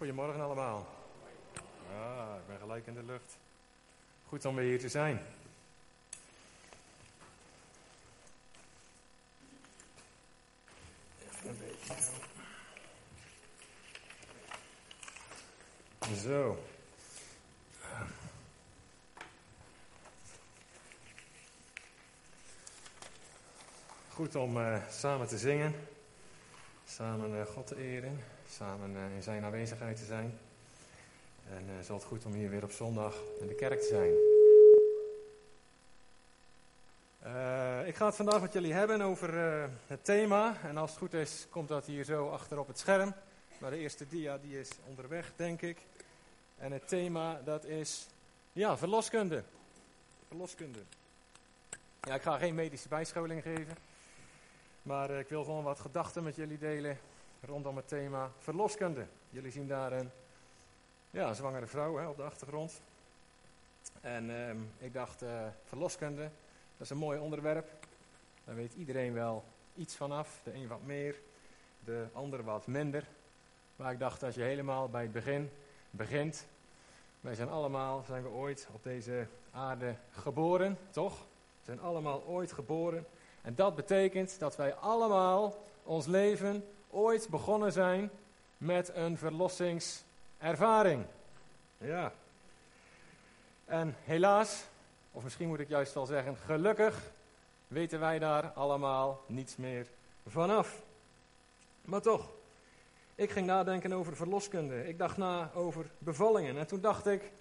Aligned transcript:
Goedemorgen 0.00 0.40
allemaal. 0.40 0.86
Ah, 1.92 2.36
ik 2.40 2.46
ben 2.46 2.58
gelijk 2.58 2.86
in 2.86 2.94
de 2.94 3.02
lucht. 3.02 3.36
Goed 4.28 4.44
om 4.44 4.54
weer 4.54 4.64
hier 4.64 4.78
te 4.78 4.88
zijn. 4.88 5.20
Even 11.30 11.48
een 11.48 11.58
beetje. 11.58 11.94
Zo. 16.28 16.64
Goed 24.08 24.34
om 24.34 24.56
uh, 24.56 24.88
samen 24.90 25.26
te 25.26 25.38
zingen, 25.38 25.74
samen 26.86 27.30
uh, 27.30 27.46
God 27.46 27.66
te 27.66 27.76
eren, 27.76 28.24
samen 28.50 28.90
uh, 28.90 29.14
in 29.14 29.22
zijn 29.22 29.44
aanwezigheid 29.44 29.96
te 29.96 30.04
zijn. 30.04 30.38
En 31.50 31.64
uh, 31.68 31.84
zo 31.84 31.94
het 31.94 32.04
goed 32.04 32.24
om 32.24 32.32
hier 32.32 32.50
weer 32.50 32.62
op 32.62 32.70
zondag 32.70 33.14
in 33.40 33.46
de 33.46 33.54
kerk 33.54 33.80
te 33.80 33.86
zijn. 33.86 34.12
Uh, 37.34 37.88
ik 37.88 37.96
ga 37.96 38.06
het 38.06 38.16
vandaag 38.16 38.40
met 38.40 38.52
jullie 38.52 38.72
hebben 38.72 39.00
over 39.00 39.34
het 39.86 40.04
thema. 40.04 40.56
En 40.62 40.76
als 40.76 40.90
het 40.90 40.98
goed 40.98 41.14
is, 41.14 41.46
komt 41.50 41.68
dat 41.68 41.86
hier 41.86 42.04
zo 42.04 42.28
achter 42.28 42.58
op 42.58 42.66
het 42.66 42.78
scherm. 42.78 43.14
Maar 43.58 43.70
de 43.70 43.78
eerste 43.78 44.06
dia 44.08 44.38
die 44.38 44.60
is 44.60 44.68
onderweg, 44.88 45.32
denk 45.36 45.62
ik. 45.62 45.78
En 46.58 46.72
het 46.72 46.88
thema 46.88 47.40
dat 47.44 47.64
is, 47.64 48.06
ja, 48.52 48.76
verloskunde. 48.76 49.42
Verloskunde. 50.28 50.80
Ja, 52.00 52.14
ik 52.14 52.22
ga 52.22 52.38
geen 52.38 52.54
medische 52.54 52.88
bijscholing 52.88 53.42
geven. 53.42 53.76
Maar 54.82 55.10
ik 55.10 55.28
wil 55.28 55.44
gewoon 55.44 55.64
wat 55.64 55.80
gedachten 55.80 56.22
met 56.22 56.36
jullie 56.36 56.58
delen 56.58 56.98
rondom 57.40 57.76
het 57.76 57.88
thema 57.88 58.30
verloskunde. 58.38 59.06
Jullie 59.30 59.50
zien 59.50 59.68
daar 59.68 59.92
een 59.92 60.10
ja, 61.10 61.34
zwangere 61.34 61.66
vrouw 61.66 61.96
hè, 61.96 62.06
op 62.06 62.16
de 62.16 62.22
achtergrond. 62.22 62.80
En 64.00 64.30
uh, 64.30 64.50
ik 64.78 64.92
dacht, 64.92 65.22
uh, 65.22 65.46
verloskunde, 65.64 66.22
dat 66.22 66.30
is 66.78 66.90
een 66.90 66.96
mooi 66.96 67.18
onderwerp. 67.18 67.68
Daar 68.44 68.54
weet 68.54 68.74
iedereen 68.74 69.12
wel 69.12 69.44
iets 69.76 69.96
vanaf. 69.96 70.40
De 70.44 70.54
een 70.54 70.68
wat 70.68 70.82
meer, 70.84 71.20
de 71.84 72.06
ander 72.12 72.44
wat 72.44 72.66
minder. 72.66 73.06
Maar 73.76 73.92
ik 73.92 73.98
dacht, 73.98 74.22
als 74.22 74.34
je 74.34 74.42
helemaal 74.42 74.88
bij 74.88 75.02
het 75.02 75.12
begin 75.12 75.50
begint. 75.90 76.46
Wij 77.20 77.34
zijn 77.34 77.48
allemaal, 77.48 78.02
zijn 78.06 78.22
we 78.22 78.28
ooit 78.28 78.68
op 78.72 78.82
deze 78.82 79.26
aarde 79.52 79.94
geboren, 80.10 80.78
toch? 80.90 81.18
We 81.18 81.64
zijn 81.64 81.80
allemaal 81.80 82.24
ooit 82.24 82.52
geboren. 82.52 83.06
En 83.42 83.54
dat 83.54 83.74
betekent 83.74 84.38
dat 84.38 84.56
wij 84.56 84.74
allemaal 84.74 85.64
ons 85.82 86.06
leven 86.06 86.64
ooit 86.90 87.28
begonnen 87.28 87.72
zijn 87.72 88.10
met 88.56 88.94
een 88.94 89.18
verlossings 89.18 90.04
ervaring. 90.38 91.04
Ja. 91.78 92.12
En 93.64 93.96
helaas, 94.04 94.64
of 95.12 95.22
misschien 95.22 95.48
moet 95.48 95.60
ik 95.60 95.68
juist 95.68 95.94
wel 95.94 96.06
zeggen, 96.06 96.36
gelukkig 96.36 97.10
weten 97.68 98.00
wij 98.00 98.18
daar 98.18 98.48
allemaal 98.48 99.20
niets 99.26 99.56
meer 99.56 99.86
vanaf. 100.26 100.82
Maar 101.84 102.00
toch, 102.00 102.30
ik 103.14 103.30
ging 103.30 103.46
nadenken 103.46 103.92
over 103.92 104.16
verloskunde. 104.16 104.88
Ik 104.88 104.98
dacht 104.98 105.16
na 105.16 105.50
over 105.54 105.90
bevallingen. 105.98 106.58
En 106.58 106.66
toen 106.66 106.80
dacht 106.80 107.06
ik, 107.06 107.32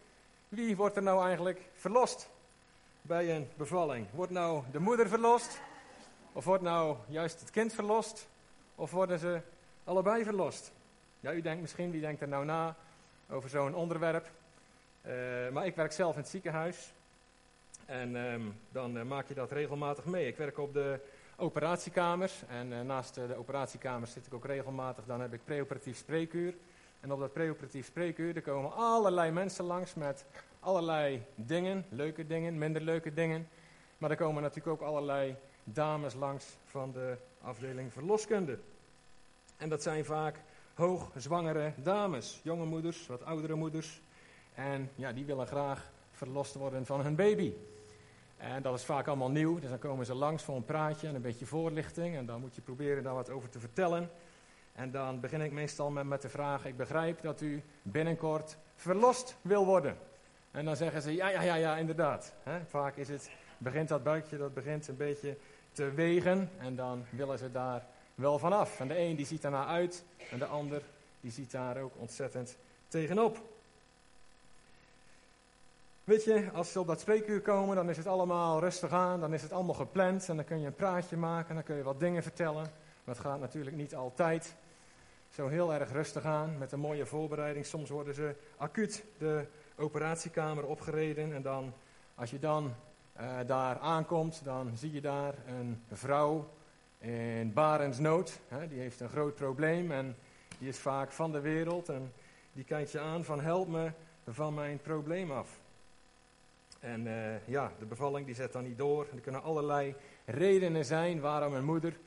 wie 0.47 0.75
wordt 0.75 0.95
er 0.95 1.03
nou 1.03 1.25
eigenlijk 1.25 1.61
verlost 1.73 2.29
bij 3.01 3.35
een 3.35 3.49
bevalling? 3.57 4.07
Wordt 4.11 4.31
nou 4.31 4.63
de 4.71 4.79
moeder 4.79 5.07
verlost? 5.07 5.59
Of 6.33 6.45
wordt 6.45 6.63
nou 6.63 6.97
juist 7.07 7.39
het 7.39 7.49
kind 7.49 7.73
verlost? 7.73 8.27
Of 8.79 8.91
worden 8.91 9.19
ze 9.19 9.41
allebei 9.83 10.23
verlost? 10.23 10.71
Ja, 11.19 11.33
u 11.33 11.41
denkt 11.41 11.61
misschien, 11.61 11.91
wie 11.91 12.01
denkt 12.01 12.21
er 12.21 12.27
nou 12.27 12.45
na 12.45 12.75
over 13.29 13.49
zo'n 13.49 13.75
onderwerp. 13.75 14.31
Uh, 15.05 15.13
maar 15.51 15.65
ik 15.65 15.75
werk 15.75 15.91
zelf 15.91 16.13
in 16.15 16.21
het 16.21 16.29
ziekenhuis. 16.29 16.93
En 17.85 18.15
um, 18.15 18.59
dan 18.71 18.97
uh, 18.97 19.03
maak 19.03 19.27
je 19.27 19.33
dat 19.33 19.51
regelmatig 19.51 20.05
mee. 20.05 20.27
Ik 20.27 20.37
werk 20.37 20.57
op 20.57 20.73
de 20.73 20.99
operatiekamers. 21.37 22.43
En 22.47 22.71
uh, 22.71 22.81
naast 22.81 23.15
de 23.15 23.35
operatiekamers 23.37 24.11
zit 24.11 24.25
ik 24.25 24.33
ook 24.33 24.45
regelmatig. 24.45 25.05
Dan 25.05 25.21
heb 25.21 25.33
ik 25.33 25.45
preoperatief 25.45 25.97
spreekuur. 25.97 26.53
En 26.99 27.11
op 27.11 27.19
dat 27.19 27.33
preoperatief 27.33 27.85
spreekuur 27.85 28.35
er 28.35 28.41
komen 28.41 28.73
allerlei 28.73 29.31
mensen 29.31 29.65
langs 29.65 29.93
met 29.93 30.25
allerlei 30.59 31.23
dingen. 31.35 31.85
Leuke 31.89 32.27
dingen, 32.27 32.57
minder 32.57 32.81
leuke 32.81 33.13
dingen. 33.13 33.47
Maar 33.97 34.09
er 34.09 34.17
komen 34.17 34.41
natuurlijk 34.41 34.81
ook 34.81 34.87
allerlei 34.87 35.35
dames 35.63 36.13
langs 36.13 36.45
van 36.65 36.91
de 36.91 37.17
afdeling 37.41 37.93
verloskunde. 37.93 38.59
En 39.57 39.69
dat 39.69 39.81
zijn 39.81 40.05
vaak 40.05 40.41
hoogzwangere 40.73 41.73
dames, 41.75 42.39
jonge 42.43 42.65
moeders, 42.65 43.07
wat 43.07 43.23
oudere 43.23 43.55
moeders. 43.55 44.01
En 44.53 44.89
ja, 44.95 45.11
die 45.11 45.25
willen 45.25 45.47
graag 45.47 45.91
verlost 46.11 46.55
worden 46.55 46.85
van 46.85 47.01
hun 47.01 47.15
baby. 47.15 47.53
En 48.37 48.61
dat 48.61 48.75
is 48.75 48.83
vaak 48.83 49.07
allemaal 49.07 49.31
nieuw, 49.31 49.59
dus 49.59 49.69
dan 49.69 49.79
komen 49.79 50.05
ze 50.05 50.13
langs 50.13 50.43
voor 50.43 50.55
een 50.55 50.65
praatje 50.65 51.07
en 51.07 51.15
een 51.15 51.21
beetje 51.21 51.45
voorlichting. 51.45 52.15
En 52.15 52.25
dan 52.25 52.39
moet 52.39 52.55
je 52.55 52.61
proberen 52.61 53.03
daar 53.03 53.13
wat 53.13 53.29
over 53.29 53.49
te 53.49 53.59
vertellen. 53.59 54.09
En 54.73 54.91
dan 54.91 55.19
begin 55.19 55.41
ik 55.41 55.51
meestal 55.51 55.89
met, 55.89 56.05
met 56.05 56.21
de 56.21 56.29
vraag, 56.29 56.65
ik 56.65 56.77
begrijp 56.77 57.21
dat 57.21 57.41
u 57.41 57.63
binnenkort 57.81 58.57
verlost 58.75 59.35
wil 59.41 59.65
worden. 59.65 59.97
En 60.51 60.65
dan 60.65 60.75
zeggen 60.75 61.01
ze, 61.01 61.15
ja, 61.15 61.29
ja, 61.29 61.41
ja, 61.41 61.55
ja, 61.55 61.77
inderdaad. 61.77 62.35
Vaak 62.67 62.95
is 62.95 63.09
het, 63.09 63.31
begint 63.57 63.87
dat 63.87 64.03
buikje, 64.03 64.37
dat 64.37 64.53
begint 64.53 64.87
een 64.87 64.97
beetje 64.97 65.37
wegen. 65.87 66.49
En 66.57 66.75
dan 66.75 67.05
willen 67.09 67.37
ze 67.37 67.51
daar 67.51 67.85
wel 68.15 68.39
vanaf. 68.39 68.79
En 68.79 68.87
de 68.87 68.97
een 68.97 69.15
die 69.15 69.25
ziet 69.25 69.41
daarna 69.41 69.65
uit 69.65 70.03
en 70.31 70.39
de 70.39 70.45
ander 70.45 70.81
die 71.21 71.31
ziet 71.31 71.51
daar 71.51 71.77
ook 71.77 71.93
ontzettend 71.97 72.57
tegenop. 72.87 73.41
Weet 76.03 76.23
je, 76.23 76.49
als 76.53 76.71
ze 76.71 76.79
op 76.79 76.87
dat 76.87 76.99
spreekuur 76.99 77.41
komen, 77.41 77.75
dan 77.75 77.89
is 77.89 77.97
het 77.97 78.07
allemaal 78.07 78.59
rustig 78.59 78.91
aan, 78.91 79.19
dan 79.19 79.33
is 79.33 79.41
het 79.41 79.51
allemaal 79.51 79.75
gepland 79.75 80.29
en 80.29 80.35
dan 80.35 80.45
kun 80.45 80.59
je 80.59 80.65
een 80.65 80.75
praatje 80.75 81.17
maken, 81.17 81.55
dan 81.55 81.63
kun 81.63 81.75
je 81.75 81.83
wat 81.83 81.99
dingen 81.99 82.23
vertellen. 82.23 82.63
Maar 83.03 83.15
het 83.15 83.19
gaat 83.19 83.39
natuurlijk 83.39 83.75
niet 83.75 83.95
altijd 83.95 84.55
zo 85.29 85.47
heel 85.47 85.73
erg 85.73 85.91
rustig 85.91 86.25
aan, 86.25 86.57
met 86.57 86.71
een 86.71 86.79
mooie 86.79 87.05
voorbereiding. 87.05 87.65
Soms 87.65 87.89
worden 87.89 88.13
ze 88.13 88.35
acuut 88.57 89.03
de 89.17 89.45
operatiekamer 89.77 90.65
opgereden 90.65 91.33
en 91.33 91.41
dan, 91.41 91.73
als 92.15 92.29
je 92.29 92.39
dan 92.39 92.73
uh, 93.19 93.37
daar 93.45 93.79
aankomt, 93.79 94.41
dan 94.43 94.77
zie 94.77 94.91
je 94.91 95.01
daar 95.01 95.33
een 95.47 95.81
vrouw 95.91 96.49
in 96.99 97.53
barensnood. 97.53 98.39
Hè, 98.47 98.67
die 98.67 98.79
heeft 98.79 98.99
een 98.99 99.09
groot 99.09 99.35
probleem 99.35 99.91
en 99.91 100.15
die 100.57 100.69
is 100.69 100.77
vaak 100.77 101.11
van 101.11 101.31
de 101.31 101.39
wereld. 101.39 101.89
En 101.89 102.13
die 102.53 102.63
kijkt 102.63 102.91
je 102.91 102.99
aan 102.99 103.23
van 103.23 103.41
help 103.41 103.67
me 103.67 103.91
van 104.27 104.53
mijn 104.53 104.77
probleem 104.81 105.31
af. 105.31 105.59
En 106.79 107.05
uh, 107.05 107.47
ja, 107.47 107.71
de 107.79 107.85
bevalling 107.85 108.25
die 108.25 108.35
zet 108.35 108.53
dan 108.53 108.63
niet 108.63 108.77
door. 108.77 109.07
Er 109.13 109.21
kunnen 109.21 109.43
allerlei 109.43 109.95
redenen 110.25 110.85
zijn 110.85 111.19
waarom 111.19 111.53
een 111.53 111.65
moeder 111.65 111.97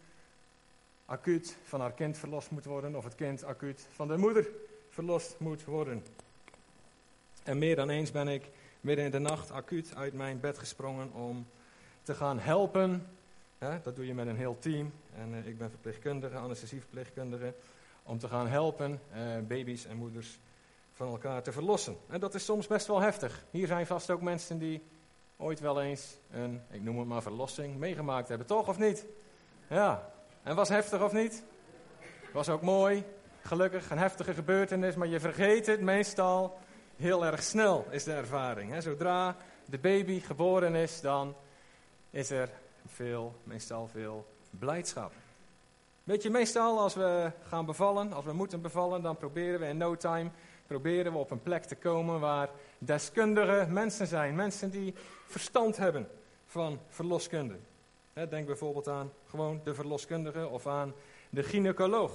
acuut 1.07 1.57
van 1.65 1.81
haar 1.81 1.93
kind 1.93 2.19
verlost 2.19 2.51
moet 2.51 2.65
worden. 2.65 2.97
Of 2.97 3.05
het 3.05 3.15
kind 3.15 3.45
acuut 3.45 3.87
van 3.95 4.09
de 4.09 4.17
moeder 4.17 4.49
verlost 4.89 5.35
moet 5.39 5.65
worden. 5.65 6.05
En 7.43 7.59
meer 7.59 7.77
dan 7.77 7.91
eens 7.91 8.11
ben 8.11 8.29
ik 8.29 8.51
midden 8.83 9.05
in 9.05 9.11
de 9.11 9.19
nacht 9.19 9.51
acuut 9.51 9.97
uit 9.97 10.13
mijn 10.13 10.41
bed 10.41 10.59
gesprongen 10.59 11.13
om 11.13 11.47
te 12.03 12.15
gaan 12.15 12.39
helpen 12.39 13.07
dat 13.83 13.97
doe 13.97 14.07
je 14.07 14.15
met 14.15 14.27
een 14.27 14.37
heel 14.37 14.59
team. 14.59 14.93
En 15.17 15.33
uh, 15.33 15.47
ik 15.47 15.59
ben 15.59 15.71
verpleegkundige, 15.71 16.37
anesthesieverpleegkundige. 16.37 17.55
Om 18.03 18.19
te 18.19 18.29
gaan 18.29 18.49
helpen 18.49 19.01
uh, 19.15 19.19
baby's 19.49 19.87
en 19.87 19.97
moeders 19.97 20.39
van 20.93 21.09
elkaar 21.09 21.43
te 21.43 21.53
verlossen. 21.53 21.97
En 22.09 22.21
dat 22.21 22.35
is 22.35 22.45
soms 22.45 22.67
best 22.67 22.87
wel 22.87 23.01
heftig. 23.01 23.45
Hier 23.51 23.67
zijn 23.67 23.87
vast 23.87 24.11
ook 24.11 24.21
mensen 24.21 24.59
die 24.59 24.83
ooit 25.37 25.61
wel 25.61 25.83
eens 25.83 26.17
een, 26.31 26.61
ik 26.71 26.83
noem 26.83 26.99
het 26.99 27.09
maar 27.09 27.23
verlossing, 27.23 27.77
meegemaakt 27.77 28.29
hebben. 28.29 28.47
Toch 28.47 28.69
of 28.69 28.79
niet? 28.79 29.07
Ja. 29.69 30.13
En 30.43 30.57
was 30.57 30.69
heftig 30.69 31.03
of 31.03 31.13
niet? 31.13 31.43
Was 32.33 32.49
ook 32.49 32.63
mooi. 32.63 33.05
Gelukkig 33.43 33.91
een 33.91 33.99
heftige 33.99 34.35
gebeurtenis. 34.35 34.95
Maar 34.95 35.09
je 35.09 35.21
vergeet 35.21 35.67
het 35.67 35.81
meestal 35.81 36.59
heel 36.97 37.25
erg 37.25 37.43
snel, 37.43 37.87
is 37.91 38.05
de 38.05 38.13
ervaring. 38.13 38.83
Zodra 38.83 39.37
de 39.65 39.79
baby 39.79 40.21
geboren 40.21 40.75
is, 40.75 41.01
dan 41.01 41.35
is 42.11 42.31
er 42.31 42.51
veel, 42.87 43.35
meestal 43.45 43.87
veel 43.87 44.27
blijdschap. 44.51 45.13
Weet 46.05 46.23
je, 46.23 46.31
meestal 46.31 46.79
als 46.81 46.95
we 46.95 47.31
gaan 47.47 47.67
bevallen, 47.67 48.13
als 48.13 48.25
we 48.25 48.33
moeten 48.33 48.61
bevallen, 48.61 49.03
dan 49.03 49.17
proberen 49.17 49.61
we 49.61 49.67
in 49.67 49.77
no 49.77 49.97
time, 49.97 50.31
proberen 50.67 51.13
we 51.13 51.19
op 51.19 51.31
een 51.31 51.43
plek 51.43 51.65
te 51.65 51.75
komen 51.75 52.21
waar 52.21 52.51
deskundige 52.79 53.67
mensen 53.69 54.07
zijn. 54.07 54.35
Mensen 54.35 54.71
die 54.71 54.95
verstand 55.27 55.77
hebben 55.77 56.09
van 56.47 56.79
verloskunde. 56.89 57.59
Denk 58.29 58.47
bijvoorbeeld 58.47 58.89
aan 58.89 59.13
gewoon 59.29 59.61
de 59.65 59.75
verloskundige 59.75 60.49
of 60.49 60.67
aan 60.67 60.95
de 61.31 61.43
gynaecoloog. 61.43 62.13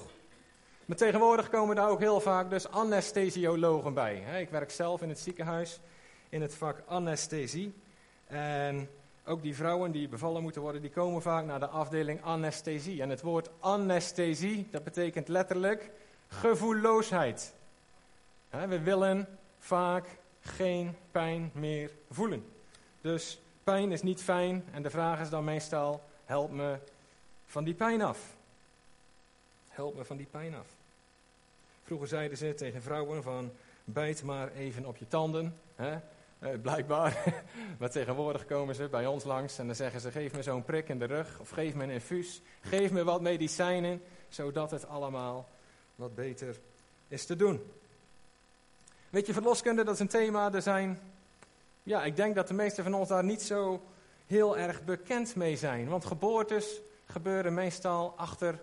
Maar 0.88 0.98
tegenwoordig 0.98 1.50
komen 1.50 1.76
daar 1.76 1.90
ook 1.90 2.00
heel 2.00 2.20
vaak 2.20 2.50
dus 2.50 2.70
anesthesiologen 2.70 3.94
bij. 3.94 4.42
Ik 4.42 4.50
werk 4.50 4.72
zelf 4.72 5.02
in 5.02 5.10
het 5.10 5.20
ziekenhuis 5.20 5.80
in 6.30 6.42
het 6.42 6.54
vak 6.54 6.84
anesthesie. 6.86 7.74
En 8.28 8.90
ook 9.26 9.42
die 9.42 9.56
vrouwen 9.56 9.92
die 9.92 10.08
bevallen 10.08 10.42
moeten 10.42 10.62
worden, 10.62 10.82
die 10.82 10.90
komen 10.90 11.22
vaak 11.22 11.46
naar 11.46 11.60
de 11.60 11.68
afdeling 11.68 12.24
anesthesie. 12.24 13.02
En 13.02 13.10
het 13.10 13.22
woord 13.22 13.50
anesthesie, 13.60 14.68
dat 14.72 14.84
betekent 14.84 15.28
letterlijk 15.28 15.92
gevoelloosheid. 16.28 17.54
we 18.50 18.80
willen 18.80 19.28
vaak 19.60 20.06
geen 20.40 20.96
pijn 21.12 21.52
meer 21.54 21.92
voelen. 22.10 22.46
Dus 23.02 23.40
pijn 23.64 23.92
is 23.92 24.02
niet 24.02 24.22
fijn 24.22 24.66
en 24.72 24.84
de 24.84 24.90
vraag 24.90 25.20
is 25.20 25.30
dan 25.30 25.44
meestal, 25.44 26.04
help 26.26 26.52
me 26.52 26.78
van 27.46 27.64
die 27.64 27.74
pijn 27.74 28.02
af. 28.02 28.36
Help 29.68 29.96
me 29.96 30.06
van 30.06 30.18
die 30.18 30.28
pijn 30.32 30.56
af. 30.56 30.77
Vroeger 31.88 32.08
zeiden 32.08 32.38
ze 32.38 32.54
tegen 32.54 32.82
vrouwen 32.82 33.24
van, 33.24 33.52
bijt 33.84 34.24
maar 34.24 34.52
even 34.52 34.86
op 34.86 34.98
je 34.98 35.08
tanden. 35.08 35.60
Hè? 35.76 35.98
Eh, 36.40 36.60
blijkbaar. 36.62 37.44
maar 37.80 37.90
tegenwoordig 37.90 38.46
komen 38.46 38.76
ze 38.76 38.88
bij 38.88 39.06
ons 39.06 39.24
langs 39.24 39.58
en 39.58 39.66
dan 39.66 39.76
zeggen 39.76 40.02
ze: 40.02 40.12
geef 40.12 40.34
me 40.34 40.44
zo'n 40.44 40.64
prik 40.64 40.90
in 40.90 41.00
de 41.00 41.06
rug 41.06 41.40
of 41.40 41.50
geef 41.50 41.74
me 41.74 41.84
een 41.84 41.90
infuus. 41.90 42.42
Geef 42.62 42.92
me 42.92 43.04
wat 43.04 43.22
medicijnen, 43.22 44.02
zodat 44.30 44.72
het 44.72 44.88
allemaal 44.88 45.50
wat 45.96 46.16
beter 46.16 46.60
is 47.08 47.26
te 47.26 47.36
doen. 47.36 47.72
Weet 49.10 49.26
je, 49.28 49.34
verloskunde, 49.34 49.84
dat 49.84 49.94
is 49.94 50.00
een 50.00 50.08
thema. 50.08 50.54
Er 50.54 50.62
zijn, 50.62 51.00
ja, 51.84 52.04
ik 52.04 52.16
denk 52.16 52.36
dat 52.36 52.48
de 52.48 52.54
meesten 52.54 52.84
van 52.84 52.94
ons 52.94 53.10
daar 53.10 53.24
niet 53.24 53.42
zo 53.42 53.82
heel 54.26 54.58
erg 54.58 54.84
bekend 54.84 55.36
mee 55.36 55.56
zijn. 55.56 55.88
Want 55.88 56.06
geboortes 56.06 56.82
gebeuren 57.06 57.54
meestal 57.54 58.14
achter 58.18 58.60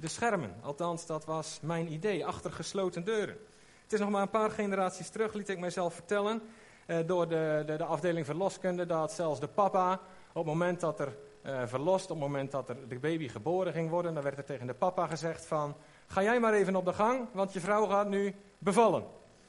de 0.00 0.08
schermen. 0.08 0.54
Althans, 0.62 1.06
dat 1.06 1.24
was 1.24 1.58
mijn 1.62 1.92
idee, 1.92 2.26
achter 2.26 2.52
gesloten 2.52 3.04
deuren. 3.04 3.38
Het 3.82 3.92
is 3.92 3.98
nog 3.98 4.10
maar 4.10 4.22
een 4.22 4.30
paar 4.30 4.50
generaties 4.50 5.08
terug, 5.08 5.32
liet 5.32 5.48
ik 5.48 5.58
mijzelf 5.58 5.94
vertellen, 5.94 6.42
eh, 6.86 6.98
door 7.06 7.28
de, 7.28 7.62
de, 7.66 7.76
de, 7.76 7.84
afdeling 7.84 8.26
verloskunde, 8.26 8.86
dat 8.86 9.12
zelfs 9.12 9.40
de 9.40 9.48
papa, 9.48 9.92
op 10.28 10.34
het 10.34 10.44
moment 10.44 10.80
dat 10.80 11.00
er 11.00 11.16
eh, 11.42 11.66
verlost, 11.66 12.10
op 12.10 12.20
het 12.20 12.28
moment 12.28 12.50
dat 12.50 12.68
er 12.68 12.88
de 12.88 12.98
baby 12.98 13.28
geboren 13.28 13.72
ging 13.72 13.90
worden, 13.90 14.14
dan 14.14 14.22
werd 14.22 14.38
er 14.38 14.44
tegen 14.44 14.66
de 14.66 14.74
papa 14.74 15.06
gezegd 15.06 15.46
van, 15.46 15.76
ga 16.06 16.22
jij 16.22 16.40
maar 16.40 16.52
even 16.52 16.76
op 16.76 16.84
de 16.84 16.92
gang, 16.92 17.28
want 17.32 17.52
je 17.52 17.60
vrouw 17.60 17.86
gaat 17.86 18.08
nu 18.08 18.34
bevallen. 18.58 19.04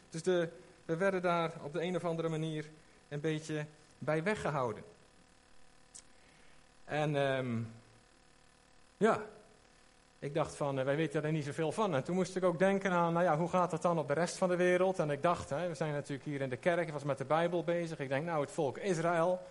Dus 0.10 0.24
de, 0.24 0.50
we 0.86 0.96
werden 0.96 1.22
daar 1.22 1.52
op 1.64 1.74
de 1.74 1.82
een 1.82 1.96
of 1.96 2.06
andere 2.06 2.30
manier 2.30 2.70
een 3.08 3.20
beetje 3.20 3.66
bij 3.98 4.24
weggehouden. 4.24 4.84
En 6.86 7.16
um, 7.16 7.72
ja, 8.98 9.22
ik 10.20 10.34
dacht 10.34 10.56
van, 10.56 10.80
eh, 10.80 10.86
wij 10.86 10.96
weten 10.96 11.24
er 11.24 11.32
niet 11.32 11.46
zoveel 11.46 11.72
van. 11.72 11.96
En 11.96 12.04
toen 12.04 12.16
moest 12.16 12.36
ik 12.36 12.44
ook 12.44 12.60
denken 12.60 12.92
aan, 12.92 13.14
nou 13.14 13.26
ja, 13.26 13.38
hoe 13.38 13.50
gaat 13.50 13.72
het 13.72 13.82
dan 13.82 14.00
op 14.00 14.08
de 14.08 14.14
rest 14.14 14.38
van 14.38 14.50
de 14.50 14.56
wereld? 14.56 15.00
En 15.00 15.10
ik 15.10 15.22
dacht, 15.22 15.50
hè, 15.50 15.68
we 15.68 15.76
zijn 15.76 15.94
natuurlijk 15.94 16.30
hier 16.30 16.42
in 16.42 16.50
de 16.50 16.58
kerk, 16.58 16.88
ik 16.88 16.94
was 16.94 17.04
met 17.04 17.18
de 17.18 17.26
Bijbel 17.26 17.64
bezig. 17.64 18.00
Ik 18.00 18.10
denk, 18.10 18.26
nou, 18.26 18.42
het 18.42 18.52
volk 18.52 18.78
Israël, 18.78 19.42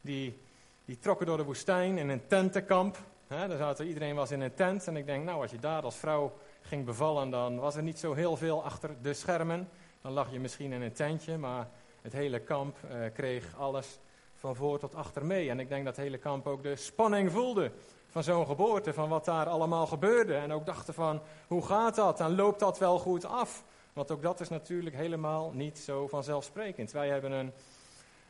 die, 0.00 0.40
die 0.84 0.98
trokken 0.98 1.26
door 1.26 1.36
de 1.36 1.44
woestijn 1.44 1.98
in 1.98 2.08
een 2.08 2.26
tentenkamp. 2.26 2.98
Hè, 3.26 3.48
daar 3.48 3.58
zaten, 3.58 3.86
iedereen 3.86 4.14
was 4.14 4.30
in 4.30 4.40
een 4.40 4.54
tent. 4.54 4.86
En 4.86 4.96
ik 4.96 5.06
denk, 5.06 5.24
nou, 5.24 5.42
als 5.42 5.50
je 5.50 5.58
daar 5.58 5.82
als 5.82 5.96
vrouw 5.96 6.38
ging 6.60 6.84
bevallen, 6.84 7.30
dan 7.30 7.58
was 7.58 7.76
er 7.76 7.82
niet 7.82 7.98
zo 7.98 8.14
heel 8.14 8.36
veel 8.36 8.64
achter 8.64 8.90
de 9.02 9.14
schermen. 9.14 9.68
Dan 10.02 10.12
lag 10.12 10.32
je 10.32 10.40
misschien 10.40 10.72
in 10.72 10.82
een 10.82 10.92
tentje, 10.92 11.36
maar 11.36 11.68
het 12.02 12.12
hele 12.12 12.40
kamp 12.40 12.76
eh, 12.82 12.98
kreeg 13.14 13.56
alles 13.58 13.98
van 14.34 14.56
voor 14.56 14.78
tot 14.78 14.94
achter 14.94 15.24
mee. 15.24 15.50
En 15.50 15.60
ik 15.60 15.68
denk 15.68 15.84
dat 15.84 15.96
het 15.96 16.04
hele 16.04 16.18
kamp 16.18 16.46
ook 16.46 16.62
de 16.62 16.76
spanning 16.76 17.32
voelde 17.32 17.72
van 18.16 18.24
zo'n 18.24 18.46
geboorte, 18.46 18.92
van 18.92 19.08
wat 19.08 19.24
daar 19.24 19.48
allemaal 19.48 19.86
gebeurde. 19.86 20.34
En 20.34 20.52
ook 20.52 20.66
dachten 20.66 20.94
van, 20.94 21.20
hoe 21.46 21.62
gaat 21.62 21.94
dat? 21.94 22.20
En 22.20 22.34
loopt 22.34 22.60
dat 22.60 22.78
wel 22.78 22.98
goed 22.98 23.24
af? 23.24 23.64
Want 23.92 24.10
ook 24.10 24.22
dat 24.22 24.40
is 24.40 24.48
natuurlijk 24.48 24.96
helemaal 24.96 25.50
niet 25.52 25.78
zo 25.78 26.06
vanzelfsprekend. 26.06 26.92
Wij 26.92 27.08
hebben 27.08 27.32
een, 27.32 27.52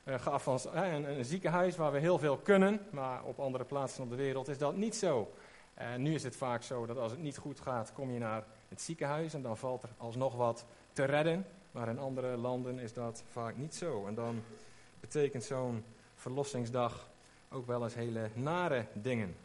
uh, 0.04 0.26
een, 0.72 1.18
een, 1.18 1.24
ziekenhuis 1.24 1.76
waar 1.76 1.92
we 1.92 1.98
heel 1.98 2.18
veel 2.18 2.36
kunnen, 2.36 2.80
maar 2.90 3.24
op 3.24 3.40
andere 3.40 3.64
plaatsen 3.64 4.02
op 4.02 4.10
de 4.10 4.16
wereld 4.16 4.48
is 4.48 4.58
dat 4.58 4.76
niet 4.76 4.96
zo. 4.96 5.30
En 5.74 6.02
nu 6.02 6.14
is 6.14 6.22
het 6.22 6.36
vaak 6.36 6.62
zo 6.62 6.86
dat 6.86 6.98
als 6.98 7.12
het 7.12 7.22
niet 7.22 7.38
goed 7.38 7.60
gaat, 7.60 7.92
kom 7.92 8.10
je 8.10 8.18
naar 8.18 8.44
het 8.68 8.82
ziekenhuis 8.82 9.34
en 9.34 9.42
dan 9.42 9.56
valt 9.56 9.82
er 9.82 9.90
alsnog 9.96 10.34
wat 10.34 10.64
te 10.92 11.04
redden. 11.04 11.46
Maar 11.70 11.88
in 11.88 11.98
andere 11.98 12.36
landen 12.36 12.78
is 12.78 12.92
dat 12.92 13.24
vaak 13.30 13.56
niet 13.56 13.74
zo. 13.74 14.06
En 14.06 14.14
dan 14.14 14.42
betekent 15.00 15.44
zo'n 15.44 15.84
verlossingsdag 16.14 17.08
ook 17.50 17.66
wel 17.66 17.82
eens 17.82 17.94
hele 17.94 18.30
nare 18.34 18.86
dingen 18.92 19.36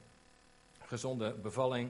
gezonde 0.92 1.34
bevalling. 1.34 1.90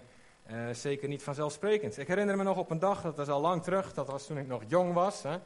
Uh, 0.51 0.57
zeker 0.71 1.07
niet 1.07 1.23
vanzelfsprekend. 1.23 1.97
Ik 1.97 2.07
herinner 2.07 2.37
me 2.37 2.43
nog 2.43 2.57
op 2.57 2.69
een 2.69 2.79
dag, 2.79 3.01
dat 3.01 3.19
is 3.19 3.27
al 3.27 3.41
lang 3.41 3.63
terug, 3.63 3.93
dat 3.93 4.07
was 4.07 4.25
toen 4.25 4.37
ik 4.37 4.47
nog 4.47 4.63
jong 4.67 4.93
was. 4.93 5.23
Hè. 5.23 5.37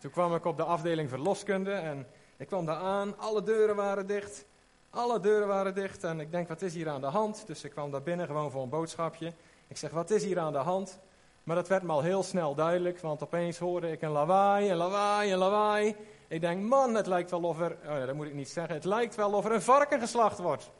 Toen 0.00 0.10
kwam 0.10 0.34
ik 0.34 0.44
op 0.44 0.56
de 0.56 0.62
afdeling 0.62 1.08
verloskunde 1.08 1.72
en 1.72 2.06
ik 2.36 2.46
kwam 2.46 2.66
daar 2.66 2.76
aan, 2.76 3.18
alle 3.18 3.42
deuren 3.42 3.76
waren 3.76 4.06
dicht. 4.06 4.44
Alle 4.90 5.20
deuren 5.20 5.48
waren 5.48 5.74
dicht 5.74 6.04
en 6.04 6.20
ik 6.20 6.30
denk, 6.30 6.48
wat 6.48 6.62
is 6.62 6.74
hier 6.74 6.88
aan 6.88 7.00
de 7.00 7.06
hand? 7.06 7.46
Dus 7.46 7.64
ik 7.64 7.70
kwam 7.70 7.90
daar 7.90 8.02
binnen 8.02 8.26
gewoon 8.26 8.50
voor 8.50 8.62
een 8.62 8.68
boodschapje. 8.68 9.32
Ik 9.68 9.76
zeg, 9.76 9.90
wat 9.90 10.10
is 10.10 10.24
hier 10.24 10.38
aan 10.38 10.52
de 10.52 10.58
hand? 10.58 10.98
Maar 11.44 11.56
dat 11.56 11.68
werd 11.68 11.82
me 11.82 11.92
al 11.92 12.02
heel 12.02 12.22
snel 12.22 12.54
duidelijk, 12.54 13.00
want 13.00 13.22
opeens 13.22 13.58
hoorde 13.58 13.90
ik 13.90 14.02
een 14.02 14.10
lawaai, 14.10 14.70
een 14.70 14.76
lawaai, 14.76 15.32
een 15.32 15.38
lawaai. 15.38 15.96
Ik 16.28 16.40
denk, 16.40 16.62
man, 16.62 16.94
het 16.94 17.06
lijkt 17.06 17.30
wel 17.30 17.42
of 17.42 17.60
er, 17.60 17.70
oh 17.70 17.98
ja, 17.98 18.06
dat 18.06 18.14
moet 18.14 18.26
ik 18.26 18.34
niet 18.34 18.48
zeggen, 18.48 18.74
het 18.74 18.84
lijkt 18.84 19.14
wel 19.14 19.32
of 19.32 19.44
er 19.44 19.52
een 19.52 19.62
varken 19.62 20.00
geslacht 20.00 20.38
wordt. 20.38 20.70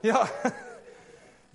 Ja, 0.00 0.28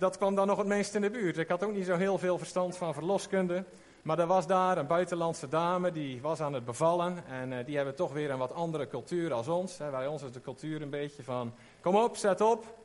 dat 0.00 0.16
kwam 0.16 0.34
dan 0.34 0.46
nog 0.46 0.58
het 0.58 0.66
meest 0.66 0.94
in 0.94 1.00
de 1.00 1.10
buurt. 1.10 1.38
Ik 1.38 1.48
had 1.48 1.64
ook 1.64 1.72
niet 1.72 1.86
zo 1.86 1.96
heel 1.96 2.18
veel 2.18 2.38
verstand 2.38 2.76
van 2.76 2.94
verloskunde. 2.94 3.64
Maar 4.02 4.18
er 4.18 4.26
was 4.26 4.46
daar 4.46 4.78
een 4.78 4.86
buitenlandse 4.86 5.48
dame, 5.48 5.92
die 5.92 6.20
was 6.20 6.40
aan 6.40 6.52
het 6.52 6.64
bevallen. 6.64 7.26
En 7.26 7.52
uh, 7.52 7.58
die 7.66 7.76
hebben 7.76 7.94
toch 7.94 8.12
weer 8.12 8.30
een 8.30 8.38
wat 8.38 8.52
andere 8.52 8.88
cultuur 8.88 9.32
als 9.32 9.48
ons. 9.48 9.78
Hè. 9.78 9.90
Bij 9.90 10.06
ons 10.06 10.22
is 10.22 10.32
de 10.32 10.40
cultuur 10.40 10.82
een 10.82 10.90
beetje 10.90 11.22
van, 11.22 11.54
kom 11.80 11.96
op, 11.96 12.16
zet 12.16 12.40
op. 12.40 12.78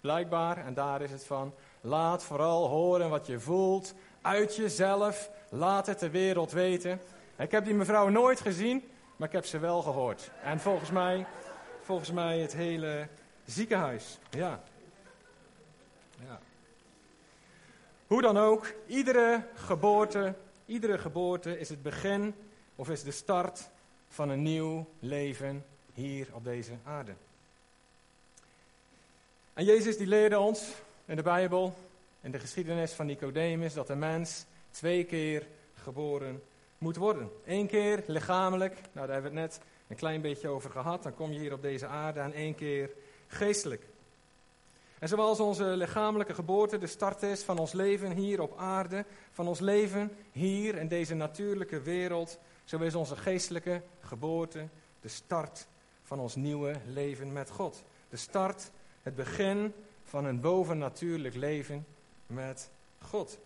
Blijkbaar. 0.00 0.66
En 0.66 0.74
daar 0.74 1.02
is 1.02 1.10
het 1.10 1.24
van, 1.24 1.54
laat 1.80 2.24
vooral 2.24 2.68
horen 2.68 3.10
wat 3.10 3.26
je 3.26 3.40
voelt. 3.40 3.94
Uit 4.22 4.56
jezelf. 4.56 5.30
Laat 5.48 5.86
het 5.86 5.98
de 5.98 6.10
wereld 6.10 6.52
weten. 6.52 7.00
Ik 7.38 7.50
heb 7.50 7.64
die 7.64 7.74
mevrouw 7.74 8.08
nooit 8.08 8.40
gezien, 8.40 8.84
maar 9.16 9.28
ik 9.28 9.34
heb 9.34 9.44
ze 9.44 9.58
wel 9.58 9.82
gehoord. 9.82 10.30
En 10.42 10.60
volgens 10.60 10.90
mij, 10.90 11.26
volgens 11.82 12.10
mij 12.10 12.38
het 12.38 12.52
hele 12.52 13.08
ziekenhuis. 13.44 14.18
Ja. 14.30 14.60
Ja. 16.26 16.40
Hoe 18.12 18.22
dan 18.22 18.36
ook, 18.36 18.72
iedere 18.86 19.42
geboorte, 19.54 20.34
iedere 20.66 20.98
geboorte 20.98 21.58
is 21.58 21.68
het 21.68 21.82
begin 21.82 22.34
of 22.76 22.88
is 22.88 23.02
de 23.02 23.10
start 23.10 23.68
van 24.08 24.28
een 24.28 24.42
nieuw 24.42 24.86
leven 24.98 25.64
hier 25.94 26.28
op 26.32 26.44
deze 26.44 26.72
aarde. 26.84 27.12
En 29.54 29.64
Jezus 29.64 29.96
die 29.96 30.06
leerde 30.06 30.38
ons 30.38 30.72
in 31.04 31.16
de 31.16 31.22
Bijbel, 31.22 31.74
in 32.20 32.30
de 32.30 32.38
geschiedenis 32.38 32.92
van 32.92 33.06
Nicodemus, 33.06 33.74
dat 33.74 33.86
de 33.86 33.94
mens 33.94 34.44
twee 34.70 35.04
keer 35.04 35.46
geboren 35.74 36.42
moet 36.78 36.96
worden. 36.96 37.30
Eén 37.46 37.66
keer 37.66 38.02
lichamelijk, 38.06 38.74
nou 38.92 39.06
daar 39.06 39.14
hebben 39.14 39.32
we 39.32 39.40
het 39.40 39.50
net 39.50 39.60
een 39.88 39.96
klein 39.96 40.20
beetje 40.20 40.48
over 40.48 40.70
gehad, 40.70 41.02
dan 41.02 41.14
kom 41.14 41.32
je 41.32 41.38
hier 41.38 41.52
op 41.52 41.62
deze 41.62 41.86
aarde, 41.86 42.20
en 42.20 42.32
één 42.32 42.54
keer 42.54 42.90
geestelijk. 43.26 43.82
En 45.02 45.08
zoals 45.08 45.40
onze 45.40 45.64
lichamelijke 45.64 46.34
geboorte 46.34 46.78
de 46.78 46.86
start 46.86 47.22
is 47.22 47.42
van 47.42 47.58
ons 47.58 47.72
leven 47.72 48.12
hier 48.12 48.40
op 48.40 48.58
aarde, 48.58 49.04
van 49.30 49.48
ons 49.48 49.60
leven 49.60 50.16
hier 50.32 50.74
in 50.74 50.88
deze 50.88 51.14
natuurlijke 51.14 51.80
wereld, 51.80 52.38
zo 52.64 52.78
is 52.78 52.94
onze 52.94 53.16
geestelijke 53.16 53.82
geboorte 54.00 54.68
de 55.00 55.08
start 55.08 55.66
van 56.02 56.20
ons 56.20 56.34
nieuwe 56.34 56.74
leven 56.86 57.32
met 57.32 57.50
God. 57.50 57.82
De 58.08 58.16
start, 58.16 58.70
het 59.02 59.14
begin 59.14 59.74
van 60.04 60.24
een 60.24 60.40
bovennatuurlijk 60.40 61.34
leven 61.34 61.86
met 62.26 62.70
God. 62.98 63.38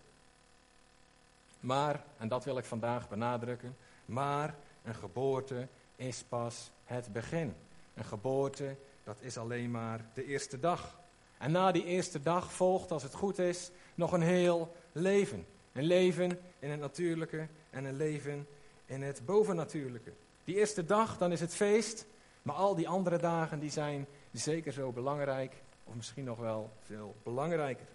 Maar, 1.60 2.04
en 2.18 2.28
dat 2.28 2.44
wil 2.44 2.58
ik 2.58 2.64
vandaag 2.64 3.08
benadrukken, 3.08 3.76
maar 4.04 4.54
een 4.84 4.94
geboorte 4.94 5.68
is 5.96 6.24
pas 6.28 6.70
het 6.84 7.12
begin. 7.12 7.54
Een 7.94 8.04
geboorte, 8.04 8.76
dat 9.04 9.16
is 9.20 9.36
alleen 9.36 9.70
maar 9.70 10.00
de 10.14 10.24
eerste 10.24 10.60
dag. 10.60 11.04
En 11.38 11.52
na 11.52 11.72
die 11.72 11.84
eerste 11.84 12.22
dag 12.22 12.52
volgt, 12.52 12.90
als 12.90 13.02
het 13.02 13.14
goed 13.14 13.38
is, 13.38 13.70
nog 13.94 14.12
een 14.12 14.22
heel 14.22 14.74
leven. 14.92 15.46
Een 15.72 15.84
leven 15.84 16.38
in 16.58 16.70
het 16.70 16.80
natuurlijke 16.80 17.48
en 17.70 17.84
een 17.84 17.96
leven 17.96 18.46
in 18.86 19.02
het 19.02 19.22
bovennatuurlijke. 19.24 20.12
Die 20.44 20.56
eerste 20.56 20.84
dag, 20.84 21.18
dan 21.18 21.32
is 21.32 21.40
het 21.40 21.54
feest. 21.54 22.06
Maar 22.42 22.54
al 22.54 22.74
die 22.74 22.88
andere 22.88 23.18
dagen, 23.18 23.58
die 23.58 23.70
zijn 23.70 24.06
zeker 24.32 24.72
zo 24.72 24.92
belangrijk. 24.92 25.54
Of 25.84 25.94
misschien 25.94 26.24
nog 26.24 26.38
wel 26.38 26.70
veel 26.80 27.14
belangrijker. 27.22 27.86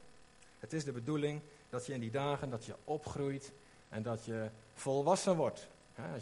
Het 0.60 0.74
is 0.74 0.83
de 0.83 0.91
bedoeling 0.91 1.41
dat 1.69 1.86
je 1.86 1.93
in 1.93 2.00
die 2.00 2.12
dagen, 2.12 2.50
dat 2.50 2.65
je 2.65 2.75
opgroeit 2.83 3.51
en 3.89 4.03
dat 4.03 4.25
je 4.25 4.50
volwassen 4.74 5.36
wordt. 5.36 5.67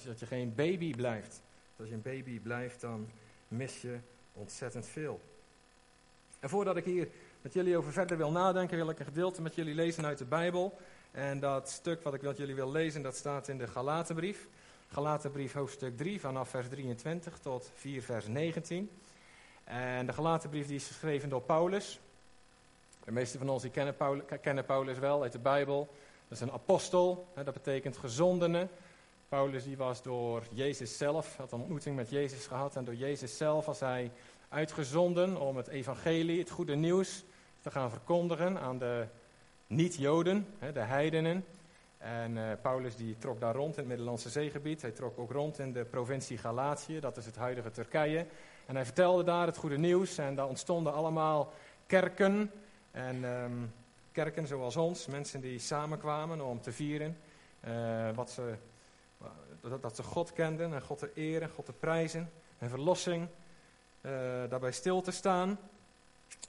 dat 0.06 0.20
je 0.20 0.26
geen 0.26 0.56
baby 0.56 0.96
blijft. 0.96 1.42
Als 1.80 1.88
je 1.88 1.94
een 1.94 2.02
baby 2.02 2.40
blijft, 2.40 2.82
dan 2.82 3.10
mis 3.48 3.82
je 3.82 4.00
ontzettend 4.34 4.88
veel. 4.88 5.22
En 6.40 6.50
voordat 6.50 6.78
ik 6.78 6.86
hier 6.86 7.08
met 7.42 7.54
jullie 7.54 7.78
over 7.78 7.92
verder 7.92 8.18
wil 8.18 8.32
nadenken, 8.32 8.78
wil 8.78 8.90
ik 8.90 9.00
een 9.00 9.06
gedeelte 9.06 9.42
met 9.42 9.56
jullie 9.56 9.76
lezen 9.76 10.06
uit 10.06 10.18
de 10.18 10.26
Bijbel. 10.26 10.78
En 11.12 11.40
dat 11.40 11.70
stuk 11.70 12.04
wat 12.04 12.14
ik 12.14 12.22
met 12.22 12.38
jullie 12.38 12.56
wil 12.56 12.72
lezen, 12.72 13.02
dat 13.02 13.16
staat 13.16 13.48
in 13.48 13.58
de 13.58 13.68
Galatenbrief. 13.68 14.48
Galatenbrief 14.88 15.54
hoofdstuk 15.54 15.98
3 15.98 16.20
vanaf 16.20 16.50
vers 16.50 16.68
23 16.70 17.38
tot 17.38 17.72
4 17.74 18.02
vers 18.02 18.28
19. 18.28 18.90
En 19.64 20.06
de 20.06 20.14
Galatenbrief 20.14 20.68
die 20.68 20.76
is 20.76 20.88
geschreven 20.88 21.30
door 21.30 21.42
Paulus. 21.42 22.00
De 23.04 23.12
meeste 23.12 23.38
van 23.38 23.50
ons 23.50 23.62
die 23.62 23.72
kennen, 23.72 23.96
Paulus, 23.96 24.24
kennen 24.42 24.66
Paulus 24.66 25.00
wel 25.00 25.22
uit 25.22 25.32
de 25.32 25.40
Bijbel. 25.40 25.90
Dat 26.28 26.38
is 26.38 26.44
een 26.44 26.52
apostel, 26.52 27.28
dat 27.36 27.54
betekent 27.54 27.98
gezondene. 27.98 28.68
Paulus 29.30 29.64
die 29.64 29.78
was 29.78 30.02
door 30.02 30.44
Jezus 30.52 30.98
zelf, 30.98 31.36
had 31.38 31.52
een 31.52 31.60
ontmoeting 31.60 31.96
met 31.96 32.10
Jezus 32.10 32.48
gehad. 32.48 32.76
En 32.76 32.86
door 32.86 32.96
Jezus 32.96 33.38
zelf 33.38 33.66
was 33.66 33.80
hij 33.80 34.12
uitgezonden 34.50 35.42
om 35.42 35.58
het 35.58 35.68
evangelie, 35.68 36.40
het 36.40 36.50
goede 36.50 36.76
nieuws, 36.76 37.24
te 37.62 37.72
gaan 37.72 37.90
verkondigen 37.90 38.60
aan 38.60 38.78
de 38.78 39.06
niet-Joden, 39.68 40.48
de 40.74 40.80
heidenen. 40.80 41.46
En 41.98 42.36
uh, 42.36 42.52
Paulus 42.62 42.96
die 42.96 43.18
trok 43.18 43.40
daar 43.40 43.56
rond 43.56 43.74
in 43.74 43.80
het 43.80 43.88
Middellandse 43.88 44.30
zeegebied. 44.30 44.82
Hij 44.82 44.92
trok 44.92 45.20
ook 45.20 45.32
rond 45.32 45.60
in 45.60 45.72
de 45.74 45.86
provincie 45.86 46.38
Galatië, 46.38 47.00
dat 47.00 47.18
is 47.18 47.26
het 47.26 47.36
huidige 47.36 47.72
Turkije. 47.72 48.26
En 48.66 48.76
hij 48.76 48.86
vertelde 48.86 49.24
daar 49.24 49.46
het 49.46 49.58
goede 49.58 49.78
nieuws 49.78 50.18
en 50.18 50.36
daar 50.36 50.48
ontstonden 50.48 50.94
allemaal 50.94 51.54
kerken. 51.86 52.52
En 52.92 53.24
um, 53.24 53.74
kerken 54.12 54.48
zoals 54.48 54.76
ons, 54.76 55.08
mensen 55.08 55.42
die 55.42 55.60
samenkwamen 55.60 56.42
om 56.42 56.62
te 56.62 56.72
vieren. 56.72 57.18
Uh, 57.68 58.10
wat 58.16 58.30
ze, 58.30 58.54
dat, 59.62 59.82
dat, 59.82 59.96
ze 59.96 60.04
God 60.04 60.34
kenden 60.34 60.74
en 60.74 60.82
God 60.82 60.98
te 60.98 61.12
eren, 61.14 61.50
God 61.50 61.66
te 61.66 61.74
prijzen. 61.74 62.32
En 62.58 62.70
verlossing, 62.70 63.28
daarbij 64.50 64.72
stil 64.72 65.02
te 65.02 65.12
staan. 65.12 65.60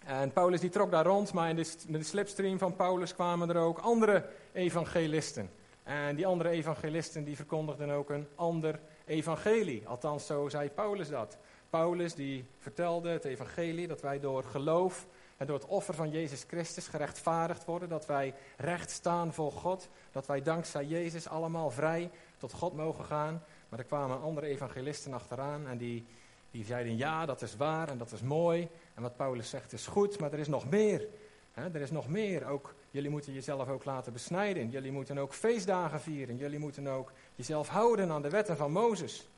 En 0.05 0.33
Paulus 0.33 0.61
die 0.61 0.71
trok 0.71 0.91
daar 0.91 1.05
rond, 1.05 1.33
maar 1.33 1.49
in 1.49 1.57
de, 1.57 1.75
in 1.87 1.93
de 1.93 2.03
slipstream 2.03 2.59
van 2.59 2.77
Paulus 2.77 3.15
kwamen 3.15 3.49
er 3.49 3.57
ook 3.57 3.79
andere 3.79 4.29
evangelisten. 4.53 5.51
En 5.83 6.17
die 6.17 6.27
andere 6.27 6.49
evangelisten 6.49 7.25
die 7.25 7.37
verkondigden 7.37 7.91
ook 7.91 8.11
een 8.11 8.29
ander 8.35 8.81
evangelie. 9.07 9.89
Althans, 9.89 10.27
zo 10.27 10.49
zei 10.49 10.71
Paulus 10.71 11.09
dat. 11.09 11.39
Paulus 11.71 12.15
die 12.15 12.45
vertelde 12.59 13.09
het 13.09 13.25
evangelie 13.25 13.89
dat 13.89 14.01
wij 14.01 14.21
door 14.21 14.45
geloof 14.45 15.07
en 15.37 15.47
door 15.47 15.57
het 15.57 15.67
offer 15.67 15.95
van 15.95 16.11
Jezus 16.11 16.45
Christus 16.47 16.89
gerechtvaardigd 16.89 17.65
worden. 17.65 17.89
Dat 17.89 18.07
wij 18.07 18.35
recht 18.57 18.91
staan 18.91 19.33
voor 19.33 19.53
God. 19.53 19.89
Dat 20.13 20.27
wij 20.27 20.43
dankzij 20.43 20.85
Jezus 20.85 21.29
allemaal 21.29 21.71
vrij 21.71 22.11
tot 22.37 22.53
God 22.53 22.75
mogen 22.75 23.05
gaan. 23.05 23.43
Maar 23.69 23.79
er 23.79 23.85
kwamen 23.85 24.21
andere 24.21 24.47
evangelisten 24.47 25.15
achteraan 25.15 25.67
en 25.67 25.79
die, 25.79 26.07
die 26.51 26.65
zeiden 26.65 26.97
ja, 26.97 27.27
dat 27.27 27.43
is 27.43 27.57
waar 27.57 27.89
en 27.89 27.99
dat 27.99 28.13
is 28.13 28.23
mooi. 28.23 28.69
En 28.95 29.03
wat 29.03 29.17
Paulus 29.17 29.51
zegt 29.51 29.73
is 29.73 29.87
goed, 29.87 30.19
maar 30.19 30.33
er 30.33 30.39
is 30.39 30.49
nog 30.49 30.71
meer. 30.71 31.07
er 31.55 31.81
is 31.81 31.91
nog 31.91 32.09
meer. 32.09 32.47
Ook, 32.47 32.75
jullie 32.91 33.11
moeten 33.11 33.33
jezelf 33.33 33.69
ook 33.69 33.85
laten 33.85 34.13
besnijden. 34.13 34.71
Jullie 34.71 34.93
moeten 34.93 35.19
ook 35.19 35.35
feestdagen 35.35 36.01
vieren. 36.01 36.37
Jullie 36.37 36.59
moeten 36.59 36.87
ook 36.87 37.13
jezelf 37.35 37.69
houden 37.69 38.11
aan 38.11 38.23
de 38.23 38.31
wetten 38.31 38.57
van 38.57 38.73
Mozes. 38.73 39.29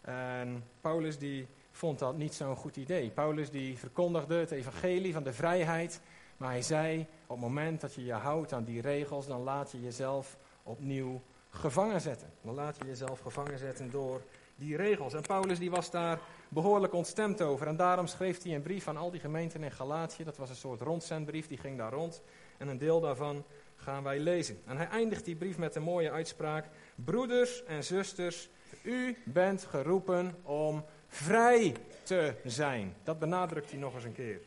En 0.00 0.64
Paulus 0.80 1.18
die 1.18 1.46
vond 1.70 1.98
dat 1.98 2.16
niet 2.16 2.34
zo'n 2.34 2.56
goed 2.56 2.76
idee. 2.76 3.10
Paulus 3.10 3.50
die 3.50 3.78
verkondigde 3.78 4.34
het 4.34 4.50
evangelie 4.50 5.12
van 5.12 5.22
de 5.22 5.32
vrijheid. 5.32 6.00
Maar 6.36 6.50
hij 6.50 6.62
zei, 6.62 7.06
op 7.26 7.36
het 7.36 7.38
moment 7.38 7.80
dat 7.80 7.94
je 7.94 8.04
je 8.04 8.12
houdt 8.12 8.52
aan 8.52 8.64
die 8.64 8.80
regels, 8.80 9.26
dan 9.26 9.42
laat 9.42 9.70
je 9.70 9.80
jezelf 9.80 10.36
opnieuw 10.62 11.20
gevangen 11.50 12.00
zetten. 12.00 12.30
Dan 12.42 12.54
laat 12.54 12.76
je 12.76 12.86
jezelf 12.86 13.20
gevangen 13.20 13.58
zetten 13.58 13.90
door 13.90 14.22
die 14.58 14.76
regels. 14.76 15.14
En 15.14 15.22
Paulus 15.22 15.58
die 15.58 15.70
was 15.70 15.90
daar 15.90 16.18
behoorlijk 16.48 16.92
ontstemd 16.92 17.42
over. 17.42 17.66
En 17.66 17.76
daarom 17.76 18.06
schreef 18.06 18.42
hij 18.42 18.54
een 18.54 18.62
brief 18.62 18.88
aan 18.88 18.96
al 18.96 19.10
die 19.10 19.20
gemeenten 19.20 19.62
in 19.62 19.72
Galatië. 19.72 20.24
Dat 20.24 20.36
was 20.36 20.50
een 20.50 20.56
soort 20.56 20.80
rondzendbrief, 20.80 21.46
die 21.46 21.58
ging 21.58 21.78
daar 21.78 21.92
rond. 21.92 22.22
En 22.56 22.68
een 22.68 22.78
deel 22.78 23.00
daarvan 23.00 23.44
gaan 23.76 24.02
wij 24.02 24.18
lezen. 24.18 24.60
En 24.66 24.76
hij 24.76 24.88
eindigt 24.88 25.24
die 25.24 25.36
brief 25.36 25.58
met 25.58 25.74
een 25.74 25.82
mooie 25.82 26.10
uitspraak. 26.10 26.66
Broeders 26.94 27.64
en 27.64 27.84
zusters, 27.84 28.48
u 28.82 29.16
bent 29.24 29.64
geroepen 29.64 30.36
om 30.42 30.84
vrij 31.08 31.74
te 32.02 32.34
zijn. 32.44 32.94
Dat 33.02 33.18
benadrukt 33.18 33.70
hij 33.70 33.80
nog 33.80 33.94
eens 33.94 34.04
een 34.04 34.12
keer. 34.12 34.40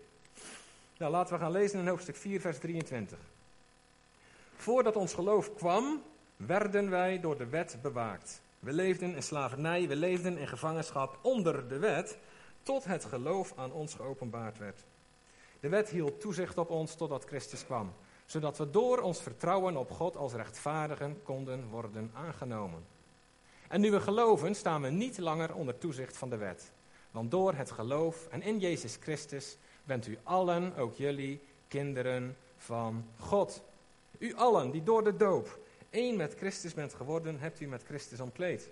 Nou, 0.97 1.11
laten 1.11 1.33
we 1.33 1.39
gaan 1.39 1.51
lezen 1.51 1.79
in 1.79 1.87
hoofdstuk 1.87 2.15
4, 2.15 2.41
vers 2.41 2.57
23. 2.57 3.17
Voordat 4.55 4.95
ons 4.95 5.13
geloof 5.13 5.55
kwam, 5.55 6.03
werden 6.35 6.89
wij 6.89 7.19
door 7.19 7.37
de 7.37 7.47
wet 7.47 7.77
bewaakt. 7.81 8.41
We 8.61 8.73
leefden 8.73 9.15
in 9.15 9.23
slavernij, 9.23 9.87
we 9.87 9.95
leefden 9.95 10.37
in 10.37 10.47
gevangenschap 10.47 11.19
onder 11.21 11.67
de 11.67 11.79
wet, 11.79 12.17
tot 12.63 12.83
het 12.83 13.05
geloof 13.05 13.53
aan 13.55 13.71
ons 13.71 13.93
geopenbaard 13.93 14.57
werd. 14.57 14.85
De 15.59 15.69
wet 15.69 15.89
hield 15.89 16.19
toezicht 16.19 16.57
op 16.57 16.69
ons 16.69 16.95
totdat 16.95 17.25
Christus 17.25 17.65
kwam, 17.65 17.93
zodat 18.25 18.57
we 18.57 18.69
door 18.69 18.99
ons 18.99 19.21
vertrouwen 19.21 19.77
op 19.77 19.91
God 19.91 20.17
als 20.17 20.33
rechtvaardigen 20.33 21.19
konden 21.23 21.67
worden 21.69 22.11
aangenomen. 22.13 22.85
En 23.67 23.81
nu 23.81 23.91
we 23.91 24.01
geloven, 24.01 24.55
staan 24.55 24.81
we 24.81 24.89
niet 24.89 25.17
langer 25.17 25.55
onder 25.55 25.77
toezicht 25.77 26.17
van 26.17 26.29
de 26.29 26.37
wet. 26.37 26.71
Want 27.11 27.31
door 27.31 27.53
het 27.53 27.71
geloof 27.71 28.27
en 28.27 28.41
in 28.41 28.59
Jezus 28.59 28.97
Christus 28.99 29.57
bent 29.83 30.07
u 30.07 30.17
allen, 30.23 30.75
ook 30.75 30.95
jullie, 30.95 31.41
kinderen 31.67 32.37
van 32.57 33.05
God. 33.17 33.63
U 34.17 34.35
allen 34.35 34.71
die 34.71 34.83
door 34.83 35.03
de 35.03 35.15
doop 35.15 35.59
één 35.91 36.15
met 36.15 36.35
Christus 36.35 36.73
bent 36.73 36.93
geworden, 36.93 37.39
hebt 37.39 37.59
u 37.59 37.67
met 37.67 37.83
Christus 37.83 38.19
omkleed. 38.19 38.69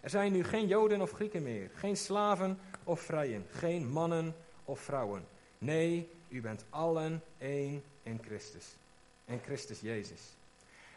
Er 0.00 0.10
zijn 0.10 0.32
nu 0.32 0.44
geen 0.44 0.66
Joden 0.66 1.00
of 1.00 1.10
Grieken 1.10 1.42
meer, 1.42 1.70
geen 1.74 1.96
slaven 1.96 2.58
of 2.84 3.00
vrijen, 3.00 3.46
geen 3.50 3.88
mannen 3.88 4.34
of 4.64 4.80
vrouwen. 4.80 5.26
Nee, 5.58 6.10
u 6.28 6.40
bent 6.40 6.64
allen 6.70 7.22
één 7.38 7.82
in 8.02 8.20
Christus, 8.24 8.76
in 9.24 9.40
Christus 9.44 9.80
Jezus. 9.80 10.20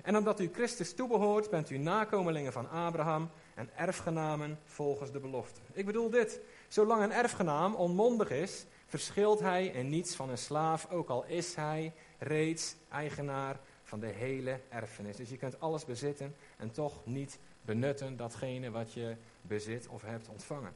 En 0.03 0.17
omdat 0.17 0.39
u 0.39 0.49
Christus 0.53 0.93
toebehoort, 0.93 1.49
bent 1.49 1.69
u 1.69 1.77
nakomelingen 1.77 2.51
van 2.51 2.69
Abraham 2.69 3.29
en 3.55 3.69
erfgenamen 3.75 4.59
volgens 4.65 5.11
de 5.11 5.19
belofte. 5.19 5.59
Ik 5.71 5.85
bedoel 5.85 6.09
dit, 6.09 6.39
zolang 6.67 7.03
een 7.03 7.11
erfgenaam 7.11 7.75
onmondig 7.75 8.29
is, 8.29 8.65
verschilt 8.85 9.39
hij 9.39 9.65
in 9.65 9.89
niets 9.89 10.15
van 10.15 10.29
een 10.29 10.37
slaaf, 10.37 10.91
ook 10.91 11.09
al 11.09 11.25
is 11.25 11.55
hij 11.55 11.93
reeds 12.19 12.75
eigenaar 12.89 13.59
van 13.91 13.99
de 13.99 14.07
hele 14.07 14.59
erfenis. 14.69 15.15
Dus 15.15 15.29
je 15.29 15.37
kunt 15.37 15.59
alles 15.59 15.85
bezitten 15.85 16.35
en 16.57 16.71
toch 16.71 17.05
niet 17.05 17.39
benutten 17.61 18.17
datgene 18.17 18.71
wat 18.71 18.93
je 18.93 19.15
bezit 19.41 19.87
of 19.87 20.01
hebt 20.01 20.27
ontvangen. 20.27 20.73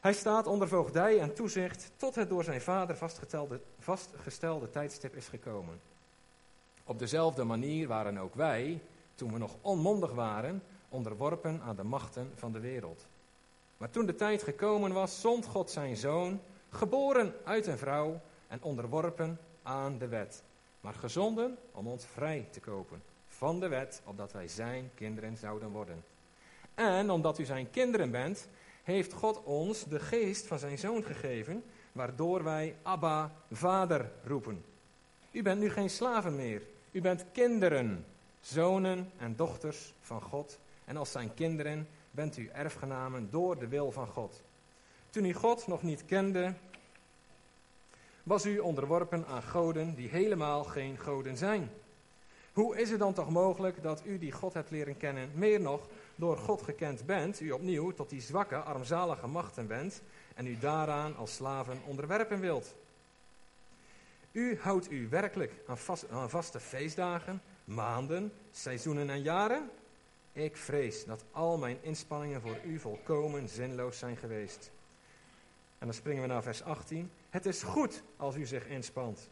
Hij 0.00 0.12
staat 0.12 0.46
onder 0.46 0.68
voogdij 0.68 1.20
en 1.20 1.34
toezicht 1.34 1.90
tot 1.96 2.14
het 2.14 2.28
door 2.28 2.44
zijn 2.44 2.60
vader 2.60 2.96
vastgestelde, 2.96 3.60
vastgestelde 3.78 4.70
tijdstip 4.70 5.16
is 5.16 5.28
gekomen. 5.28 5.80
Op 6.84 6.98
dezelfde 6.98 7.44
manier 7.44 7.88
waren 7.88 8.18
ook 8.18 8.34
wij, 8.34 8.80
toen 9.14 9.32
we 9.32 9.38
nog 9.38 9.56
onmondig 9.60 10.12
waren, 10.12 10.62
onderworpen 10.88 11.60
aan 11.62 11.76
de 11.76 11.84
machten 11.84 12.32
van 12.34 12.52
de 12.52 12.60
wereld. 12.60 13.06
Maar 13.76 13.90
toen 13.90 14.06
de 14.06 14.14
tijd 14.14 14.42
gekomen 14.42 14.92
was, 14.92 15.20
zond 15.20 15.46
God 15.46 15.70
zijn 15.70 15.96
zoon, 15.96 16.40
geboren 16.70 17.34
uit 17.44 17.66
een 17.66 17.78
vrouw 17.78 18.20
en 18.48 18.62
onderworpen 18.62 19.38
aan 19.62 19.98
de 19.98 20.08
wet 20.08 20.42
maar 20.86 20.94
gezonden 20.94 21.58
om 21.72 21.86
ons 21.86 22.04
vrij 22.04 22.48
te 22.50 22.60
kopen 22.60 23.02
van 23.28 23.60
de 23.60 23.68
wet, 23.68 24.02
opdat 24.04 24.32
wij 24.32 24.48
zijn 24.48 24.90
kinderen 24.94 25.36
zouden 25.36 25.68
worden. 25.68 26.04
En 26.74 27.10
omdat 27.10 27.38
u 27.38 27.44
zijn 27.44 27.70
kinderen 27.70 28.10
bent, 28.10 28.48
heeft 28.82 29.12
God 29.12 29.42
ons 29.42 29.84
de 29.84 30.00
geest 30.00 30.46
van 30.46 30.58
zijn 30.58 30.78
zoon 30.78 31.02
gegeven, 31.02 31.64
waardoor 31.92 32.44
wij 32.44 32.76
Abba, 32.82 33.32
vader 33.50 34.10
roepen. 34.24 34.64
U 35.30 35.42
bent 35.42 35.60
nu 35.60 35.70
geen 35.70 35.90
slaven 35.90 36.36
meer, 36.36 36.62
u 36.90 37.00
bent 37.00 37.24
kinderen, 37.32 38.04
zonen 38.40 39.10
en 39.18 39.36
dochters 39.36 39.94
van 40.00 40.22
God. 40.22 40.58
En 40.84 40.96
als 40.96 41.12
zijn 41.12 41.34
kinderen 41.34 41.88
bent 42.10 42.36
u 42.36 42.48
erfgenamen 42.52 43.30
door 43.30 43.58
de 43.58 43.68
wil 43.68 43.92
van 43.92 44.06
God. 44.06 44.42
Toen 45.10 45.24
u 45.24 45.32
God 45.32 45.66
nog 45.66 45.82
niet 45.82 46.04
kende, 46.04 46.54
was 48.26 48.46
u 48.46 48.58
onderworpen 48.58 49.26
aan 49.26 49.42
goden 49.42 49.94
die 49.94 50.08
helemaal 50.08 50.64
geen 50.64 50.98
goden 50.98 51.36
zijn. 51.36 51.70
Hoe 52.52 52.76
is 52.76 52.90
het 52.90 52.98
dan 52.98 53.12
toch 53.12 53.30
mogelijk 53.30 53.82
dat 53.82 54.02
u 54.04 54.18
die 54.18 54.32
God 54.32 54.54
hebt 54.54 54.70
leren 54.70 54.96
kennen, 54.96 55.30
meer 55.34 55.60
nog 55.60 55.88
door 56.14 56.36
God 56.36 56.62
gekend 56.62 57.06
bent, 57.06 57.40
u 57.40 57.50
opnieuw 57.50 57.90
tot 57.90 58.10
die 58.10 58.20
zwakke, 58.20 58.56
armzalige 58.56 59.26
machten 59.26 59.66
bent 59.66 60.02
en 60.34 60.46
u 60.46 60.58
daaraan 60.58 61.16
als 61.16 61.34
slaven 61.34 61.80
onderwerpen 61.84 62.40
wilt? 62.40 62.74
U 64.32 64.58
houdt 64.60 64.90
u 64.90 65.08
werkelijk 65.08 65.52
aan, 65.66 65.78
aan 66.10 66.30
vaste 66.30 66.60
feestdagen, 66.60 67.42
maanden, 67.64 68.32
seizoenen 68.50 69.10
en 69.10 69.22
jaren? 69.22 69.70
Ik 70.32 70.56
vrees 70.56 71.04
dat 71.04 71.24
al 71.30 71.58
mijn 71.58 71.78
inspanningen 71.80 72.40
voor 72.40 72.56
u 72.64 72.78
volkomen 72.78 73.48
zinloos 73.48 73.98
zijn 73.98 74.16
geweest. 74.16 74.70
En 75.78 75.86
dan 75.86 75.94
springen 75.94 76.22
we 76.22 76.28
naar 76.28 76.42
vers 76.42 76.62
18. 76.62 77.10
Het 77.36 77.46
is 77.46 77.62
goed 77.62 78.02
als 78.16 78.36
u 78.36 78.46
zich 78.46 78.66
inspant. 78.66 79.28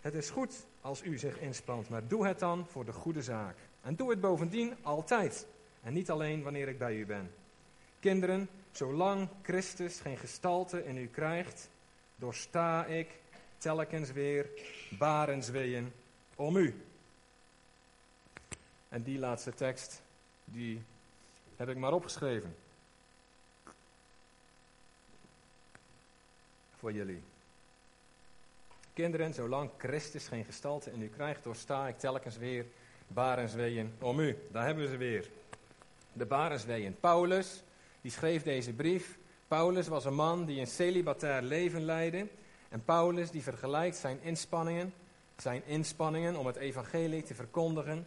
Het 0.00 0.14
is 0.14 0.30
goed 0.30 0.66
als 0.80 1.02
u 1.02 1.18
zich 1.18 1.38
inspant, 1.38 1.88
maar 1.88 2.06
doe 2.08 2.26
het 2.26 2.38
dan 2.38 2.66
voor 2.66 2.84
de 2.84 2.92
goede 2.92 3.22
zaak. 3.22 3.56
En 3.80 3.96
doe 3.96 4.10
het 4.10 4.20
bovendien 4.20 4.76
altijd. 4.82 5.46
En 5.82 5.92
niet 5.92 6.10
alleen 6.10 6.42
wanneer 6.42 6.68
ik 6.68 6.78
bij 6.78 6.96
u 6.96 7.06
ben. 7.06 7.34
Kinderen, 8.00 8.48
zolang 8.72 9.28
Christus 9.42 10.00
geen 10.00 10.16
gestalte 10.16 10.84
in 10.84 10.96
u 10.96 11.06
krijgt, 11.06 11.70
doorsta 12.16 12.84
ik 12.84 13.08
telkens 13.58 14.12
weer 14.12 14.50
barensweeën 14.98 15.92
om 16.36 16.56
u. 16.56 16.84
En 18.88 19.02
die 19.02 19.18
laatste 19.18 19.54
tekst, 19.54 20.02
die 20.44 20.82
heb 21.56 21.68
ik 21.68 21.76
maar 21.76 21.92
opgeschreven. 21.92 22.61
Voor 26.82 26.92
jullie. 26.92 27.22
Kinderen, 28.92 29.34
zolang 29.34 29.70
Christus 29.78 30.28
geen 30.28 30.44
gestalte 30.44 30.90
in 30.90 31.02
u 31.02 31.08
krijgt, 31.08 31.44
doorsta 31.44 31.88
ik 31.88 31.98
telkens 31.98 32.36
weer 32.36 32.66
barensweeën 33.06 33.92
om 34.00 34.20
u. 34.20 34.36
Daar 34.50 34.64
hebben 34.64 34.84
we 34.84 34.90
ze 34.90 34.96
weer. 34.96 35.30
De 36.12 36.26
barensweeën. 36.26 36.96
Paulus, 37.00 37.62
die 38.00 38.10
schreef 38.10 38.42
deze 38.42 38.72
brief. 38.72 39.18
Paulus 39.48 39.88
was 39.88 40.04
een 40.04 40.14
man 40.14 40.44
die 40.44 40.60
een 40.60 40.66
celibatair 40.66 41.42
leven 41.42 41.84
leidde. 41.84 42.26
En 42.68 42.84
Paulus 42.84 43.30
die 43.30 43.42
vergelijkt 43.42 43.96
zijn 43.96 44.18
inspanningen, 44.22 44.94
zijn 45.36 45.62
inspanningen 45.66 46.36
om 46.36 46.46
het 46.46 46.56
evangelie 46.56 47.22
te 47.22 47.34
verkondigen 47.34 48.06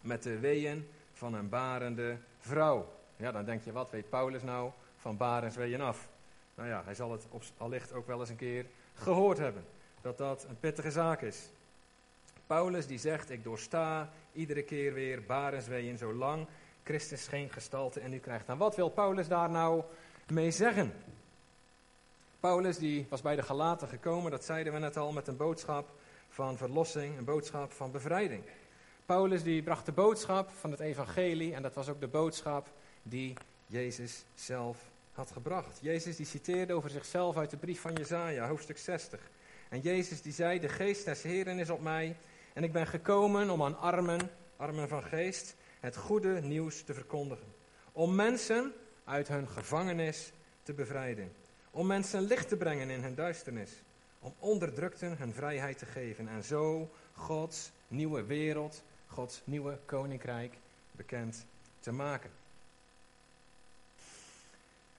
met 0.00 0.22
de 0.22 0.38
weeën 0.38 0.88
van 1.12 1.34
een 1.34 1.48
barende 1.48 2.16
vrouw. 2.38 2.92
Ja, 3.16 3.32
dan 3.32 3.44
denk 3.44 3.64
je, 3.64 3.72
wat 3.72 3.90
weet 3.90 4.08
Paulus 4.08 4.42
nou 4.42 4.70
van 4.96 5.16
barensweeën 5.16 5.80
af? 5.80 6.08
Nou 6.54 6.68
ja, 6.68 6.82
hij 6.84 6.94
zal 6.94 7.12
het 7.12 7.26
allicht 7.56 7.92
ook 7.92 8.06
wel 8.06 8.20
eens 8.20 8.28
een 8.28 8.36
keer 8.36 8.66
gehoord 8.94 9.38
hebben, 9.38 9.64
dat 10.00 10.18
dat 10.18 10.46
een 10.48 10.60
pittige 10.60 10.90
zaak 10.90 11.22
is. 11.22 11.48
Paulus 12.46 12.86
die 12.86 12.98
zegt, 12.98 13.30
ik 13.30 13.44
doorsta 13.44 14.10
iedere 14.32 14.62
keer 14.62 14.92
weer 14.92 15.22
barensweeën 15.22 15.98
zolang 15.98 16.46
Christus 16.82 17.26
geen 17.26 17.50
gestalte 17.50 18.00
in 18.00 18.12
u 18.12 18.18
krijgt. 18.18 18.46
Nou, 18.46 18.58
wat 18.58 18.76
wil 18.76 18.88
Paulus 18.88 19.28
daar 19.28 19.50
nou 19.50 19.82
mee 20.26 20.50
zeggen? 20.50 20.92
Paulus 22.40 22.78
die 22.78 23.06
was 23.08 23.22
bij 23.22 23.36
de 23.36 23.42
Galaten 23.42 23.88
gekomen, 23.88 24.30
dat 24.30 24.44
zeiden 24.44 24.72
we 24.72 24.78
net 24.78 24.96
al, 24.96 25.12
met 25.12 25.28
een 25.28 25.36
boodschap 25.36 25.88
van 26.28 26.56
verlossing, 26.56 27.18
een 27.18 27.24
boodschap 27.24 27.72
van 27.72 27.90
bevrijding. 27.90 28.44
Paulus 29.06 29.42
die 29.42 29.62
bracht 29.62 29.86
de 29.86 29.92
boodschap 29.92 30.50
van 30.50 30.70
het 30.70 30.80
evangelie 30.80 31.54
en 31.54 31.62
dat 31.62 31.74
was 31.74 31.88
ook 31.88 32.00
de 32.00 32.08
boodschap 32.08 32.68
die 33.02 33.34
Jezus 33.66 34.24
zelf 34.34 34.92
had 35.14 35.30
gebracht. 35.30 35.78
Jezus 35.80 36.16
die 36.16 36.26
citeerde 36.26 36.72
over 36.72 36.90
zichzelf 36.90 37.36
uit 37.36 37.50
de 37.50 37.56
brief 37.56 37.80
van 37.80 37.92
Jezaja, 37.92 38.48
hoofdstuk 38.48 38.78
60. 38.78 39.20
En 39.68 39.80
Jezus 39.80 40.22
die 40.22 40.32
zei, 40.32 40.60
de 40.60 40.68
geest 40.68 41.04
des 41.04 41.22
Heren 41.22 41.58
is 41.58 41.70
op 41.70 41.80
mij 41.80 42.16
en 42.52 42.64
ik 42.64 42.72
ben 42.72 42.86
gekomen 42.86 43.50
om 43.50 43.62
aan 43.62 43.78
armen, 43.78 44.30
armen 44.56 44.88
van 44.88 45.02
geest, 45.02 45.56
het 45.80 45.96
goede 45.96 46.40
nieuws 46.40 46.82
te 46.82 46.94
verkondigen. 46.94 47.46
Om 47.92 48.14
mensen 48.14 48.72
uit 49.04 49.28
hun 49.28 49.48
gevangenis 49.48 50.32
te 50.62 50.72
bevrijden. 50.72 51.32
Om 51.70 51.86
mensen 51.86 52.20
licht 52.20 52.48
te 52.48 52.56
brengen 52.56 52.90
in 52.90 53.02
hun 53.02 53.14
duisternis. 53.14 53.82
Om 54.18 54.34
onderdrukten 54.38 55.16
hun 55.16 55.32
vrijheid 55.32 55.78
te 55.78 55.86
geven. 55.86 56.28
En 56.28 56.44
zo 56.44 56.90
Gods 57.12 57.70
nieuwe 57.88 58.24
wereld, 58.24 58.82
Gods 59.06 59.42
nieuwe 59.44 59.78
koninkrijk 59.86 60.54
bekend 60.92 61.46
te 61.80 61.92
maken. 61.92 62.30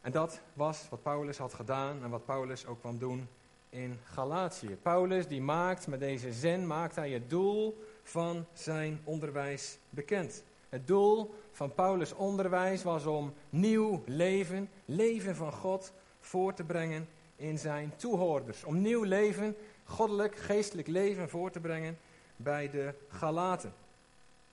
En 0.05 0.11
dat 0.11 0.39
was 0.53 0.87
wat 0.89 1.01
Paulus 1.01 1.37
had 1.37 1.53
gedaan 1.53 2.03
en 2.03 2.09
wat 2.09 2.25
Paulus 2.25 2.65
ook 2.65 2.79
kwam 2.79 2.97
doen 2.97 3.27
in 3.69 3.99
Galatië. 4.03 4.77
Paulus 4.81 5.27
die 5.27 5.41
maakt 5.41 5.87
met 5.87 5.99
deze 5.99 6.33
zin, 6.33 6.67
maakt 6.67 6.95
hij 6.95 7.11
het 7.11 7.29
doel 7.29 7.83
van 8.03 8.45
zijn 8.53 9.01
onderwijs 9.03 9.77
bekend. 9.89 10.43
Het 10.69 10.87
doel 10.87 11.35
van 11.51 11.73
Paulus' 11.73 12.13
onderwijs 12.13 12.83
was 12.83 13.05
om 13.05 13.33
nieuw 13.49 14.03
leven, 14.05 14.69
leven 14.85 15.35
van 15.35 15.51
God, 15.51 15.93
voor 16.19 16.53
te 16.53 16.63
brengen 16.63 17.07
in 17.35 17.57
zijn 17.57 17.93
toehoorders. 17.95 18.63
Om 18.63 18.81
nieuw 18.81 19.03
leven, 19.03 19.55
goddelijk, 19.83 20.35
geestelijk 20.35 20.87
leven 20.87 21.29
voor 21.29 21.51
te 21.51 21.59
brengen 21.59 21.97
bij 22.35 22.69
de 22.69 22.93
Galaten. 23.07 23.73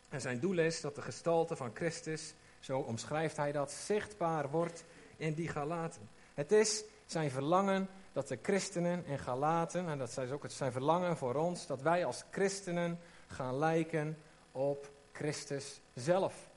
En 0.09 0.21
zijn 0.21 0.41
doel 0.41 0.59
is 0.59 0.81
dat 0.81 0.95
de 0.95 1.03
gestalte 1.03 1.57
van 1.57 1.71
Christus, 1.75 2.35
zo 2.61 2.79
omschrijft 2.79 3.37
hij 3.37 3.53
dat, 3.53 3.71
zichtbaar 3.71 4.51
wordt 4.51 4.85
in 5.23 5.35
die 5.35 5.49
Galaten. 5.49 6.09
Het 6.35 6.53
is 6.53 6.85
zijn 7.07 7.31
verlangen 7.31 7.89
dat 8.13 8.29
de 8.29 8.39
christenen 8.43 9.07
in 9.07 9.19
Galaten, 9.19 9.89
en 9.89 9.99
dat 9.99 10.19
is 10.19 10.31
ook 10.31 10.43
het 10.43 10.53
zijn 10.53 10.73
verlangen 10.73 11.17
voor 11.17 11.35
ons, 11.35 11.67
dat 11.67 11.83
wij 11.83 12.05
als 12.05 12.25
christenen 12.31 12.99
gaan 13.27 13.59
lijken 13.59 14.19
op 14.53 14.91
Christus 15.13 15.81
zelf. 15.95 16.51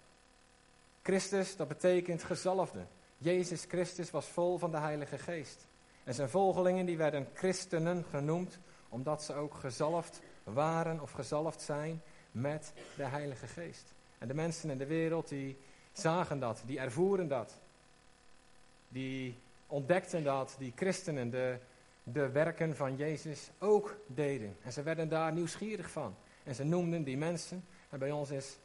Christus, 1.02 1.56
dat 1.56 1.68
betekent 1.68 2.24
gezalfde. 2.24 2.86
Jezus 3.18 3.66
Christus 3.68 4.12
was 4.12 4.26
vol 4.26 4.58
van 4.58 4.72
de 4.72 4.78
Heilige 4.78 5.18
Geest. 5.18 5.68
En 6.04 6.14
zijn 6.14 6.30
volgelingen 6.30 6.86
die 6.86 6.98
werden 6.98 7.28
christenen 7.34 8.06
genoemd, 8.10 8.60
omdat 8.90 9.24
ze 9.24 9.34
ook 9.34 9.54
gezalfd 9.54 10.22
waren 10.44 11.02
of 11.02 11.12
gezalfd 11.12 11.62
zijn 11.62 12.02
met 12.32 12.74
de 12.96 13.04
Heilige 13.04 13.48
Geest. 13.48 13.94
En 14.18 14.28
de 14.28 14.34
mensen 14.34 14.70
in 14.70 14.78
de 14.78 14.86
wereld 14.86 15.28
die 15.28 15.58
zagen 15.92 16.40
dat, 16.40 16.62
die 16.66 16.80
ervoeren 16.80 17.28
dat. 17.28 17.58
Die 18.96 19.38
ontdekten 19.68 20.24
dat 20.24 20.56
die 20.58 20.74
christenen 20.76 21.30
de, 21.30 21.58
de 22.04 22.30
werken 22.30 22.76
van 22.76 22.96
Jezus 22.96 23.52
ook 23.60 23.98
deden. 24.08 24.56
En 24.64 24.72
ze 24.72 24.84
werden 24.84 25.10
daar 25.10 25.34
nieuwsgierig 25.34 25.90
van. 25.90 26.16
En 26.44 26.56
ze 26.56 26.64
noemden 26.64 27.04
die 27.04 27.18
mensen, 27.18 27.66
en 27.90 28.00
bij 28.00 28.12
ons 28.12 28.32
is, 28.32 28.58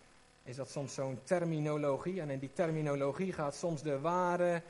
is 0.42 0.56
dat 0.56 0.70
soms 0.70 0.94
zo'n 0.94 1.18
terminologie. 1.22 2.20
En 2.20 2.30
in 2.30 2.38
die 2.38 2.52
terminologie 2.52 3.32
gaat 3.32 3.54
soms 3.54 3.82
de 3.82 4.00
ware, 4.00 4.62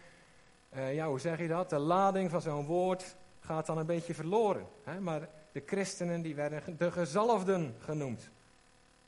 uh, 0.75 0.95
ja 0.95 1.09
hoe 1.09 1.21
zeg 1.21 1.39
je 1.39 1.49
dat, 1.49 1.71
de 1.71 1.79
lading 1.79 2.31
van 2.31 2.43
zo'n 2.43 2.67
woord 2.67 3.17
gaat 3.41 3.67
dan 3.67 3.79
een 3.79 3.87
beetje 3.87 4.15
verloren. 4.15 4.67
Hè? 4.85 5.01
Maar 5.01 5.29
de 5.53 5.63
christenen 5.67 6.23
die 6.23 6.35
werden 6.35 6.77
de 6.79 6.93
gezalfden 6.93 7.75
genoemd. 7.79 8.31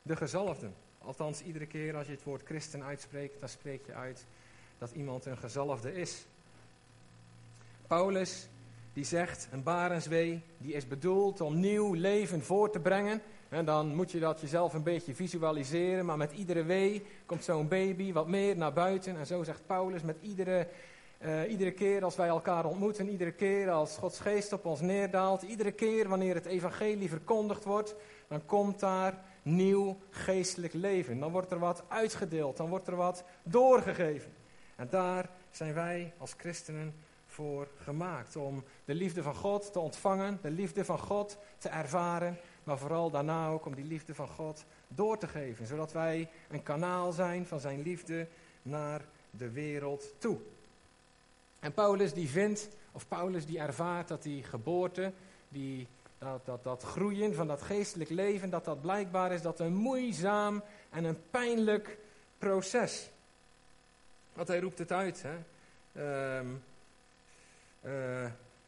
De 0.03 0.17
gezalfden. 0.17 0.75
Althans, 0.99 1.43
iedere 1.43 1.67
keer 1.67 1.97
als 1.97 2.07
je 2.07 2.13
het 2.13 2.25
woord 2.25 2.43
christen 2.43 2.83
uitspreekt, 2.83 3.41
dan 3.41 3.49
spreek 3.49 3.87
je 3.87 3.95
uit 3.95 4.27
dat 4.79 4.91
iemand 4.91 5.27
een 5.27 5.39
gezalfde 5.39 5.95
is. 5.95 6.27
Paulus 7.93 8.49
die 8.93 9.05
zegt, 9.05 9.49
een 9.51 9.63
barenswee, 9.63 10.43
die 10.59 10.73
is 10.73 10.89
bedoeld 10.89 11.41
om 11.41 11.61
nieuw 11.61 11.93
leven 11.93 12.43
voor 12.43 12.71
te 12.71 12.81
brengen. 12.81 13.23
En 13.49 13.65
dan 13.65 13.95
moet 13.95 14.11
je 14.11 14.21
dat 14.21 14.41
jezelf 14.41 14.75
een 14.75 14.83
beetje 14.83 15.15
visualiseren, 15.15 16.05
maar 16.05 16.17
met 16.17 16.33
iedere 16.33 16.63
wee 16.63 17.07
komt 17.27 17.45
zo'n 17.45 17.69
baby 17.69 18.13
wat 18.13 18.29
meer 18.29 18.57
naar 18.57 18.73
buiten. 18.73 19.17
En 19.17 19.27
zo 19.27 19.43
zegt 19.43 19.67
Paulus, 19.67 20.03
met 20.03 20.17
iedere, 20.21 20.69
uh, 21.25 21.51
iedere 21.51 21.71
keer 21.71 22.05
als 22.05 22.17
wij 22.17 22.29
elkaar 22.29 22.65
ontmoeten, 22.65 23.09
iedere 23.09 23.33
keer 23.33 23.71
als 23.71 23.97
Gods 23.97 24.21
geest 24.21 24.53
op 24.53 24.67
ons 24.67 24.81
neerdaalt, 24.81 25.43
iedere 25.43 25.73
keer 25.73 26.09
wanneer 26.09 26.35
het 26.35 26.47
evangelie 26.47 27.09
verkondigd 27.09 27.65
wordt, 27.65 27.95
dan 28.29 28.47
komt 28.47 28.81
daar 28.81 29.19
nieuw 29.43 29.99
geestelijk 30.11 30.73
leven. 30.73 31.19
Dan 31.19 31.33
wordt 31.33 31.51
er 31.51 31.59
wat 31.59 31.85
uitgedeeld, 31.89 32.57
dan 32.57 32.69
wordt 32.69 32.87
er 32.87 32.97
wat 32.97 33.25
doorgegeven. 33.43 34.33
En 34.77 34.89
daar 34.91 35.31
zijn 35.51 35.75
wij 35.75 36.13
als 36.19 36.35
christenen 36.37 37.11
voor 37.33 37.69
gemaakt. 37.77 38.37
Om 38.37 38.65
de 38.85 38.95
liefde 38.95 39.23
van 39.23 39.35
God 39.35 39.73
te 39.73 39.79
ontvangen, 39.79 40.39
de 40.43 40.51
liefde 40.51 40.85
van 40.85 40.99
God 40.99 41.39
te 41.59 41.69
ervaren, 41.69 42.39
maar 42.65 42.79
vooral 42.79 43.11
daarna 43.11 43.49
ook 43.49 43.67
om 43.67 43.75
die 43.75 43.85
liefde 43.85 44.15
van 44.15 44.29
God 44.29 44.65
door 44.89 45.19
te 45.19 45.29
geven. 45.29 45.67
Zodat 45.67 45.93
wij 45.93 46.29
een 46.49 46.63
kanaal 46.63 47.13
zijn 47.13 47.47
van 47.47 47.61
zijn 47.61 47.83
liefde 47.83 48.29
naar 48.63 49.05
de 49.31 49.51
wereld 49.51 50.15
toe. 50.19 50.39
En 51.61 51.73
Paulus 51.73 52.13
die 52.13 52.29
vindt, 52.29 52.69
of 52.93 53.09
Paulus 53.09 53.47
die 53.47 53.59
ervaart 53.59 54.09
dat 54.09 54.23
die 54.23 54.43
geboorte, 54.43 55.13
die, 55.49 55.87
dat, 56.19 56.47
dat, 56.47 56.65
dat 56.65 56.83
groeien 56.83 57.35
van 57.35 57.47
dat 57.47 57.63
geestelijk 57.63 58.11
leven, 58.11 58.51
dat 58.51 58.65
dat 58.65 58.81
blijkbaar 58.81 59.33
is 59.33 59.43
dat 59.43 59.61
een 59.61 59.75
moeizaam 59.75 60.63
en 60.91 61.05
een 61.05 61.19
pijnlijk 61.31 61.99
proces. 62.39 63.11
Want 64.33 64.49
hij 64.49 64.61
roept 64.61 64.79
het 64.79 64.93
uit. 64.93 65.25
Hè? 65.27 65.37
Ehm, 65.93 66.47
uh, 67.87 67.93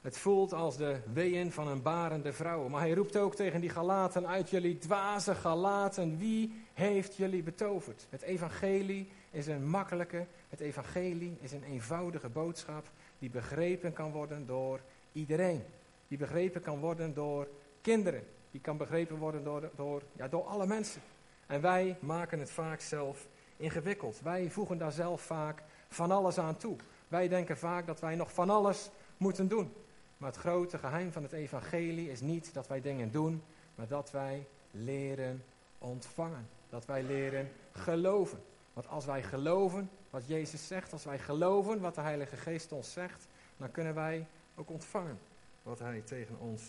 het 0.01 0.19
voelt 0.19 0.53
als 0.53 0.77
de 0.77 1.01
weeën 1.13 1.53
van 1.53 1.69
een 1.69 1.83
barende 1.83 2.33
vrouw. 2.33 2.69
Maar 2.69 2.81
hij 2.81 2.93
roept 2.93 3.17
ook 3.17 3.35
tegen 3.35 3.61
die 3.61 3.71
Galaten 3.71 4.27
uit 4.27 4.51
jullie 4.51 4.79
dwaze 4.79 5.35
Galaten. 5.35 6.19
Wie 6.19 6.65
heeft 6.73 7.17
jullie 7.17 7.43
betoverd? 7.43 8.07
Het 8.11 8.23
evangelie 8.23 9.09
is 9.31 9.47
een 9.47 9.69
makkelijke, 9.69 10.27
het 10.49 10.61
evangelie 10.61 11.37
is 11.41 11.53
een 11.53 11.65
eenvoudige 11.65 12.29
boodschap 12.29 12.91
die 13.19 13.31
begrepen 13.31 13.93
kan 13.93 14.13
worden 14.13 14.47
door 14.47 14.81
iedereen. 15.13 15.63
Die 16.09 16.19
begrepen 16.19 16.61
kan 16.61 16.79
worden 16.79 17.15
door 17.15 17.49
kinderen. 17.81 18.23
Die 18.51 18.61
kan 18.61 18.77
begrepen 18.77 19.17
worden 19.17 19.45
door, 19.45 19.71
door, 19.77 20.03
ja, 20.13 20.29
door 20.29 20.45
alle 20.45 20.67
mensen. 20.67 21.03
En 21.47 21.61
wij 21.61 21.97
maken 22.01 22.39
het 22.39 22.51
vaak 22.51 22.81
zelf 22.81 23.27
ingewikkeld. 23.57 24.21
Wij 24.23 24.51
voegen 24.51 24.79
daar 24.79 24.93
zelf 24.93 25.21
vaak 25.21 25.63
van 25.89 26.11
alles 26.11 26.39
aan 26.39 26.57
toe. 26.57 26.77
Wij 27.09 27.29
denken 27.29 27.57
vaak 27.57 27.87
dat 27.87 28.01
wij 28.01 28.15
nog 28.15 28.33
van 28.33 28.51
alles 28.51 28.91
moeten 29.17 29.49
doen. 29.49 29.73
Maar 30.17 30.31
het 30.31 30.39
grote 30.39 30.79
geheim 30.79 31.13
van 31.13 31.23
het 31.23 31.33
evangelie 31.33 32.11
is 32.11 32.21
niet 32.21 32.55
dat 32.55 32.69
wij 32.69 32.81
dingen 32.81 33.11
doen, 33.11 33.43
maar 33.75 33.89
dat 33.89 34.11
wij 34.11 34.47
leren 34.71 35.45
ontvangen. 35.79 36.49
Dat 36.69 36.87
wij 36.87 37.03
leren 37.03 37.51
geloven. 37.73 38.39
Want 38.73 38.89
als 38.89 39.05
wij 39.05 39.23
geloven 39.23 39.91
wat 40.11 40.27
Jezus 40.27 40.67
zegt, 40.67 40.93
als 40.93 41.05
wij 41.05 41.19
geloven 41.19 41.81
wat 41.81 41.95
de 41.95 42.01
Heilige 42.01 42.37
Geest 42.37 42.73
ons 42.73 42.93
zegt, 42.93 43.27
dan 43.57 43.71
kunnen 43.71 43.95
wij 43.95 44.27
ook 44.55 44.71
ontvangen 44.71 45.19
wat 45.63 45.79
Hij 45.79 46.01
tegen 46.01 46.39
ons 46.39 46.63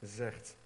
zegt. 0.00 0.56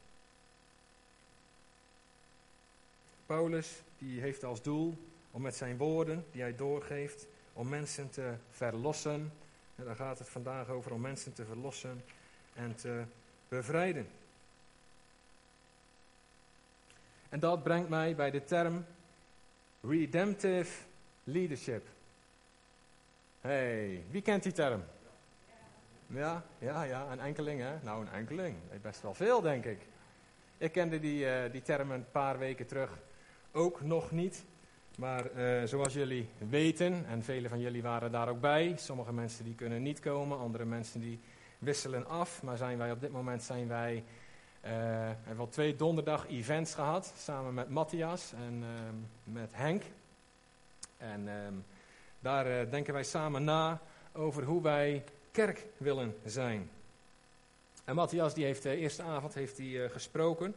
Paulus 3.27 3.83
die 3.99 4.21
heeft 4.21 4.45
als 4.45 4.63
doel 4.63 4.99
om 5.31 5.43
met 5.43 5.57
zijn 5.57 5.77
woorden 5.77 6.25
die 6.33 6.41
hij 6.41 6.57
doorgeeft, 6.57 7.27
om 7.53 7.69
mensen 7.69 8.11
te 8.11 8.35
verlossen 8.51 9.33
en 9.81 9.87
daar 9.87 9.97
gaat 9.97 10.19
het 10.19 10.29
vandaag 10.29 10.69
over 10.69 10.93
om 10.93 11.01
mensen 11.01 11.33
te 11.33 11.45
verlossen 11.45 12.05
en 12.55 12.75
te 12.75 13.03
bevrijden. 13.49 14.09
En 17.29 17.41
dat 17.41 17.63
brengt 17.63 17.89
mij 17.89 18.15
bij 18.15 18.31
de 18.31 18.45
term 18.45 18.85
Redemptive 19.81 20.71
leadership. 21.25 21.87
hey, 23.41 24.05
wie 24.11 24.23
kent 24.23 24.43
die 24.43 24.53
term? 24.53 24.85
Ja, 26.07 26.45
ja, 26.59 26.83
ja, 26.83 27.13
een 27.13 27.21
enkeling 27.21 27.61
hè? 27.61 27.83
Nou, 27.83 28.07
een 28.07 28.13
enkeling. 28.13 28.57
Best 28.83 29.03
wel 29.03 29.15
veel, 29.15 29.41
denk 29.41 29.65
ik. 29.65 29.79
Ik 30.59 30.73
kende 30.73 31.01
die, 31.01 31.25
uh, 31.25 31.53
die 31.53 31.63
term 31.63 31.91
een 31.91 32.11
paar 32.11 32.39
weken 32.39 32.67
terug 32.67 32.99
ook 33.53 33.81
nog 33.81 34.11
niet. 34.11 34.45
Maar 35.01 35.31
uh, 35.37 35.63
zoals 35.65 35.93
jullie 35.93 36.29
weten, 36.49 37.07
en 37.07 37.23
velen 37.23 37.51
van 37.51 37.61
jullie 37.61 37.83
waren 37.83 38.13
daar 38.13 38.29
ook 38.29 38.41
bij, 38.41 38.75
sommige 38.77 39.13
mensen 39.13 39.45
die 39.45 39.55
kunnen 39.55 39.83
niet 39.83 40.01
komen, 40.01 40.39
andere 40.39 40.65
mensen 40.65 41.01
die 41.01 41.21
wisselen 41.59 42.09
af. 42.09 42.43
Maar 42.43 42.57
zijn 42.57 42.79
wij 42.79 42.91
op 42.91 43.01
dit 43.01 43.11
moment 43.11 43.43
zijn 43.43 43.69
wij, 43.69 43.95
uh, 43.95 44.71
hebben 44.71 45.37
wel 45.37 45.49
twee 45.49 45.77
donderdag 45.77 46.29
events 46.29 46.75
gehad, 46.75 47.13
samen 47.17 47.55
met 47.55 47.69
Matthias 47.69 48.33
en 48.33 48.63
uh, 48.63 48.69
met 49.25 49.51
Henk. 49.53 49.83
En 50.97 51.29
um, 51.29 51.65
daar 52.19 52.71
denken 52.71 52.93
wij 52.93 53.05
samen 53.05 53.45
na 53.45 53.81
over 54.13 54.45
hoe 54.45 54.63
wij 54.63 55.05
kerk 55.31 55.67
willen 55.77 56.17
zijn. 56.25 56.71
En 57.85 57.95
Matthias 57.95 58.35
die 58.35 58.45
heeft 58.45 58.63
de 58.63 58.77
eerste 58.77 59.03
avond 59.03 59.35
heeft 59.35 59.59
hij, 59.59 59.89
gesproken. 59.89 60.55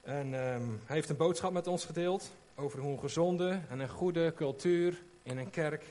En 0.00 0.26
um, 0.26 0.80
hij 0.84 0.96
heeft 0.96 1.08
een 1.08 1.16
boodschap 1.16 1.52
met 1.52 1.66
ons 1.66 1.84
gedeeld 1.84 2.30
over 2.60 2.78
hoe 2.78 2.92
een 2.92 2.98
gezonde 2.98 3.60
en 3.68 3.80
een 3.80 3.88
goede 3.88 4.32
cultuur 4.36 5.02
in 5.22 5.38
een 5.38 5.50
kerk 5.50 5.84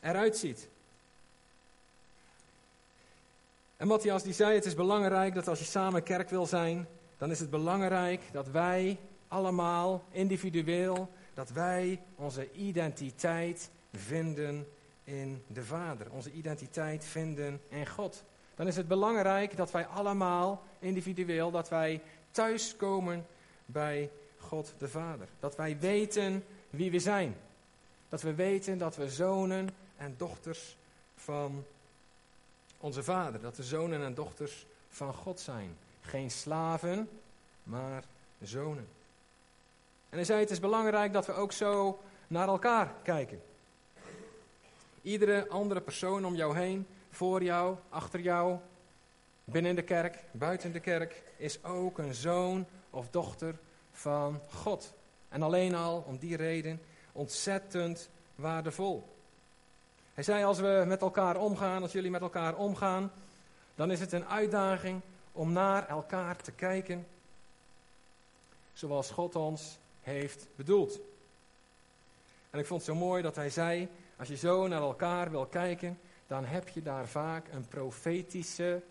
eruit 0.00 0.36
ziet. 0.36 0.68
En 3.76 3.86
Matthias 3.86 4.22
die 4.22 4.32
zei, 4.32 4.54
het 4.54 4.64
is 4.64 4.74
belangrijk 4.74 5.34
dat 5.34 5.48
als 5.48 5.58
je 5.58 5.64
samen 5.64 6.02
kerk 6.02 6.30
wil 6.30 6.46
zijn, 6.46 6.86
dan 7.18 7.30
is 7.30 7.40
het 7.40 7.50
belangrijk 7.50 8.22
dat 8.32 8.48
wij 8.48 8.98
allemaal 9.28 10.04
individueel, 10.10 11.08
dat 11.34 11.50
wij 11.50 12.02
onze 12.14 12.52
identiteit 12.52 13.70
vinden 13.92 14.66
in 15.04 15.42
de 15.46 15.64
Vader. 15.64 16.06
Onze 16.10 16.32
identiteit 16.32 17.04
vinden 17.04 17.60
in 17.68 17.86
God. 17.86 18.24
Dan 18.54 18.66
is 18.66 18.76
het 18.76 18.88
belangrijk 18.88 19.56
dat 19.56 19.70
wij 19.70 19.86
allemaal 19.86 20.62
individueel, 20.78 21.50
dat 21.50 21.68
wij 21.68 22.00
thuiskomen 22.30 23.26
bij 23.66 24.02
God 24.02 24.25
de 24.78 24.88
Vader. 24.88 25.28
Dat 25.40 25.56
wij 25.56 25.78
weten 25.78 26.44
wie 26.70 26.90
we 26.90 26.98
zijn. 26.98 27.36
Dat 28.08 28.22
we 28.22 28.34
weten 28.34 28.78
dat 28.78 28.96
we 28.96 29.10
zonen 29.10 29.68
en 29.96 30.14
dochters 30.16 30.76
van 31.16 31.64
onze 32.78 33.02
Vader. 33.02 33.40
Dat 33.40 33.56
we 33.56 33.62
zonen 33.62 34.04
en 34.04 34.14
dochters 34.14 34.66
van 34.88 35.14
God 35.14 35.40
zijn. 35.40 35.76
Geen 36.00 36.30
slaven, 36.30 37.08
maar 37.62 38.04
zonen. 38.42 38.88
En 40.08 40.16
hij 40.16 40.24
zei: 40.24 40.40
Het 40.40 40.50
is 40.50 40.60
belangrijk 40.60 41.12
dat 41.12 41.26
we 41.26 41.32
ook 41.32 41.52
zo 41.52 42.00
naar 42.26 42.48
elkaar 42.48 42.94
kijken. 43.02 43.42
Iedere 45.02 45.48
andere 45.48 45.80
persoon 45.80 46.26
om 46.26 46.34
jou 46.34 46.56
heen, 46.56 46.86
voor 47.10 47.42
jou, 47.42 47.76
achter 47.88 48.20
jou, 48.20 48.58
binnen 49.44 49.74
de 49.74 49.82
kerk, 49.82 50.24
buiten 50.30 50.72
de 50.72 50.80
kerk, 50.80 51.22
is 51.36 51.64
ook 51.64 51.98
een 51.98 52.14
zoon 52.14 52.66
of 52.90 53.10
dochter 53.10 53.58
van 53.96 54.40
God. 54.50 54.94
En 55.28 55.42
alleen 55.42 55.74
al 55.74 56.04
om 56.06 56.18
die 56.18 56.36
reden 56.36 56.80
ontzettend 57.12 58.08
waardevol. 58.34 59.14
Hij 60.14 60.24
zei: 60.24 60.44
Als 60.44 60.58
we 60.58 60.84
met 60.86 61.00
elkaar 61.00 61.36
omgaan, 61.36 61.82
als 61.82 61.92
jullie 61.92 62.10
met 62.10 62.20
elkaar 62.20 62.56
omgaan, 62.56 63.12
dan 63.74 63.90
is 63.90 64.00
het 64.00 64.12
een 64.12 64.26
uitdaging 64.26 65.00
om 65.32 65.52
naar 65.52 65.88
elkaar 65.88 66.36
te 66.36 66.52
kijken 66.52 67.06
zoals 68.72 69.10
God 69.10 69.36
ons 69.36 69.78
heeft 70.02 70.48
bedoeld. 70.56 71.00
En 72.50 72.58
ik 72.58 72.66
vond 72.66 72.86
het 72.86 72.90
zo 72.90 72.96
mooi 72.96 73.22
dat 73.22 73.36
hij 73.36 73.50
zei: 73.50 73.88
Als 74.16 74.28
je 74.28 74.36
zo 74.36 74.66
naar 74.66 74.80
elkaar 74.80 75.30
wil 75.30 75.46
kijken, 75.46 75.98
dan 76.26 76.44
heb 76.44 76.68
je 76.68 76.82
daar 76.82 77.08
vaak 77.08 77.46
een 77.52 77.68
profetische 77.68 78.82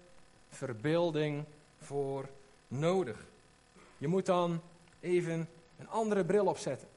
verbeelding 0.50 1.44
voor 1.80 2.30
nodig. 2.68 3.26
Je 3.98 4.08
moet 4.08 4.26
dan 4.26 4.62
even 5.06 5.48
een 5.78 5.90
andere 5.90 6.26
bril 6.26 6.46
opzetten. 6.46 6.88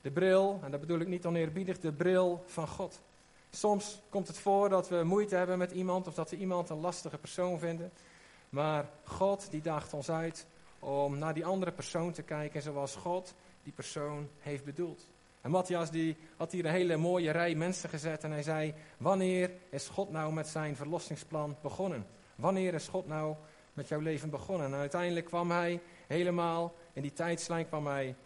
De 0.00 0.10
bril, 0.10 0.60
en 0.62 0.70
dat 0.70 0.80
bedoel 0.80 1.00
ik 1.00 1.08
niet 1.08 1.26
oneerbiedig, 1.26 1.78
de 1.78 1.92
bril 1.92 2.42
van 2.46 2.68
God. 2.68 3.00
Soms 3.50 4.00
komt 4.08 4.28
het 4.28 4.38
voor 4.38 4.68
dat 4.68 4.88
we 4.88 5.02
moeite 5.04 5.36
hebben 5.36 5.58
met 5.58 5.70
iemand 5.70 6.06
of 6.06 6.14
dat 6.14 6.30
we 6.30 6.36
iemand 6.36 6.68
een 6.68 6.80
lastige 6.80 7.18
persoon 7.18 7.58
vinden. 7.58 7.92
Maar 8.48 8.88
God 9.04 9.50
die 9.50 9.62
daagt 9.62 9.94
ons 9.94 10.10
uit 10.10 10.46
om 10.78 11.18
naar 11.18 11.34
die 11.34 11.46
andere 11.46 11.72
persoon 11.72 12.12
te 12.12 12.22
kijken 12.22 12.62
zoals 12.62 12.96
God 12.96 13.34
die 13.62 13.72
persoon 13.72 14.28
heeft 14.38 14.64
bedoeld. 14.64 15.06
En 15.40 15.50
Matthias 15.50 15.90
die 15.90 16.16
had 16.36 16.52
hier 16.52 16.64
een 16.64 16.70
hele 16.70 16.96
mooie 16.96 17.30
rij 17.30 17.54
mensen 17.54 17.88
gezet 17.88 18.24
en 18.24 18.30
hij 18.30 18.42
zei, 18.42 18.74
wanneer 18.96 19.50
is 19.70 19.88
God 19.88 20.10
nou 20.10 20.32
met 20.32 20.48
zijn 20.48 20.76
verlossingsplan 20.76 21.56
begonnen? 21.62 22.06
Wanneer 22.34 22.74
is 22.74 22.88
God 22.88 23.06
nou 23.06 23.34
met 23.72 23.88
jouw 23.88 24.00
leven 24.00 24.30
begonnen? 24.30 24.66
En 24.66 24.78
uiteindelijk 24.78 25.26
kwam 25.26 25.50
hij 25.50 25.80
helemaal 26.06 26.74
in 26.98 27.04
die 27.04 27.12
tijdslijn 27.12 27.68
kwam 27.68 27.86
hij 27.86 28.16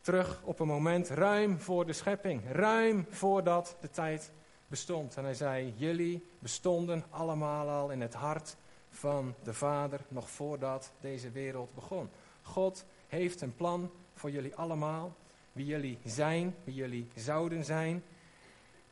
terug 0.00 0.42
op 0.44 0.60
een 0.60 0.66
moment 0.66 1.08
ruim 1.08 1.58
voor 1.58 1.86
de 1.86 1.92
schepping. 1.92 2.42
Ruim 2.52 3.06
voordat 3.10 3.76
de 3.80 3.90
tijd 3.90 4.32
bestond. 4.66 5.16
En 5.16 5.24
hij 5.24 5.34
zei, 5.34 5.74
jullie 5.76 6.26
bestonden 6.38 7.04
allemaal 7.10 7.68
al 7.68 7.90
in 7.90 8.00
het 8.00 8.14
hart 8.14 8.56
van 8.90 9.34
de 9.42 9.54
Vader 9.54 10.00
nog 10.08 10.30
voordat 10.30 10.92
deze 11.00 11.30
wereld 11.30 11.74
begon. 11.74 12.10
God 12.42 12.84
heeft 13.08 13.40
een 13.40 13.54
plan 13.56 13.90
voor 14.14 14.30
jullie 14.30 14.56
allemaal. 14.56 15.14
Wie 15.52 15.66
jullie 15.66 15.98
zijn, 16.04 16.54
wie 16.64 16.74
jullie 16.74 17.08
zouden 17.14 17.64
zijn. 17.64 18.04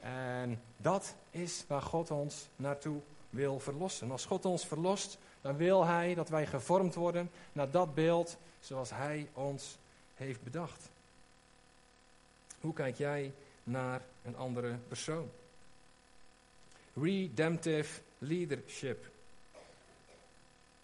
En 0.00 0.62
dat 0.76 1.14
is 1.30 1.64
waar 1.68 1.82
God 1.82 2.10
ons 2.10 2.48
naartoe 2.56 3.00
wil 3.30 3.58
verlossen. 3.58 4.10
Als 4.10 4.26
God 4.26 4.44
ons 4.44 4.66
verlost, 4.66 5.18
dan 5.40 5.56
wil 5.56 5.84
Hij 5.84 6.14
dat 6.14 6.28
wij 6.28 6.46
gevormd 6.46 6.94
worden 6.94 7.30
naar 7.52 7.70
dat 7.70 7.94
beeld 7.94 8.38
zoals 8.60 8.90
Hij 8.90 9.28
ons 9.32 9.76
heeft 10.14 10.42
bedacht. 10.42 10.88
Hoe 12.60 12.72
kijk 12.72 12.96
jij 12.96 13.32
naar 13.64 14.02
een 14.24 14.36
andere 14.36 14.76
persoon? 14.88 15.30
Redemptive 16.94 18.00
leadership. 18.18 19.10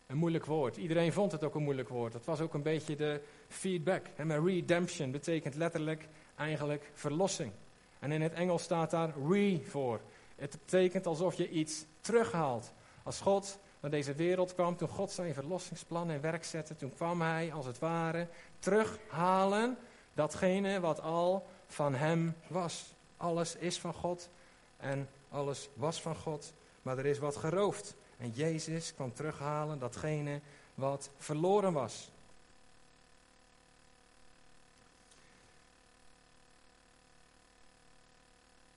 Een 0.07 0.17
moeilijk 0.17 0.45
woord. 0.45 0.77
Iedereen 0.77 1.13
vond 1.13 1.33
het 1.33 1.45
ook 1.45 1.55
een 1.55 1.63
moeilijk 1.63 1.89
woord. 1.89 2.13
Dat 2.13 2.25
was 2.25 2.41
ook 2.41 2.55
een 2.55 2.63
beetje 2.63 2.97
de 2.97 3.21
feedback. 3.49 4.07
Maar 4.25 4.45
redemption 4.45 5.11
betekent 5.11 5.55
letterlijk 5.55 6.09
eigenlijk 6.37 6.91
verlossing. 6.93 7.53
En 7.99 8.13
in 8.13 8.23
het 8.23 8.33
Engels 8.33 8.63
staat 8.63 8.91
daar 8.91 9.15
re 9.29 9.61
voor. 9.69 10.01
Het 10.37 10.51
betekent 10.51 11.07
alsof 11.07 11.35
je 11.35 11.51
iets 11.51 11.85
terughaalt. 12.01 12.73
Als 13.03 13.21
God 13.21 13.59
naar 13.87 13.95
deze 13.95 14.15
wereld 14.15 14.55
kwam, 14.55 14.77
toen 14.77 14.89
God 14.89 15.11
zijn 15.11 15.35
verlossingsplan 15.35 16.11
in 16.11 16.21
werk 16.21 16.45
zette, 16.45 16.77
toen 16.77 16.95
kwam 16.95 17.21
hij 17.21 17.53
als 17.53 17.67
het 17.67 17.79
ware 17.79 18.29
terughalen 18.59 19.79
datgene 20.15 20.81
wat 20.81 21.01
al 21.01 21.47
van 21.67 21.95
hem 21.95 22.35
was. 22.47 22.95
Alles 23.17 23.57
is 23.57 23.79
van 23.79 23.95
God 23.95 24.29
en 24.77 25.09
alles 25.29 25.69
was 25.75 26.03
van 26.03 26.17
God, 26.17 26.53
maar 26.83 26.99
er 26.99 27.07
is 27.07 27.19
wat 27.19 27.37
geroofd. 27.37 27.95
En 28.19 28.31
Jezus 28.31 28.95
kwam 28.95 29.15
terughalen 29.15 29.79
datgene 29.79 30.41
wat 30.75 31.11
verloren 31.19 31.73
was. 31.73 32.11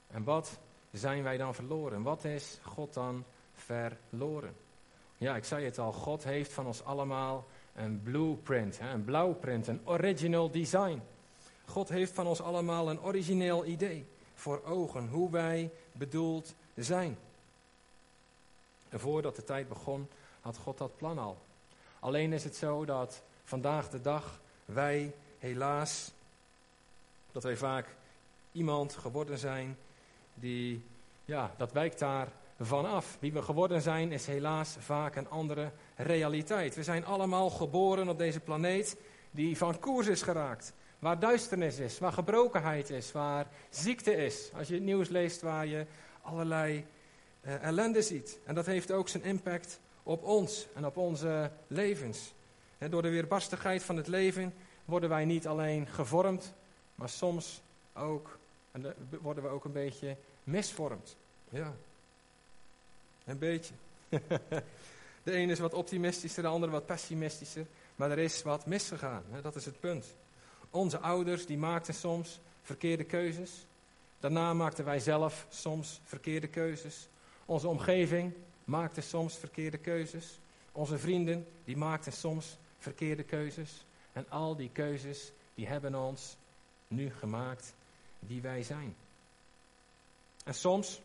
En 0.07 0.23
wat 0.23 0.57
zijn 0.91 1.23
wij 1.23 1.37
dan 1.37 1.55
verloren? 1.55 2.01
Wat 2.01 2.23
is 2.23 2.59
God 2.63 2.93
dan 2.93 3.23
verloren? 3.53 4.67
Ja, 5.19 5.35
ik 5.35 5.45
zei 5.45 5.65
het 5.65 5.77
al, 5.77 5.93
God 5.93 6.23
heeft 6.23 6.53
van 6.53 6.65
ons 6.65 6.83
allemaal 6.83 7.47
een 7.75 8.01
blueprint, 8.03 8.79
een 8.79 9.03
blauwprint, 9.03 9.67
een 9.67 9.81
original 9.83 10.51
design. 10.51 11.01
God 11.65 11.89
heeft 11.89 12.13
van 12.13 12.27
ons 12.27 12.41
allemaal 12.41 12.89
een 12.89 13.01
origineel 13.01 13.65
idee 13.65 14.05
voor 14.33 14.63
ogen, 14.63 15.07
hoe 15.07 15.31
wij 15.31 15.71
bedoeld 15.91 16.55
zijn. 16.75 17.17
En 18.89 18.99
voordat 18.99 19.35
de 19.35 19.43
tijd 19.43 19.67
begon, 19.67 20.07
had 20.41 20.57
God 20.57 20.77
dat 20.77 20.97
plan 20.97 21.17
al. 21.17 21.37
Alleen 21.99 22.33
is 22.33 22.43
het 22.43 22.55
zo 22.55 22.85
dat 22.85 23.21
vandaag 23.43 23.89
de 23.89 24.01
dag 24.01 24.39
wij 24.65 25.13
helaas, 25.39 26.11
dat 27.31 27.43
wij 27.43 27.57
vaak 27.57 27.95
iemand 28.51 28.95
geworden 28.95 29.37
zijn 29.37 29.77
die, 30.33 30.83
ja, 31.25 31.53
dat 31.57 31.71
wijkt 31.71 31.99
daar 31.99 32.27
vanaf. 32.59 33.17
Wie 33.19 33.33
we 33.33 33.41
geworden 33.41 33.81
zijn 33.81 34.11
is 34.11 34.25
helaas 34.25 34.75
vaak 34.79 35.15
een 35.15 35.29
andere 35.29 35.71
realiteit. 35.95 36.75
We 36.75 36.83
zijn 36.83 37.05
allemaal 37.05 37.49
geboren 37.49 38.09
op 38.09 38.17
deze 38.17 38.39
planeet 38.39 38.97
die 39.31 39.57
van 39.57 39.79
koers 39.79 40.07
is 40.07 40.21
geraakt. 40.21 40.73
Waar 40.99 41.19
duisternis 41.19 41.77
is, 41.77 41.99
waar 41.99 42.11
gebrokenheid 42.11 42.89
is, 42.89 43.11
waar 43.11 43.47
ziekte 43.69 44.15
is. 44.15 44.51
Als 44.53 44.67
je 44.67 44.73
het 44.73 44.83
nieuws 44.83 45.09
leest 45.09 45.41
waar 45.41 45.65
je 45.65 45.85
allerlei 46.21 46.85
uh, 47.41 47.63
ellende 47.63 48.01
ziet. 48.01 48.39
En 48.45 48.55
dat 48.55 48.65
heeft 48.65 48.91
ook 48.91 49.09
zijn 49.09 49.23
impact 49.23 49.79
op 50.03 50.23
ons 50.23 50.67
en 50.73 50.85
op 50.85 50.97
onze 50.97 51.51
levens. 51.67 52.33
door 52.89 53.01
de 53.01 53.09
weerbarstigheid 53.09 53.83
van 53.83 53.97
het 53.97 54.07
leven 54.07 54.53
worden 54.85 55.09
wij 55.09 55.25
niet 55.25 55.47
alleen 55.47 55.87
gevormd, 55.87 56.53
maar 56.95 57.09
soms 57.09 57.61
ook, 57.93 58.37
en 58.71 58.95
worden 59.21 59.43
we 59.43 59.49
ook 59.49 59.65
een 59.65 59.71
beetje 59.71 60.17
misvormd. 60.43 61.17
Ja, 61.49 61.73
een 63.29 63.37
beetje. 63.37 63.73
de 65.23 65.31
ene 65.31 65.51
is 65.51 65.59
wat 65.59 65.73
optimistischer, 65.73 66.43
de 66.43 66.49
andere 66.49 66.71
wat 66.71 66.85
pessimistischer, 66.85 67.65
maar 67.95 68.11
er 68.11 68.19
is 68.19 68.43
wat 68.43 68.65
misgegaan. 68.65 69.23
Dat 69.41 69.55
is 69.55 69.65
het 69.65 69.79
punt. 69.79 70.15
Onze 70.69 70.99
ouders 70.99 71.45
die 71.45 71.57
maakten 71.57 71.93
soms 71.93 72.39
verkeerde 72.61 73.03
keuzes. 73.03 73.65
Daarna 74.19 74.53
maakten 74.53 74.85
wij 74.85 74.99
zelf 74.99 75.45
soms 75.49 76.01
verkeerde 76.03 76.47
keuzes. 76.47 77.07
Onze 77.45 77.67
omgeving 77.67 78.33
maakte 78.65 79.01
soms 79.01 79.37
verkeerde 79.37 79.77
keuzes. 79.77 80.39
Onze 80.71 80.97
vrienden 80.97 81.47
die 81.63 81.77
maakten 81.77 82.11
soms 82.11 82.57
verkeerde 82.77 83.23
keuzes. 83.23 83.85
En 84.13 84.29
al 84.29 84.55
die 84.55 84.69
keuzes 84.73 85.31
die 85.55 85.67
hebben 85.67 85.95
ons 85.95 86.37
nu 86.87 87.11
gemaakt 87.11 87.73
wie 88.19 88.41
wij 88.41 88.63
zijn. 88.63 88.95
En 90.43 90.53
soms, 90.53 91.01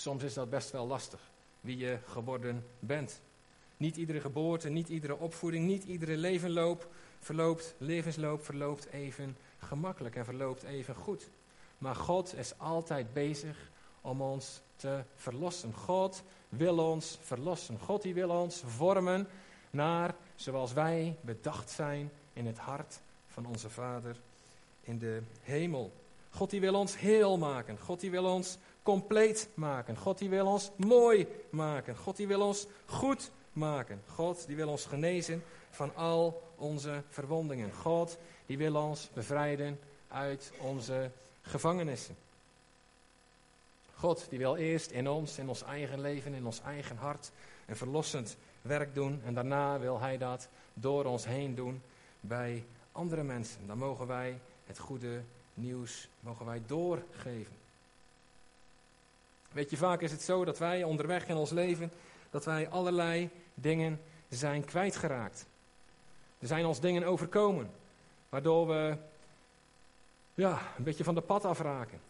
soms 0.00 0.22
is 0.22 0.34
dat 0.34 0.50
best 0.50 0.70
wel 0.70 0.86
lastig, 0.86 1.20
wie 1.60 1.76
je 1.76 1.98
geworden 2.06 2.64
bent. 2.78 3.20
Niet 3.76 3.96
iedere 3.96 4.20
geboorte, 4.20 4.68
niet 4.68 4.88
iedere 4.88 5.16
opvoeding, 5.16 5.66
niet 5.66 5.84
iedere 5.84 6.16
levenloop 6.16 6.88
verloopt, 7.18 7.74
levensloop 7.78 8.44
verloopt 8.44 8.86
even 8.86 9.36
gemakkelijk 9.58 10.16
en 10.16 10.24
verloopt 10.24 10.62
even 10.62 10.94
goed. 10.94 11.28
Maar 11.78 11.94
God 11.94 12.34
is 12.34 12.58
altijd 12.58 13.12
bezig 13.12 13.70
om 14.00 14.22
ons 14.22 14.60
te 14.76 15.02
verlossen. 15.14 15.74
God 15.74 16.22
wil 16.48 16.78
ons 16.78 17.18
verlossen. 17.22 17.78
God 17.78 18.02
die 18.02 18.14
wil 18.14 18.30
ons 18.30 18.62
vormen 18.66 19.28
naar 19.70 20.14
zoals 20.34 20.72
wij 20.72 21.16
bedacht 21.20 21.70
zijn 21.70 22.10
in 22.32 22.46
het 22.46 22.58
hart 22.58 23.00
van 23.26 23.46
onze 23.46 23.70
Vader 23.70 24.16
in 24.80 24.98
de 24.98 25.22
hemel. 25.42 25.92
God 26.30 26.50
die 26.50 26.60
wil 26.60 26.74
ons 26.74 26.98
heel 26.98 27.38
maken. 27.38 27.78
God 27.78 28.00
die 28.00 28.10
wil 28.10 28.24
ons 28.24 28.58
compleet 28.82 29.48
maken. 29.54 29.96
God 29.96 30.18
die 30.18 30.28
wil 30.28 30.46
ons 30.46 30.70
mooi 30.76 31.26
maken. 31.50 31.96
God 31.96 32.16
die 32.16 32.26
wil 32.26 32.40
ons 32.40 32.66
goed 32.86 33.30
maken. 33.52 34.02
God 34.06 34.46
die 34.46 34.56
wil 34.56 34.68
ons 34.68 34.84
genezen 34.84 35.42
van 35.70 35.94
al 35.94 36.42
onze 36.56 37.02
verwondingen. 37.08 37.72
God 37.72 38.18
die 38.46 38.58
wil 38.58 38.74
ons 38.74 39.10
bevrijden 39.14 39.80
uit 40.08 40.52
onze 40.60 41.10
gevangenissen. 41.42 42.16
God 43.94 44.26
die 44.30 44.38
wil 44.38 44.56
eerst 44.56 44.90
in 44.90 45.08
ons, 45.08 45.38
in 45.38 45.48
ons 45.48 45.62
eigen 45.62 46.00
leven, 46.00 46.34
in 46.34 46.46
ons 46.46 46.60
eigen 46.60 46.96
hart 46.96 47.30
een 47.66 47.76
verlossend 47.76 48.36
werk 48.62 48.94
doen. 48.94 49.20
En 49.24 49.34
daarna 49.34 49.78
wil 49.78 50.00
Hij 50.00 50.18
dat 50.18 50.48
door 50.74 51.04
ons 51.04 51.26
heen 51.26 51.54
doen 51.54 51.82
bij 52.20 52.64
andere 52.92 53.22
mensen. 53.22 53.66
Dan 53.66 53.78
mogen 53.78 54.06
wij 54.06 54.40
het 54.66 54.78
goede 54.78 55.22
nieuws 55.54 56.08
mogen 56.20 56.46
wij 56.46 56.62
doorgeven. 56.66 57.57
Weet 59.52 59.70
je, 59.70 59.76
vaak 59.76 60.00
is 60.00 60.10
het 60.10 60.22
zo 60.22 60.44
dat 60.44 60.58
wij 60.58 60.84
onderweg 60.84 61.28
in 61.28 61.36
ons 61.36 61.50
leven, 61.50 61.92
dat 62.30 62.44
wij 62.44 62.68
allerlei 62.68 63.30
dingen 63.54 64.00
zijn 64.28 64.64
kwijtgeraakt. 64.64 65.46
Er 66.38 66.46
zijn 66.46 66.66
ons 66.66 66.80
dingen 66.80 67.04
overkomen, 67.04 67.70
waardoor 68.28 68.66
we 68.66 68.96
ja, 70.34 70.60
een 70.76 70.84
beetje 70.84 71.04
van 71.04 71.14
de 71.14 71.20
pad 71.20 71.44
afraken. 71.44 72.00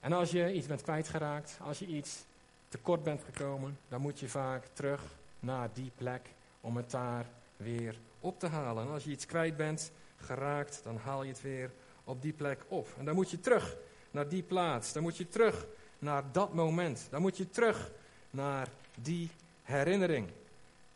En 0.00 0.12
als 0.12 0.30
je 0.30 0.52
iets 0.52 0.66
bent 0.66 0.82
kwijtgeraakt, 0.82 1.58
als 1.62 1.78
je 1.78 1.86
iets 1.86 2.24
tekort 2.68 3.02
bent 3.02 3.22
gekomen, 3.24 3.78
dan 3.88 4.00
moet 4.00 4.20
je 4.20 4.28
vaak 4.28 4.64
terug 4.72 5.02
naar 5.40 5.68
die 5.72 5.90
plek 5.96 6.20
om 6.60 6.76
het 6.76 6.90
daar 6.90 7.26
weer 7.56 7.98
op 8.20 8.38
te 8.38 8.46
halen. 8.46 8.84
En 8.84 8.92
als 8.92 9.04
je 9.04 9.10
iets 9.10 9.26
kwijt 9.26 9.56
bent 9.56 9.92
geraakt, 10.16 10.80
dan 10.84 10.96
haal 10.96 11.22
je 11.22 11.30
het 11.30 11.42
weer 11.42 11.70
op 12.04 12.22
die 12.22 12.32
plek 12.32 12.64
op. 12.68 12.88
En 12.98 13.04
dan 13.04 13.14
moet 13.14 13.30
je 13.30 13.40
terug 13.40 13.76
naar 14.10 14.28
die 14.28 14.42
plaats. 14.42 14.92
Dan 14.92 15.02
moet 15.02 15.16
je 15.16 15.28
terug 15.28 15.66
naar 15.98 16.32
dat 16.32 16.54
moment. 16.54 17.06
Dan 17.10 17.20
moet 17.20 17.36
je 17.36 17.50
terug 17.50 17.90
naar 18.30 18.68
die 18.94 19.30
herinnering. 19.62 20.28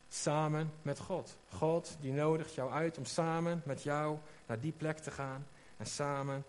Samen 0.09 0.73
met 0.83 0.99
God. 0.99 1.37
God 1.49 1.97
die 2.01 2.13
nodigt 2.13 2.55
jou 2.55 2.73
uit 2.73 2.99
om 2.99 3.05
samen 3.05 3.63
met 3.65 3.83
jou 3.83 4.19
naar 4.47 4.61
die 4.61 4.73
plek 4.73 4.99
te 4.99 5.11
gaan. 5.11 5.47
En 5.77 5.87
samen 5.87 6.45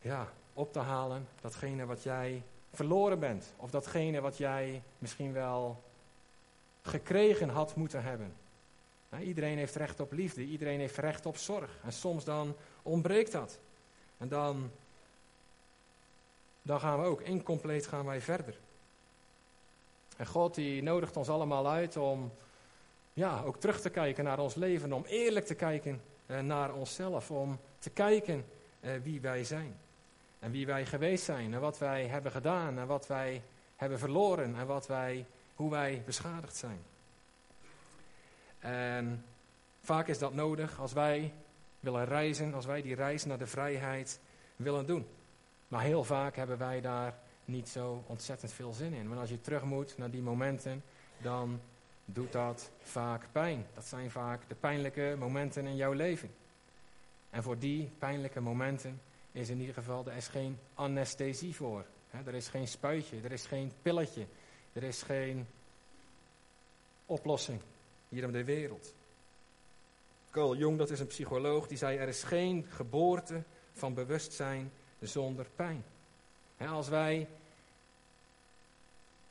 ja, 0.00 0.28
op 0.52 0.72
te 0.72 0.78
halen 0.78 1.28
datgene 1.40 1.86
wat 1.86 2.02
jij 2.02 2.42
verloren 2.72 3.18
bent. 3.18 3.52
Of 3.56 3.70
datgene 3.70 4.20
wat 4.20 4.36
jij 4.36 4.82
misschien 4.98 5.32
wel 5.32 5.82
gekregen 6.82 7.48
had 7.48 7.76
moeten 7.76 8.02
hebben. 8.02 8.34
Nou, 9.08 9.24
iedereen 9.24 9.58
heeft 9.58 9.74
recht 9.74 10.00
op 10.00 10.12
liefde, 10.12 10.44
iedereen 10.44 10.80
heeft 10.80 10.96
recht 10.96 11.26
op 11.26 11.36
zorg. 11.36 11.78
En 11.84 11.92
soms 11.92 12.24
dan 12.24 12.56
ontbreekt 12.82 13.32
dat. 13.32 13.58
En 14.18 14.28
dan, 14.28 14.70
dan 16.66 16.80
gaan 16.80 17.00
we 17.00 17.06
ook 17.06 17.20
incompleet 17.20 17.86
gaan 17.86 18.04
wij 18.04 18.20
verder. 18.20 18.58
En 20.16 20.26
God 20.26 20.54
die 20.54 20.82
nodigt 20.82 21.16
ons 21.16 21.28
allemaal 21.28 21.68
uit 21.68 21.96
om 21.96 22.32
ja, 23.12 23.42
ook 23.42 23.56
terug 23.56 23.80
te 23.80 23.90
kijken 23.90 24.24
naar 24.24 24.38
ons 24.38 24.54
leven, 24.54 24.92
om 24.92 25.04
eerlijk 25.04 25.46
te 25.46 25.54
kijken 25.54 26.02
eh, 26.26 26.40
naar 26.40 26.74
onszelf, 26.74 27.30
om 27.30 27.58
te 27.78 27.90
kijken 27.90 28.44
eh, 28.80 28.92
wie 29.02 29.20
wij 29.20 29.44
zijn. 29.44 29.76
En 30.38 30.50
wie 30.50 30.66
wij 30.66 30.86
geweest 30.86 31.24
zijn 31.24 31.54
en 31.54 31.60
wat 31.60 31.78
wij 31.78 32.06
hebben 32.06 32.32
gedaan 32.32 32.78
en 32.78 32.86
wat 32.86 33.06
wij 33.06 33.42
hebben 33.76 33.98
verloren 33.98 34.56
en 34.56 34.66
wat 34.66 34.86
wij, 34.86 35.26
hoe 35.54 35.70
wij 35.70 36.02
beschadigd 36.06 36.56
zijn. 36.56 36.82
En 38.58 39.24
vaak 39.80 40.08
is 40.08 40.18
dat 40.18 40.34
nodig 40.34 40.80
als 40.80 40.92
wij 40.92 41.32
willen 41.80 42.04
reizen, 42.04 42.54
als 42.54 42.66
wij 42.66 42.82
die 42.82 42.94
reis 42.94 43.24
naar 43.24 43.38
de 43.38 43.46
vrijheid 43.46 44.20
willen 44.56 44.86
doen. 44.86 45.06
Maar 45.74 45.82
heel 45.82 46.04
vaak 46.04 46.36
hebben 46.36 46.58
wij 46.58 46.80
daar 46.80 47.14
niet 47.44 47.68
zo 47.68 48.04
ontzettend 48.06 48.52
veel 48.52 48.72
zin 48.72 48.92
in. 48.92 49.08
Want 49.08 49.20
als 49.20 49.30
je 49.30 49.40
terug 49.40 49.62
moet 49.62 49.98
naar 49.98 50.10
die 50.10 50.22
momenten, 50.22 50.82
dan 51.22 51.60
doet 52.04 52.32
dat 52.32 52.70
vaak 52.82 53.26
pijn. 53.32 53.66
Dat 53.74 53.84
zijn 53.84 54.10
vaak 54.10 54.48
de 54.48 54.54
pijnlijke 54.54 55.16
momenten 55.18 55.66
in 55.66 55.76
jouw 55.76 55.92
leven. 55.92 56.30
En 57.30 57.42
voor 57.42 57.58
die 57.58 57.90
pijnlijke 57.98 58.40
momenten 58.40 59.00
is 59.32 59.48
in 59.48 59.60
ieder 59.60 59.74
geval, 59.74 60.06
er 60.06 60.16
is 60.16 60.28
geen 60.28 60.58
anesthesie 60.74 61.54
voor. 61.54 61.84
er 62.26 62.34
is 62.34 62.48
geen 62.48 62.68
spuitje, 62.68 63.20
er 63.24 63.32
is 63.32 63.46
geen 63.46 63.72
pilletje, 63.82 64.26
er 64.72 64.82
is 64.82 65.02
geen 65.02 65.46
oplossing 67.06 67.60
hier 68.08 68.22
in 68.22 68.32
de 68.32 68.44
wereld. 68.44 68.94
Carl 70.30 70.56
Jung, 70.56 70.78
dat 70.78 70.90
is 70.90 71.00
een 71.00 71.06
psycholoog, 71.06 71.66
die 71.66 71.78
zei: 71.78 71.96
Er 71.96 72.08
is 72.08 72.22
geen 72.22 72.66
geboorte 72.68 73.42
van 73.72 73.94
bewustzijn 73.94 74.70
zonder 75.06 75.46
pijn. 75.56 75.84
als, 76.58 76.88
wij, 76.88 77.28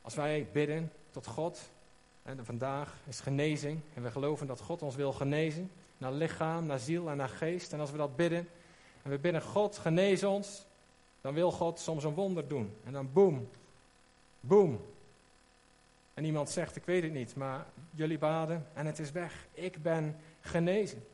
als 0.02 0.14
wij 0.14 0.46
bidden 0.52 0.92
tot 1.10 1.26
God, 1.26 1.70
en 2.22 2.44
vandaag 2.44 2.94
is 3.08 3.20
genezing, 3.20 3.80
en 3.94 4.02
we 4.02 4.10
geloven 4.10 4.46
dat 4.46 4.60
God 4.60 4.82
ons 4.82 4.94
wil 4.94 5.12
genezen, 5.12 5.70
naar 5.98 6.12
lichaam, 6.12 6.66
naar 6.66 6.78
ziel 6.78 7.10
en 7.10 7.16
naar 7.16 7.28
geest. 7.28 7.72
En 7.72 7.80
als 7.80 7.90
we 7.90 7.96
dat 7.96 8.16
bidden, 8.16 8.48
en 9.02 9.10
we 9.10 9.18
bidden 9.18 9.42
God, 9.42 9.78
genees 9.78 10.24
ons, 10.24 10.64
dan 11.20 11.34
wil 11.34 11.52
God 11.52 11.78
soms 11.78 12.04
een 12.04 12.14
wonder 12.14 12.48
doen. 12.48 12.76
En 12.84 12.92
dan 12.92 13.12
boem, 13.12 13.48
boem, 14.40 14.80
en 16.14 16.24
iemand 16.24 16.50
zegt, 16.50 16.76
ik 16.76 16.84
weet 16.84 17.02
het 17.02 17.12
niet, 17.12 17.36
maar 17.36 17.66
jullie 17.90 18.18
baden 18.18 18.66
en 18.74 18.86
het 18.86 18.98
is 18.98 19.10
weg. 19.10 19.46
Ik 19.52 19.82
ben 19.82 20.16
genezen. 20.40 21.04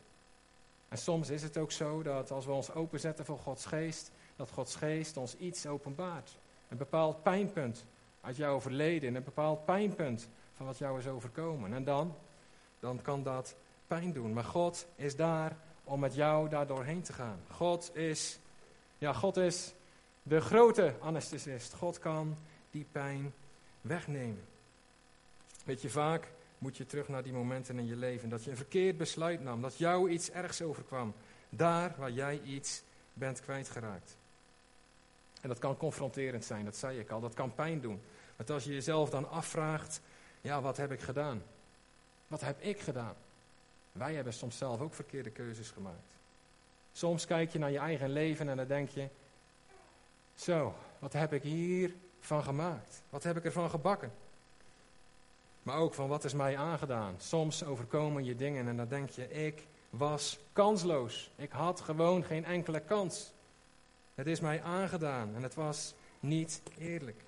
En 0.88 0.98
soms 0.98 1.30
is 1.30 1.42
het 1.42 1.56
ook 1.56 1.72
zo 1.72 2.02
dat 2.02 2.30
als 2.30 2.46
we 2.46 2.52
ons 2.52 2.72
openzetten 2.72 3.24
voor 3.24 3.38
Gods 3.38 3.66
geest, 3.66 4.10
dat 4.40 4.50
Gods 4.50 4.76
geest 4.76 5.16
ons 5.16 5.36
iets 5.36 5.66
openbaart. 5.66 6.38
Een 6.68 6.76
bepaald 6.76 7.22
pijnpunt 7.22 7.84
uit 8.20 8.36
jouw 8.36 8.60
verleden, 8.60 9.14
een 9.14 9.22
bepaald 9.22 9.64
pijnpunt 9.64 10.28
van 10.52 10.66
wat 10.66 10.78
jou 10.78 10.98
is 10.98 11.06
overkomen. 11.06 11.74
En 11.74 11.84
dan, 11.84 12.14
dan 12.78 13.02
kan 13.02 13.22
dat 13.22 13.56
pijn 13.86 14.12
doen. 14.12 14.32
Maar 14.32 14.44
God 14.44 14.86
is 14.96 15.16
daar 15.16 15.56
om 15.84 16.00
met 16.00 16.14
jou 16.14 16.48
daar 16.48 16.66
doorheen 16.66 17.02
te 17.02 17.12
gaan. 17.12 17.40
God 17.50 17.96
is, 17.96 18.38
ja, 18.98 19.12
God 19.12 19.36
is 19.36 19.74
de 20.22 20.40
grote 20.40 20.94
anesthesist. 21.00 21.74
God 21.74 21.98
kan 21.98 22.36
die 22.70 22.86
pijn 22.92 23.32
wegnemen. 23.80 24.44
Weet 25.64 25.82
je, 25.82 25.90
vaak 25.90 26.32
moet 26.58 26.76
je 26.76 26.86
terug 26.86 27.08
naar 27.08 27.22
die 27.22 27.32
momenten 27.32 27.78
in 27.78 27.86
je 27.86 27.96
leven 27.96 28.28
dat 28.28 28.44
je 28.44 28.50
een 28.50 28.56
verkeerd 28.56 28.96
besluit 28.96 29.42
nam, 29.42 29.62
dat 29.62 29.78
jou 29.78 30.10
iets 30.10 30.30
ergs 30.30 30.62
overkwam, 30.62 31.14
daar 31.48 31.94
waar 31.98 32.10
jij 32.10 32.40
iets 32.40 32.82
bent 33.12 33.40
kwijtgeraakt. 33.40 34.18
En 35.40 35.48
dat 35.48 35.58
kan 35.58 35.76
confronterend 35.76 36.44
zijn, 36.44 36.64
dat 36.64 36.76
zei 36.76 36.98
ik 36.98 37.10
al, 37.10 37.20
dat 37.20 37.34
kan 37.34 37.54
pijn 37.54 37.80
doen. 37.80 38.00
Want 38.36 38.50
als 38.50 38.64
je 38.64 38.72
jezelf 38.72 39.10
dan 39.10 39.30
afvraagt, 39.30 40.00
ja, 40.40 40.60
wat 40.60 40.76
heb 40.76 40.92
ik 40.92 41.00
gedaan? 41.00 41.42
Wat 42.26 42.40
heb 42.40 42.60
ik 42.60 42.80
gedaan? 42.80 43.14
Wij 43.92 44.14
hebben 44.14 44.32
soms 44.32 44.58
zelf 44.58 44.80
ook 44.80 44.94
verkeerde 44.94 45.30
keuzes 45.30 45.70
gemaakt. 45.70 46.16
Soms 46.92 47.26
kijk 47.26 47.50
je 47.50 47.58
naar 47.58 47.70
je 47.70 47.78
eigen 47.78 48.10
leven 48.10 48.48
en 48.48 48.56
dan 48.56 48.66
denk 48.66 48.88
je, 48.88 49.08
zo, 50.34 50.74
wat 50.98 51.12
heb 51.12 51.32
ik 51.32 51.42
hier 51.42 51.94
van 52.20 52.42
gemaakt? 52.42 53.02
Wat 53.10 53.22
heb 53.22 53.36
ik 53.36 53.44
ervan 53.44 53.70
gebakken? 53.70 54.12
Maar 55.62 55.76
ook 55.76 55.94
van 55.94 56.08
wat 56.08 56.24
is 56.24 56.32
mij 56.32 56.56
aangedaan. 56.56 57.14
Soms 57.18 57.64
overkomen 57.64 58.24
je 58.24 58.36
dingen 58.36 58.68
en 58.68 58.76
dan 58.76 58.88
denk 58.88 59.10
je, 59.10 59.30
ik 59.30 59.66
was 59.90 60.38
kansloos. 60.52 61.30
Ik 61.36 61.50
had 61.50 61.80
gewoon 61.80 62.24
geen 62.24 62.44
enkele 62.44 62.80
kans. 62.80 63.32
Het 64.20 64.28
is 64.28 64.40
mij 64.40 64.62
aangedaan 64.62 65.34
en 65.34 65.42
het 65.42 65.54
was 65.54 65.94
niet 66.20 66.62
eerlijk. 66.78 67.22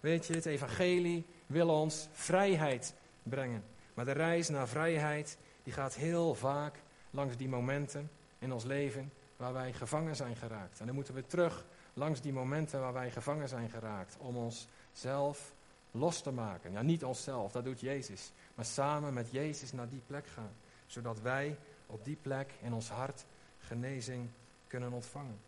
Weet 0.00 0.26
je, 0.26 0.34
het 0.34 0.46
evangelie 0.46 1.26
wil 1.46 1.68
ons 1.68 2.08
vrijheid 2.12 2.94
brengen. 3.22 3.64
Maar 3.94 4.04
de 4.04 4.12
reis 4.12 4.48
naar 4.48 4.68
vrijheid, 4.68 5.38
die 5.62 5.72
gaat 5.72 5.94
heel 5.94 6.34
vaak 6.34 6.80
langs 7.10 7.36
die 7.36 7.48
momenten 7.48 8.10
in 8.38 8.52
ons 8.52 8.64
leven 8.64 9.12
waar 9.36 9.52
wij 9.52 9.72
gevangen 9.72 10.16
zijn 10.16 10.36
geraakt. 10.36 10.80
En 10.80 10.86
dan 10.86 10.94
moeten 10.94 11.14
we 11.14 11.26
terug 11.26 11.64
langs 11.94 12.20
die 12.20 12.32
momenten 12.32 12.80
waar 12.80 12.92
wij 12.92 13.10
gevangen 13.10 13.48
zijn 13.48 13.70
geraakt 13.70 14.16
om 14.18 14.36
onszelf 14.36 15.54
los 15.90 16.22
te 16.22 16.30
maken. 16.30 16.72
Ja, 16.72 16.82
niet 16.82 17.04
onszelf, 17.04 17.52
dat 17.52 17.64
doet 17.64 17.80
Jezus. 17.80 18.32
Maar 18.54 18.64
samen 18.64 19.14
met 19.14 19.30
Jezus 19.30 19.72
naar 19.72 19.88
die 19.88 20.02
plek 20.06 20.26
gaan. 20.26 20.52
Zodat 20.86 21.20
wij 21.20 21.58
op 21.86 22.04
die 22.04 22.18
plek 22.22 22.52
in 22.62 22.72
ons 22.72 22.88
hart 22.88 23.24
genezing 23.58 24.28
kunnen 24.66 24.92
ontvangen. 24.92 25.38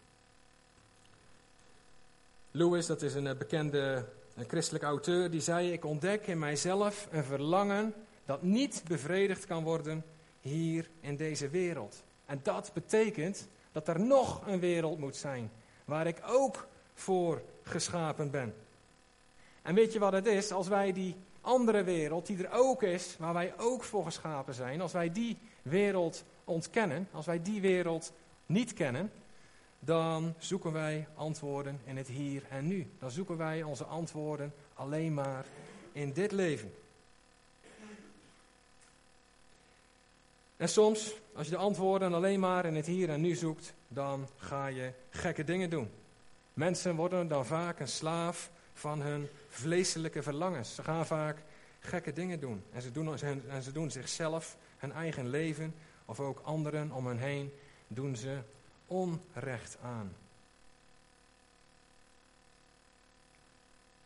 Lewis, 2.59 2.87
dat 2.87 3.03
is 3.03 3.14
een 3.14 3.27
eh, 3.27 3.37
bekende 3.37 4.05
een 4.35 4.49
christelijk 4.49 4.85
auteur, 4.85 5.31
die 5.31 5.40
zei: 5.40 5.73
Ik 5.73 5.85
ontdek 5.85 6.27
in 6.27 6.38
mijzelf 6.38 7.09
een 7.11 7.25
verlangen 7.25 7.94
dat 8.25 8.42
niet 8.42 8.83
bevredigd 8.88 9.47
kan 9.47 9.64
worden 9.64 10.05
hier 10.40 10.88
in 11.01 11.16
deze 11.16 11.49
wereld. 11.49 12.03
En 12.27 12.40
dat 12.42 12.71
betekent 12.75 13.49
dat 13.73 13.88
er 13.88 14.01
nog 14.01 14.47
een 14.47 14.61
wereld 14.61 14.99
moet 14.99 15.16
zijn 15.16 15.51
waar 15.85 16.07
ik 16.07 16.23
ook 16.27 16.66
voor 16.94 17.42
geschapen 17.62 18.31
ben. 18.31 18.55
En 19.62 19.75
weet 19.75 19.92
je 19.92 19.99
wat 19.99 20.12
het 20.12 20.27
is? 20.27 20.53
Als 20.53 20.68
wij 20.68 20.92
die 20.92 21.16
andere 21.40 21.85
wereld, 21.85 22.27
die 22.27 22.47
er 22.47 22.53
ook 22.53 22.83
is, 22.83 23.16
waar 23.18 23.35
wij 23.35 23.53
ook 23.59 23.85
voor 23.85 24.05
geschapen 24.05 24.55
zijn, 24.55 24.81
als 24.81 24.92
wij 24.92 25.12
die 25.12 25.38
wereld 25.62 26.25
ontkennen, 26.44 27.09
als 27.12 27.27
wij 27.27 27.42
die 27.42 27.61
wereld 27.61 28.12
niet 28.47 28.75
kennen, 28.75 29.11
dan 29.79 30.35
zoeken 30.38 30.73
wij 30.73 31.07
antwoorden 31.14 31.81
in 31.85 31.97
het 31.97 32.09
hier 32.09 32.43
en 32.51 32.67
nu. 32.67 32.91
Dan 32.99 33.11
zoeken 33.11 33.37
wij 33.37 33.62
onze 33.62 33.85
antwoorden 33.85 34.55
alleen 34.75 35.14
maar 35.14 35.47
in 35.93 36.12
dit 36.12 36.33
leven. 36.33 36.73
En 40.57 40.69
soms, 40.69 41.14
als 41.35 41.47
je 41.47 41.53
de 41.53 41.59
antwoorden 41.59 42.14
alleen 42.14 42.41
maar 42.41 42.64
in 42.64 42.75
het 42.75 42.87
hier 42.87 43.09
en 43.11 43.21
nu 43.21 43.35
zoekt, 43.35 43.75
dan 43.88 44.29
ga 44.37 44.67
je 44.67 44.93
gekke 45.11 45.45
dingen 45.45 45.71
doen. 45.71 45.91
Mensen 46.55 46.97
worden 46.97 47.29
dan 47.29 47.47
vaak 47.47 47.81
een 47.81 47.88
slaaf 47.88 48.51
van 48.73 49.01
hun 49.01 49.29
vleeselijke 49.49 50.23
verlangens. 50.23 50.75
Ze 50.75 50.83
gaan 50.83 51.07
vaak 51.07 51.38
gekke 51.81 52.12
dingen 52.12 52.41
doen. 52.41 52.62
En 52.73 52.83
ze 52.83 52.93
doen, 52.93 53.19
en 53.49 53.62
ze 53.62 53.73
doen 53.73 53.91
zichzelf, 53.91 54.57
hun 54.77 54.93
eigen 54.93 55.29
leven, 55.29 55.75
of 56.05 56.21
ook 56.21 56.41
anderen 56.43 56.93
om 56.93 57.07
hen 57.07 57.19
heen, 57.19 57.53
doen 57.88 58.17
ze 58.17 58.38
onrecht 58.88 59.79
aan. 59.83 60.14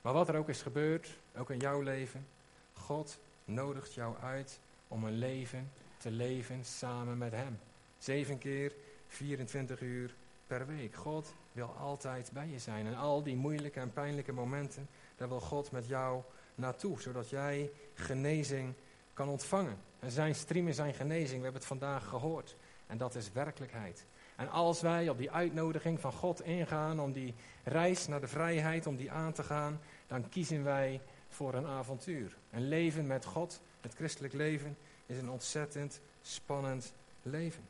Maar 0.01 0.13
wat 0.13 0.29
er 0.29 0.37
ook 0.37 0.49
is 0.49 0.63
gebeurd, 0.63 1.19
ook 1.37 1.51
in 1.51 1.59
jouw 1.59 1.81
leven, 1.81 2.27
God 2.73 3.19
nodigt 3.45 3.95
jou 3.95 4.17
uit 4.19 4.61
om 4.89 5.05
een 5.05 5.19
leven 5.19 5.71
te 5.97 6.11
leven 6.11 6.65
samen 6.65 7.19
met 7.19 7.33
Hem. 7.33 7.59
Zeven 7.99 8.39
keer, 8.39 8.75
24 9.09 9.81
uur 9.81 10.15
per 10.47 10.67
week. 10.67 10.95
God 10.95 11.35
wil 11.53 11.75
altijd 11.79 12.31
bij 12.33 12.49
je 12.49 12.59
zijn. 12.59 12.87
En 12.87 12.97
al 12.97 13.23
die 13.23 13.37
moeilijke 13.37 13.81
en 13.81 13.93
pijnlijke 13.93 14.33
momenten, 14.33 14.89
daar 15.17 15.29
wil 15.29 15.41
God 15.41 15.71
met 15.71 15.87
jou 15.87 16.23
naartoe. 16.55 17.01
Zodat 17.01 17.31
jij 17.31 17.71
genezing 17.95 18.75
kan 19.13 19.29
ontvangen. 19.29 19.79
En 20.01 20.11
zijn 20.11 20.35
stream 20.35 20.69
is 20.69 20.77
zijn 20.77 20.95
genezing, 20.95 21.37
we 21.37 21.43
hebben 21.43 21.61
het 21.61 21.65
vandaag 21.65 22.09
gehoord. 22.09 22.57
En 22.87 22.99
dat 22.99 23.15
is 23.15 23.33
werkelijkheid. 23.33 24.05
En 24.37 24.51
als 24.51 24.81
wij 24.81 25.09
op 25.09 25.19
die 25.19 25.31
uitnodiging 25.31 26.01
van 26.01 26.13
God 26.13 26.43
ingaan 26.43 27.01
om 27.01 27.13
die 27.13 27.35
reis 27.65 28.07
naar 28.07 28.21
de 28.21 28.29
vrijheid, 28.29 28.87
om 28.87 28.97
die 28.97 29.11
aan 29.11 29.33
te 29.33 29.43
gaan, 29.43 29.81
dan 30.07 30.29
kiezen 30.29 30.65
wij 30.65 31.01
voor 31.29 31.55
een 31.55 31.67
avontuur. 31.67 32.37
Een 32.51 32.69
leven 32.69 33.07
met 33.07 33.25
God, 33.25 33.61
het 33.81 33.95
christelijk 33.95 34.33
leven, 34.33 34.77
is 35.07 35.19
een 35.19 35.31
ontzettend 35.31 36.01
spannend 36.23 36.93
leven. 37.23 37.63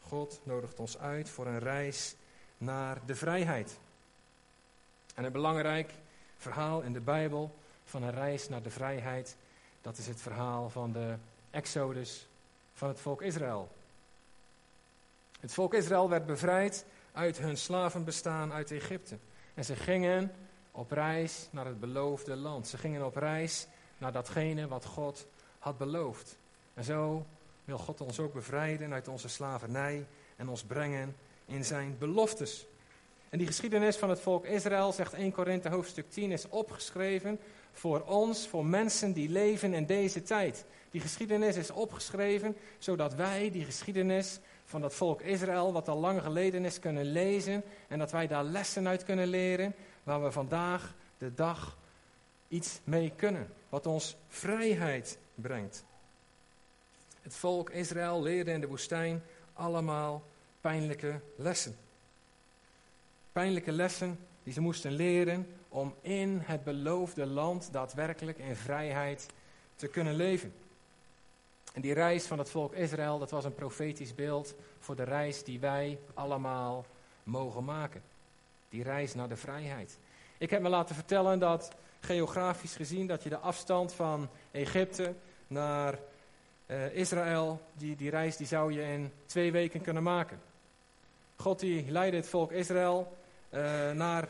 God 0.00 0.40
nodigt 0.42 0.80
ons 0.80 0.98
uit 0.98 1.28
voor 1.28 1.46
een 1.46 1.58
reis 1.58 2.16
naar 2.58 3.00
de 3.06 3.14
vrijheid. 3.14 3.78
En 5.14 5.24
een 5.24 5.32
belangrijk 5.32 5.92
verhaal 6.36 6.80
in 6.80 6.92
de 6.92 7.00
Bijbel 7.00 7.54
van 7.84 8.02
een 8.02 8.14
reis 8.14 8.48
naar 8.48 8.62
de 8.62 8.70
vrijheid, 8.70 9.36
dat 9.80 9.98
is 9.98 10.06
het 10.06 10.20
verhaal 10.20 10.70
van 10.70 10.92
de 10.92 11.14
Exodus 11.50 12.26
van 12.72 12.88
het 12.88 13.00
volk 13.00 13.22
Israël. 13.22 13.68
Het 15.40 15.52
volk 15.52 15.74
Israël 15.74 16.08
werd 16.08 16.26
bevrijd 16.26 16.84
uit 17.12 17.38
hun 17.38 17.56
slavenbestaan 17.56 18.52
uit 18.52 18.70
Egypte. 18.70 19.18
En 19.54 19.64
ze 19.64 19.76
gingen 19.76 20.32
op 20.70 20.90
reis 20.90 21.48
naar 21.50 21.66
het 21.66 21.80
beloofde 21.80 22.36
land. 22.36 22.68
Ze 22.68 22.78
gingen 22.78 23.04
op 23.04 23.16
reis 23.16 23.66
naar 23.98 24.12
datgene 24.12 24.68
wat 24.68 24.84
God 24.84 25.26
had 25.58 25.78
beloofd. 25.78 26.38
En 26.74 26.84
zo 26.84 27.26
wil 27.64 27.78
God 27.78 28.00
ons 28.00 28.18
ook 28.18 28.32
bevrijden 28.32 28.92
uit 28.92 29.08
onze 29.08 29.28
slavernij 29.28 30.06
en 30.36 30.48
ons 30.48 30.64
brengen 30.64 31.16
in 31.46 31.64
zijn 31.64 31.96
beloftes. 31.98 32.66
En 33.28 33.38
die 33.38 33.46
geschiedenis 33.46 33.96
van 33.96 34.10
het 34.10 34.20
volk 34.20 34.44
Israël, 34.44 34.92
zegt 34.92 35.12
1 35.12 35.32
Korinthe 35.32 35.68
hoofdstuk 35.68 36.10
10, 36.10 36.32
is 36.32 36.48
opgeschreven 36.48 37.38
voor 37.72 38.00
ons, 38.00 38.48
voor 38.48 38.66
mensen 38.66 39.12
die 39.12 39.28
leven 39.28 39.74
in 39.74 39.86
deze 39.86 40.22
tijd. 40.22 40.64
Die 40.90 41.00
geschiedenis 41.00 41.56
is 41.56 41.70
opgeschreven 41.70 42.56
zodat 42.78 43.14
wij 43.14 43.50
die 43.50 43.64
geschiedenis 43.64 44.40
van 44.70 44.80
dat 44.80 44.94
volk 44.94 45.20
Israël, 45.20 45.72
wat 45.72 45.88
al 45.88 45.98
lang 45.98 46.22
geleden 46.22 46.64
is, 46.64 46.78
kunnen 46.78 47.04
lezen 47.04 47.62
en 47.88 47.98
dat 47.98 48.10
wij 48.10 48.26
daar 48.26 48.44
lessen 48.44 48.88
uit 48.88 49.04
kunnen 49.04 49.28
leren, 49.28 49.74
waar 50.02 50.22
we 50.22 50.30
vandaag 50.30 50.94
de 51.18 51.34
dag 51.34 51.76
iets 52.48 52.80
mee 52.84 53.12
kunnen, 53.16 53.52
wat 53.68 53.86
ons 53.86 54.16
vrijheid 54.28 55.18
brengt. 55.34 55.84
Het 57.22 57.34
volk 57.34 57.70
Israël 57.70 58.22
leerde 58.22 58.50
in 58.50 58.60
de 58.60 58.66
woestijn 58.66 59.22
allemaal 59.52 60.22
pijnlijke 60.60 61.20
lessen. 61.36 61.76
Pijnlijke 63.32 63.72
lessen 63.72 64.18
die 64.42 64.52
ze 64.52 64.60
moesten 64.60 64.92
leren 64.92 65.46
om 65.68 65.94
in 66.00 66.38
het 66.42 66.64
beloofde 66.64 67.26
land 67.26 67.72
daadwerkelijk 67.72 68.38
in 68.38 68.56
vrijheid 68.56 69.26
te 69.76 69.88
kunnen 69.88 70.14
leven. 70.14 70.52
En 71.72 71.80
die 71.80 71.94
reis 71.94 72.26
van 72.26 72.38
het 72.38 72.50
volk 72.50 72.72
Israël, 72.72 73.18
dat 73.18 73.30
was 73.30 73.44
een 73.44 73.54
profetisch 73.54 74.14
beeld 74.14 74.54
voor 74.78 74.96
de 74.96 75.04
reis 75.04 75.44
die 75.44 75.60
wij 75.60 75.98
allemaal 76.14 76.84
mogen 77.22 77.64
maken. 77.64 78.02
Die 78.68 78.82
reis 78.82 79.14
naar 79.14 79.28
de 79.28 79.36
vrijheid. 79.36 79.98
Ik 80.38 80.50
heb 80.50 80.62
me 80.62 80.68
laten 80.68 80.94
vertellen 80.94 81.38
dat 81.38 81.72
geografisch 82.00 82.76
gezien 82.76 83.06
dat 83.06 83.22
je 83.22 83.28
de 83.28 83.38
afstand 83.38 83.92
van 83.92 84.28
Egypte 84.50 85.14
naar 85.46 85.98
uh, 86.66 86.94
Israël, 86.94 87.60
die, 87.72 87.96
die 87.96 88.10
reis 88.10 88.36
die 88.36 88.46
zou 88.46 88.72
je 88.72 88.82
in 88.82 89.12
twee 89.26 89.52
weken 89.52 89.80
kunnen 89.80 90.02
maken. 90.02 90.40
God 91.36 91.60
die 91.60 91.90
leidde 91.90 92.16
het 92.16 92.28
volk 92.28 92.52
Israël 92.52 93.16
uh, 93.50 93.90
naar 93.90 94.28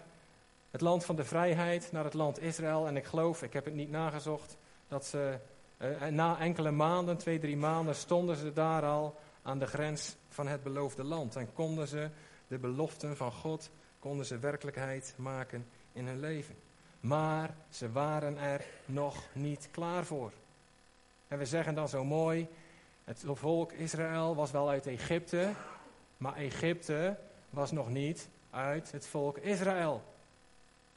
het 0.70 0.80
land 0.80 1.04
van 1.04 1.16
de 1.16 1.24
vrijheid, 1.24 1.92
naar 1.92 2.04
het 2.04 2.14
land 2.14 2.40
Israël. 2.40 2.86
En 2.86 2.96
ik 2.96 3.04
geloof, 3.04 3.42
ik 3.42 3.52
heb 3.52 3.64
het 3.64 3.74
niet 3.74 3.90
nagezocht, 3.90 4.56
dat 4.88 5.04
ze 5.04 5.38
uh, 5.82 6.06
na 6.06 6.38
enkele 6.38 6.70
maanden, 6.70 7.16
twee, 7.16 7.38
drie 7.38 7.56
maanden, 7.56 7.94
stonden 7.94 8.36
ze 8.36 8.52
daar 8.52 8.84
al 8.84 9.18
aan 9.42 9.58
de 9.58 9.66
grens 9.66 10.16
van 10.28 10.46
het 10.46 10.62
beloofde 10.62 11.04
land. 11.04 11.36
En 11.36 11.52
konden 11.52 11.88
ze 11.88 12.08
de 12.48 12.58
beloften 12.58 13.16
van 13.16 13.32
God, 13.32 13.70
konden 13.98 14.26
ze 14.26 14.38
werkelijkheid 14.38 15.14
maken 15.16 15.66
in 15.92 16.06
hun 16.06 16.20
leven. 16.20 16.54
Maar 17.00 17.54
ze 17.68 17.92
waren 17.92 18.38
er 18.38 18.64
nog 18.84 19.16
niet 19.32 19.68
klaar 19.70 20.04
voor. 20.04 20.32
En 21.28 21.38
we 21.38 21.44
zeggen 21.44 21.74
dan 21.74 21.88
zo 21.88 22.04
mooi, 22.04 22.48
het 23.04 23.24
volk 23.26 23.72
Israël 23.72 24.34
was 24.34 24.50
wel 24.50 24.68
uit 24.68 24.86
Egypte, 24.86 25.52
maar 26.16 26.36
Egypte 26.36 27.16
was 27.50 27.70
nog 27.70 27.88
niet 27.88 28.28
uit 28.50 28.92
het 28.92 29.06
volk 29.06 29.38
Israël. 29.38 30.02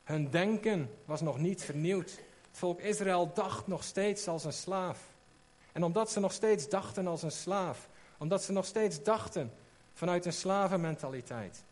Hun 0.03 0.29
denken 0.29 0.89
was 1.05 1.21
nog 1.21 1.37
niet 1.37 1.63
vernieuwd. 1.63 2.19
Het 2.53 2.61
volk 2.61 2.79
Israël 2.79 3.31
dacht 3.33 3.67
nog 3.67 3.83
steeds 3.83 4.27
als 4.27 4.43
een 4.43 4.53
slaaf. 4.53 4.99
En 5.71 5.83
omdat 5.83 6.11
ze 6.11 6.19
nog 6.19 6.31
steeds 6.31 6.69
dachten 6.69 7.07
als 7.07 7.23
een 7.23 7.31
slaaf, 7.31 7.89
omdat 8.17 8.43
ze 8.43 8.51
nog 8.51 8.65
steeds 8.65 9.03
dachten 9.03 9.51
vanuit 9.93 10.25
een 10.25 10.33
slavenmentaliteit. 10.33 11.63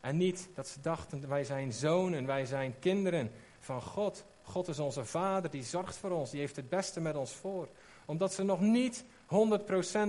En 0.00 0.16
niet 0.16 0.48
dat 0.54 0.68
ze 0.68 0.80
dachten, 0.80 1.28
wij 1.28 1.44
zijn 1.44 1.72
zonen, 1.72 2.26
wij 2.26 2.46
zijn 2.46 2.78
kinderen 2.78 3.30
van 3.60 3.82
God. 3.82 4.24
God 4.42 4.68
is 4.68 4.78
onze 4.78 5.04
vader, 5.04 5.50
die 5.50 5.64
zorgt 5.64 5.96
voor 5.96 6.10
ons, 6.10 6.30
die 6.30 6.40
heeft 6.40 6.56
het 6.56 6.68
beste 6.68 7.00
met 7.00 7.16
ons 7.16 7.32
voor. 7.32 7.68
Omdat 8.04 8.32
ze 8.32 8.42
nog 8.42 8.60
niet 8.60 9.04
100% 9.04 9.06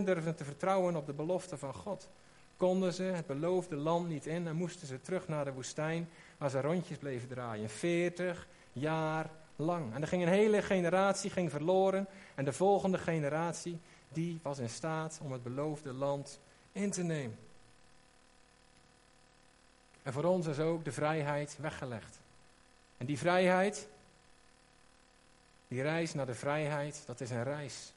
durfden 0.05 0.35
te 0.35 0.43
vertrouwen 0.43 0.95
op 0.95 1.05
de 1.05 1.13
belofte 1.13 1.57
van 1.57 1.73
God. 1.73 2.09
Konden 2.57 2.93
ze 2.93 3.03
het 3.03 3.25
beloofde 3.25 3.75
land 3.75 4.07
niet 4.07 4.25
in 4.25 4.47
en 4.47 4.55
moesten 4.55 4.87
ze 4.87 5.01
terug 5.01 5.27
naar 5.27 5.45
de 5.45 5.53
woestijn 5.53 6.09
waar 6.37 6.49
ze 6.49 6.61
rondjes 6.61 6.97
bleven 6.97 7.27
draaien. 7.27 7.69
40 7.69 8.47
jaar 8.71 9.29
lang. 9.59 9.93
En 9.93 10.01
er 10.01 10.07
ging 10.07 10.21
een 10.21 10.29
hele 10.29 10.61
generatie 10.61 11.29
ging 11.29 11.51
verloren. 11.51 12.07
En 12.35 12.45
de 12.45 12.53
volgende 12.53 12.97
generatie, 12.97 13.79
die 14.09 14.39
was 14.43 14.59
in 14.59 14.69
staat 14.69 15.19
om 15.23 15.31
het 15.31 15.43
beloofde 15.43 15.93
land 15.93 16.39
in 16.71 16.91
te 16.91 17.03
nemen. 17.03 17.37
En 20.03 20.13
voor 20.13 20.23
ons 20.23 20.47
is 20.47 20.59
ook 20.59 20.83
de 20.83 20.91
vrijheid 20.91 21.57
weggelegd. 21.59 22.19
En 22.97 23.05
die 23.05 23.17
vrijheid, 23.17 23.87
die 25.67 25.81
reis 25.81 26.13
naar 26.13 26.25
de 26.25 26.35
vrijheid, 26.35 27.03
dat 27.05 27.21
is 27.21 27.29
een 27.29 27.43
reis. 27.43 27.93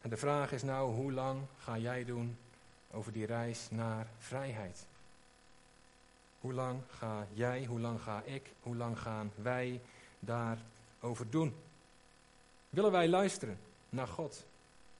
En 0.00 0.10
de 0.10 0.16
vraag 0.16 0.52
is 0.52 0.62
nou, 0.62 0.92
hoe 0.94 1.12
lang 1.12 1.40
ga 1.58 1.78
jij 1.78 2.04
doen 2.04 2.38
over 2.90 3.12
die 3.12 3.26
reis 3.26 3.68
naar 3.70 4.06
vrijheid? 4.18 4.86
Hoe 6.46 6.54
lang 6.54 6.82
ga 6.88 7.26
jij, 7.32 7.64
hoe 7.64 7.80
lang 7.80 8.00
ga 8.00 8.22
ik, 8.24 8.52
hoe 8.60 8.76
lang 8.76 8.98
gaan 8.98 9.32
wij 9.34 9.80
daarover 10.18 11.30
doen? 11.30 11.54
Willen 12.68 12.90
wij 12.90 13.08
luisteren 13.08 13.58
naar 13.88 14.06
God? 14.06 14.44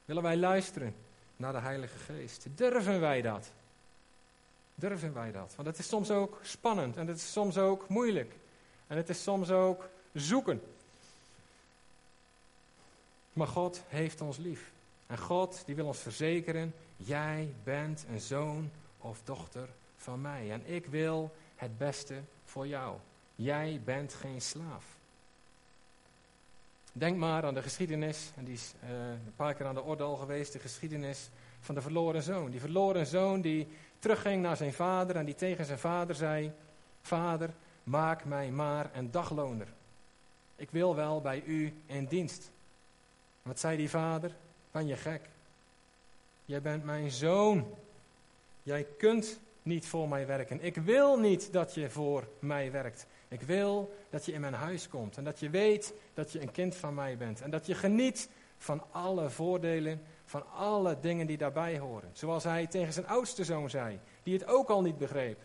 Willen 0.05 0.23
wij 0.23 0.37
luisteren 0.37 0.95
naar 1.37 1.53
de 1.53 1.59
Heilige 1.59 1.99
Geest? 1.99 2.47
Durven 2.55 3.01
wij 3.01 3.23
dat? 3.23 3.53
Durven 4.75 5.15
wij 5.15 5.33
dat? 5.33 5.55
Want 5.57 5.69
het 5.69 5.79
is 5.79 5.89
soms 5.89 6.11
ook 6.11 6.39
spannend 6.43 6.97
en 6.97 7.07
het 7.07 7.17
is 7.17 7.33
soms 7.33 7.59
ook 7.59 7.89
moeilijk. 7.89 8.35
En 8.87 8.97
het 8.97 9.09
is 9.09 9.23
soms 9.23 9.51
ook 9.51 9.89
zoeken. 10.13 10.63
Maar 13.33 13.49
God 13.49 13.83
heeft 13.89 14.21
ons 14.21 14.37
lief. 14.37 14.71
En 15.07 15.19
God 15.19 15.63
die 15.67 15.75
wil 15.75 15.87
ons 15.87 15.99
verzekeren, 15.99 16.75
jij 16.97 17.55
bent 17.65 18.05
een 18.09 18.21
zoon 18.21 18.71
of 18.99 19.21
dochter 19.25 19.69
van 19.97 20.21
mij. 20.21 20.53
En 20.53 20.67
ik 20.67 20.87
wil 20.87 21.35
het 21.55 21.79
beste 21.79 22.15
voor 22.45 22.67
jou. 22.67 22.97
Jij 23.35 23.81
bent 23.85 24.15
geen 24.15 24.41
slaaf. 24.41 24.85
Denk 26.93 27.17
maar 27.17 27.45
aan 27.45 27.55
de 27.55 27.63
geschiedenis, 27.63 28.31
en 28.37 28.45
die 28.45 28.55
is 28.55 28.73
uh, 28.85 28.91
een 29.11 29.35
paar 29.37 29.55
keer 29.55 29.67
aan 29.67 29.75
de 29.75 29.83
orde 29.83 30.03
al 30.03 30.17
geweest, 30.17 30.53
de 30.53 30.59
geschiedenis 30.59 31.31
van 31.61 31.75
de 31.75 31.83
verloren 31.83 32.23
zoon. 32.23 32.51
Die 32.51 32.61
verloren 32.61 33.07
zoon 33.07 33.41
die 33.41 33.69
terugging 33.99 34.43
naar 34.43 34.57
zijn 34.57 34.73
vader 34.73 35.17
en 35.17 35.25
die 35.25 35.35
tegen 35.35 35.65
zijn 35.65 35.79
vader 35.79 36.15
zei, 36.15 36.53
Vader, 37.03 37.51
maak 37.83 38.25
mij 38.25 38.51
maar 38.51 38.91
een 38.95 39.11
dagloner. 39.11 39.69
Ik 40.57 40.71
wil 40.71 40.95
wel 40.95 41.21
bij 41.21 41.43
u 41.47 41.75
in 41.87 42.05
dienst. 42.05 42.51
Wat 43.43 43.59
zei 43.59 43.77
die 43.77 43.91
vader? 43.91 44.37
Ben 44.71 44.87
je 44.87 44.97
gek? 44.97 45.29
Jij 46.45 46.63
bent 46.63 46.85
mijn 46.85 47.11
zoon. 47.11 47.75
Jij 48.63 48.87
kunt 48.99 49.41
niet 49.67 49.87
voor 49.87 50.09
mij 50.09 50.27
werken. 50.27 50.63
Ik 50.63 50.77
wil 50.77 51.19
niet 51.19 51.53
dat 51.53 51.75
je 51.75 51.91
voor 51.91 52.29
mij 52.39 52.71
werkt. 52.71 53.07
Ik 53.29 53.43
wil 53.43 53.95
dat 54.11 54.25
je 54.25 54.33
in 54.33 54.41
mijn 54.41 54.55
huis 54.55 54.89
komt 54.89 55.17
en 55.17 55.25
dat 55.25 55.41
je 55.41 55.51
weet 55.51 55.95
dat 56.15 56.33
je 56.33 56.41
een 56.41 56.51
kind 56.51 56.77
van 56.77 56.95
mij 56.95 57.17
bent. 57.17 57.41
En 57.41 57.51
dat 57.51 57.67
je 57.67 57.75
geniet 57.75 58.29
van 58.59 58.83
alle 58.91 59.31
voordelen, 59.31 60.03
van 60.25 60.51
alle 60.53 61.01
dingen 61.01 61.27
die 61.27 61.37
daarbij 61.37 61.79
horen. 61.79 62.11
Zoals 62.13 62.45
hij 62.45 62.67
tegen 62.67 62.93
zijn 62.93 63.07
oudste 63.07 63.45
zoon 63.45 63.71
zei, 63.71 64.01
die 64.23 64.35
het 64.35 64.47
ook 64.47 64.69
al 64.69 64.83
niet 64.83 64.99
begreep. 64.99 65.39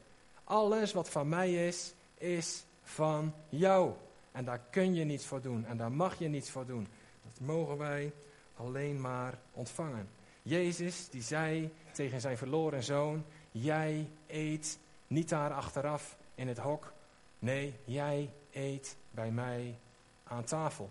Alles 0.44 0.94
wat 0.94 1.10
van 1.10 1.30
mij 1.30 1.68
is, 1.68 1.94
is 2.18 2.66
van 2.84 3.34
jou. 3.50 3.94
En 4.32 4.46
daar 4.46 4.62
kun 4.70 4.94
je 4.94 5.04
niets 5.04 5.26
voor 5.26 5.42
doen 5.42 5.66
en 5.66 5.78
daar 5.78 5.92
mag 5.92 6.20
je 6.20 6.28
niets 6.28 6.50
voor 6.50 6.66
doen. 6.66 6.88
Dat 7.22 7.48
mogen 7.48 7.78
wij 7.78 8.14
alleen 8.56 9.02
maar 9.02 9.40
ontvangen. 9.54 10.10
Jezus 10.44 11.10
die 11.10 11.22
zei 11.22 11.74
tegen 11.92 12.22
zijn 12.22 12.38
verloren 12.38 12.84
zoon, 12.84 13.26
jij 13.52 14.10
eet 14.28 14.80
niet 15.08 15.30
daar 15.30 15.54
achteraf 15.54 16.18
in 16.36 16.48
het 16.48 16.58
hok. 16.58 16.94
Nee, 17.40 17.76
jij 17.84 18.34
eet 18.52 18.96
bij 19.12 19.32
mij 19.32 19.78
aan 20.24 20.44
tafel. 20.44 20.90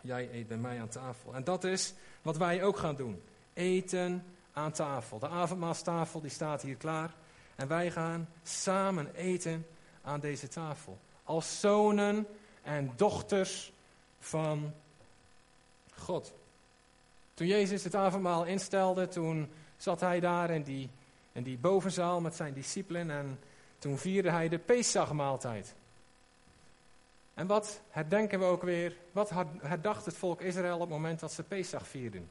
Jij 0.00 0.28
eet 0.32 0.48
bij 0.48 0.56
mij 0.56 0.80
aan 0.80 0.88
tafel. 0.88 1.34
En 1.34 1.44
dat 1.44 1.64
is 1.64 1.94
wat 2.22 2.36
wij 2.36 2.64
ook 2.64 2.76
gaan 2.76 2.96
doen. 2.96 3.22
Eten 3.52 4.24
aan 4.52 4.72
tafel. 4.72 5.18
De 5.18 5.28
avondmaalstafel 5.28 6.20
die 6.20 6.30
staat 6.30 6.62
hier 6.62 6.76
klaar. 6.76 7.14
En 7.56 7.68
wij 7.68 7.90
gaan 7.90 8.28
samen 8.42 9.14
eten 9.14 9.66
aan 10.02 10.20
deze 10.20 10.48
tafel. 10.48 10.98
Als 11.24 11.60
zonen 11.60 12.26
en 12.62 12.92
dochters 12.96 13.72
van 14.18 14.74
God. 15.94 16.32
Toen 17.34 17.46
Jezus 17.46 17.84
het 17.84 17.94
avondmaal 17.94 18.44
instelde, 18.44 19.08
toen 19.08 19.50
zat 19.76 20.00
hij 20.00 20.20
daar 20.20 20.50
in 20.50 20.62
die, 20.62 20.90
in 21.32 21.42
die 21.42 21.58
bovenzaal 21.58 22.20
met 22.20 22.34
zijn 22.34 22.54
discipelen 22.54 23.10
en 23.10 23.38
toen 23.78 23.98
vierde 23.98 24.30
hij 24.30 24.48
de 24.48 24.58
Pesachmaaltijd. 24.58 25.74
En 27.34 27.46
wat 27.46 27.80
herdenken 27.90 28.38
we 28.38 28.44
ook 28.44 28.62
weer, 28.62 28.96
wat 29.12 29.30
herdacht 29.60 30.04
het 30.04 30.16
volk 30.16 30.40
Israël 30.40 30.74
op 30.74 30.80
het 30.80 30.88
moment 30.88 31.20
dat 31.20 31.32
ze 31.32 31.42
Pesach 31.42 31.86
vierden? 31.86 32.28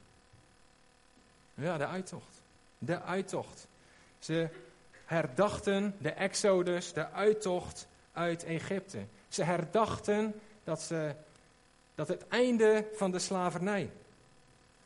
Ja, 1.54 1.78
de 1.78 1.88
uittocht. 1.88 2.42
De 2.78 3.02
uittocht. 3.02 3.68
Ze 4.20 4.50
herdachten 5.06 5.96
de 6.00 6.12
exodus, 6.12 6.94
de 6.94 7.12
uittocht 7.12 7.88
uit 8.12 8.44
Egypte. 8.44 9.06
Ze 9.28 9.44
herdachten 9.44 10.42
dat, 10.64 10.82
ze, 10.82 11.16
dat 11.96 12.08
het 12.08 12.28
einde 12.28 12.88
van 12.94 13.12
de 13.12 13.20
slavernij. 13.20 13.92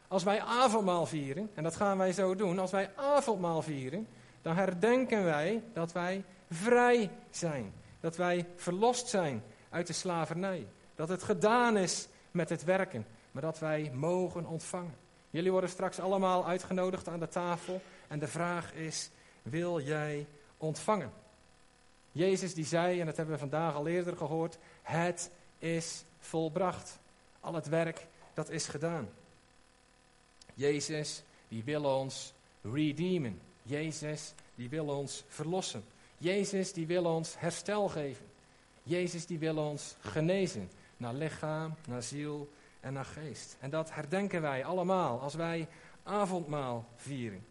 Als 0.07 0.23
wij 0.23 0.41
avondmaal 0.41 1.05
vieren, 1.05 1.51
en 1.53 1.63
dat 1.63 1.75
gaan 1.75 1.97
wij 1.97 2.13
zo 2.13 2.35
doen, 2.35 2.59
als 2.59 2.71
wij 2.71 2.91
avondmaal 2.95 3.61
vieren, 3.61 4.07
dan 4.41 4.55
herdenken 4.55 5.23
wij 5.23 5.63
dat 5.73 5.91
wij 5.91 6.23
vrij 6.49 7.09
zijn. 7.29 7.73
Dat 7.99 8.15
wij 8.15 8.45
verlost 8.55 9.07
zijn 9.07 9.43
uit 9.69 9.87
de 9.87 9.93
slavernij. 9.93 10.67
Dat 10.95 11.09
het 11.09 11.23
gedaan 11.23 11.77
is 11.77 12.07
met 12.31 12.49
het 12.49 12.63
werken, 12.63 13.05
maar 13.31 13.41
dat 13.41 13.59
wij 13.59 13.91
mogen 13.93 14.45
ontvangen. 14.45 14.95
Jullie 15.29 15.51
worden 15.51 15.69
straks 15.69 15.99
allemaal 15.99 16.47
uitgenodigd 16.47 17.07
aan 17.07 17.19
de 17.19 17.27
tafel 17.27 17.81
en 18.07 18.19
de 18.19 18.27
vraag 18.27 18.73
is, 18.73 19.09
wil 19.41 19.79
jij 19.81 20.27
ontvangen? 20.57 21.11
Jezus 22.11 22.53
die 22.53 22.65
zei, 22.65 22.99
en 22.99 23.05
dat 23.05 23.17
hebben 23.17 23.33
we 23.33 23.39
vandaag 23.39 23.75
al 23.75 23.87
eerder 23.87 24.17
gehoord, 24.17 24.57
het 24.81 25.31
is 25.57 26.03
volbracht. 26.19 26.99
Al 27.39 27.53
het 27.53 27.67
werk, 27.67 28.07
dat 28.33 28.49
is 28.49 28.67
gedaan. 28.67 29.09
Jezus, 30.55 31.23
die 31.47 31.63
wil 31.63 31.83
ons 31.83 32.33
redeemen. 32.61 33.41
Jezus, 33.63 34.33
die 34.55 34.69
wil 34.69 34.87
ons 34.87 35.23
verlossen. 35.27 35.83
Jezus, 36.17 36.73
die 36.73 36.87
wil 36.87 37.05
ons 37.05 37.35
herstel 37.39 37.87
geven. 37.87 38.25
Jezus, 38.83 39.25
die 39.25 39.39
wil 39.39 39.57
ons 39.57 39.95
genezen. 39.99 40.69
Naar 40.97 41.13
lichaam, 41.13 41.75
naar 41.87 42.03
ziel 42.03 42.49
en 42.79 42.93
naar 42.93 43.05
geest. 43.05 43.57
En 43.59 43.69
dat 43.69 43.93
herdenken 43.93 44.41
wij 44.41 44.65
allemaal 44.65 45.19
als 45.19 45.33
wij 45.33 45.67
avondmaal 46.03 46.85
vieren. 46.95 47.45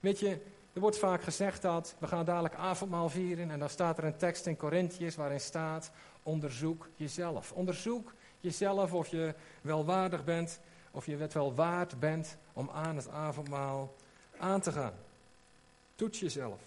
Weet 0.00 0.18
je, 0.18 0.30
er 0.72 0.80
wordt 0.80 0.98
vaak 0.98 1.22
gezegd 1.22 1.62
dat 1.62 1.96
we 1.98 2.06
gaan 2.06 2.24
dadelijk 2.24 2.54
avondmaal 2.54 3.08
vieren. 3.08 3.50
En 3.50 3.58
dan 3.58 3.68
staat 3.68 3.98
er 3.98 4.04
een 4.04 4.16
tekst 4.16 4.46
in 4.46 4.56
Corinthiërs 4.56 5.16
waarin 5.16 5.40
staat: 5.40 5.90
onderzoek 6.22 6.88
jezelf. 6.96 7.52
Onderzoek 7.52 8.14
jezelf 8.40 8.92
of 8.92 9.08
je 9.08 9.34
wel 9.60 9.84
waardig 9.84 10.24
bent, 10.24 10.60
of 10.90 11.06
je 11.06 11.16
het 11.16 11.32
wel 11.32 11.54
waard 11.54 12.00
bent 12.00 12.36
om 12.52 12.70
aan 12.70 12.96
het 12.96 13.08
avondmaal 13.08 13.94
aan 14.38 14.60
te 14.60 14.72
gaan. 14.72 14.94
Toets 15.94 16.20
jezelf. 16.20 16.60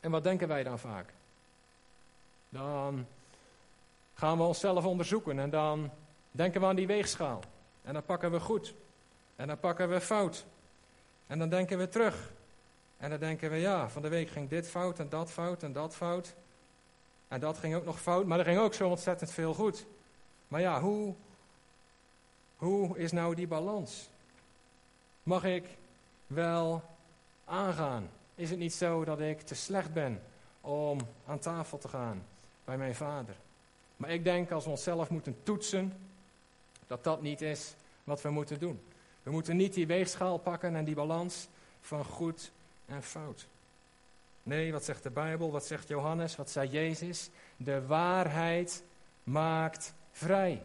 En 0.00 0.10
wat 0.10 0.22
denken 0.22 0.48
wij 0.48 0.62
dan 0.62 0.78
vaak? 0.78 1.12
Dan 2.48 3.06
gaan 4.14 4.36
we 4.36 4.42
onszelf 4.42 4.84
onderzoeken 4.84 5.38
en 5.38 5.50
dan 5.50 5.90
denken 6.30 6.60
we 6.60 6.66
aan 6.66 6.76
die 6.76 6.86
weegschaal. 6.86 7.40
En 7.82 7.92
dan 7.92 8.04
pakken 8.04 8.30
we 8.30 8.40
goed. 8.40 8.74
En 9.36 9.46
dan 9.46 9.58
pakken 9.58 9.88
we 9.88 10.00
fout. 10.00 10.46
En 11.26 11.38
dan 11.38 11.48
denken 11.48 11.78
we 11.78 11.88
terug. 11.88 12.32
En 12.96 13.10
dan 13.10 13.18
denken 13.18 13.50
we, 13.50 13.56
ja, 13.56 13.88
van 13.88 14.02
de 14.02 14.08
week 14.08 14.28
ging 14.28 14.48
dit 14.48 14.68
fout 14.68 14.98
en 14.98 15.08
dat 15.08 15.30
fout 15.30 15.62
en 15.62 15.72
dat 15.72 15.94
fout. 15.96 16.34
En 17.28 17.40
dat 17.40 17.58
ging 17.58 17.74
ook 17.74 17.84
nog 17.84 18.00
fout, 18.00 18.26
maar 18.26 18.38
er 18.38 18.44
ging 18.44 18.58
ook 18.58 18.74
zo 18.74 18.88
ontzettend 18.88 19.30
veel 19.30 19.54
goed. 19.54 19.86
Maar 20.48 20.60
ja, 20.60 20.80
hoe, 20.80 21.14
hoe 22.58 22.98
is 22.98 23.12
nou 23.12 23.34
die 23.34 23.46
balans? 23.46 24.08
Mag 25.22 25.44
ik 25.44 25.64
wel 26.26 26.82
aangaan? 27.44 28.10
Is 28.34 28.50
het 28.50 28.58
niet 28.58 28.74
zo 28.74 29.04
dat 29.04 29.20
ik 29.20 29.40
te 29.40 29.54
slecht 29.54 29.92
ben 29.92 30.22
om 30.60 30.98
aan 31.26 31.38
tafel 31.38 31.78
te 31.78 31.88
gaan 31.88 32.24
bij 32.64 32.76
mijn 32.76 32.94
vader? 32.94 33.34
Maar 33.96 34.10
ik 34.10 34.24
denk 34.24 34.50
als 34.50 34.64
we 34.64 34.70
onszelf 34.70 35.10
moeten 35.10 35.36
toetsen, 35.42 35.92
dat 36.86 37.04
dat 37.04 37.22
niet 37.22 37.40
is 37.40 37.74
wat 38.04 38.22
we 38.22 38.30
moeten 38.30 38.58
doen. 38.58 38.80
We 39.22 39.30
moeten 39.30 39.56
niet 39.56 39.74
die 39.74 39.86
weegschaal 39.86 40.38
pakken 40.38 40.76
en 40.76 40.84
die 40.84 40.94
balans 40.94 41.48
van 41.80 42.04
goed 42.04 42.50
en 42.86 43.02
fout. 43.02 43.46
Nee, 44.42 44.72
wat 44.72 44.84
zegt 44.84 45.02
de 45.02 45.10
Bijbel? 45.10 45.50
Wat 45.50 45.66
zegt 45.66 45.88
Johannes? 45.88 46.36
Wat 46.36 46.50
zei 46.50 46.68
Jezus? 46.68 47.30
De 47.56 47.86
waarheid 47.86 48.82
maakt 49.24 49.94
vrij. 50.10 50.62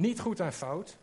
Niet 0.00 0.20
goed 0.20 0.40
en 0.40 0.52
fout. 0.52 0.96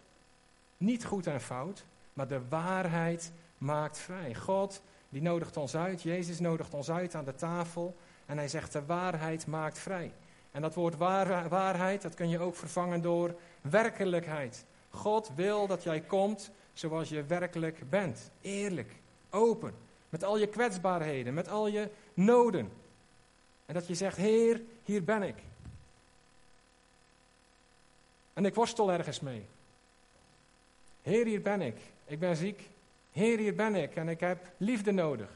Niet 0.78 1.06
goed 1.06 1.28
en 1.28 1.42
fout. 1.42 1.86
Maar 2.14 2.28
de 2.28 2.42
waarheid 2.50 3.32
maakt 3.58 3.98
vrij. 3.98 4.36
God, 4.36 4.82
die 5.10 5.22
nodigt 5.22 5.58
ons 5.58 5.76
uit. 5.76 6.02
Jezus 6.02 6.40
nodigt 6.40 6.74
ons 6.74 6.92
uit 6.92 7.16
aan 7.16 7.26
de 7.26 7.36
tafel. 7.36 7.96
En 8.26 8.38
hij 8.38 8.48
zegt: 8.48 8.72
De 8.74 8.86
waarheid 8.86 9.48
maakt 9.48 9.80
vrij. 9.80 10.14
En 10.52 10.62
dat 10.62 10.76
woord 10.76 10.98
waarheid, 10.98 12.02
dat 12.02 12.14
kun 12.14 12.30
je 12.30 12.40
ook 12.40 12.56
vervangen 12.56 13.02
door 13.02 13.36
werkelijkheid. 13.62 14.66
God 14.90 15.32
wil 15.36 15.68
dat 15.68 15.84
jij 15.84 16.02
komt 16.02 16.52
zoals 16.74 17.10
je 17.10 17.24
werkelijk 17.24 17.90
bent. 17.90 18.32
Eerlijk, 18.42 18.96
open, 19.30 19.74
met 20.10 20.24
al 20.24 20.38
je 20.38 20.48
kwetsbaarheden, 20.48 21.34
met 21.34 21.50
al 21.50 21.68
je 21.68 21.90
noden. 22.14 22.72
En 23.66 23.74
dat 23.74 23.88
je 23.88 23.96
zegt, 23.96 24.18
Heer, 24.18 24.62
hier 24.84 25.04
ben 25.04 25.24
ik. 25.24 25.36
En 28.38 28.46
ik 28.46 28.56
worstel 28.56 28.92
ergens 28.92 29.20
mee. 29.20 29.46
Heer, 31.02 31.26
hier 31.26 31.42
ben 31.42 31.62
ik. 31.62 31.78
Ik 32.06 32.20
ben 32.20 32.36
ziek. 32.36 32.70
Heer, 33.12 33.38
hier 33.38 33.56
ben 33.56 33.76
ik 33.76 33.96
en 33.96 34.10
ik 34.10 34.20
heb 34.20 34.52
liefde 34.58 34.92
nodig. 34.92 35.30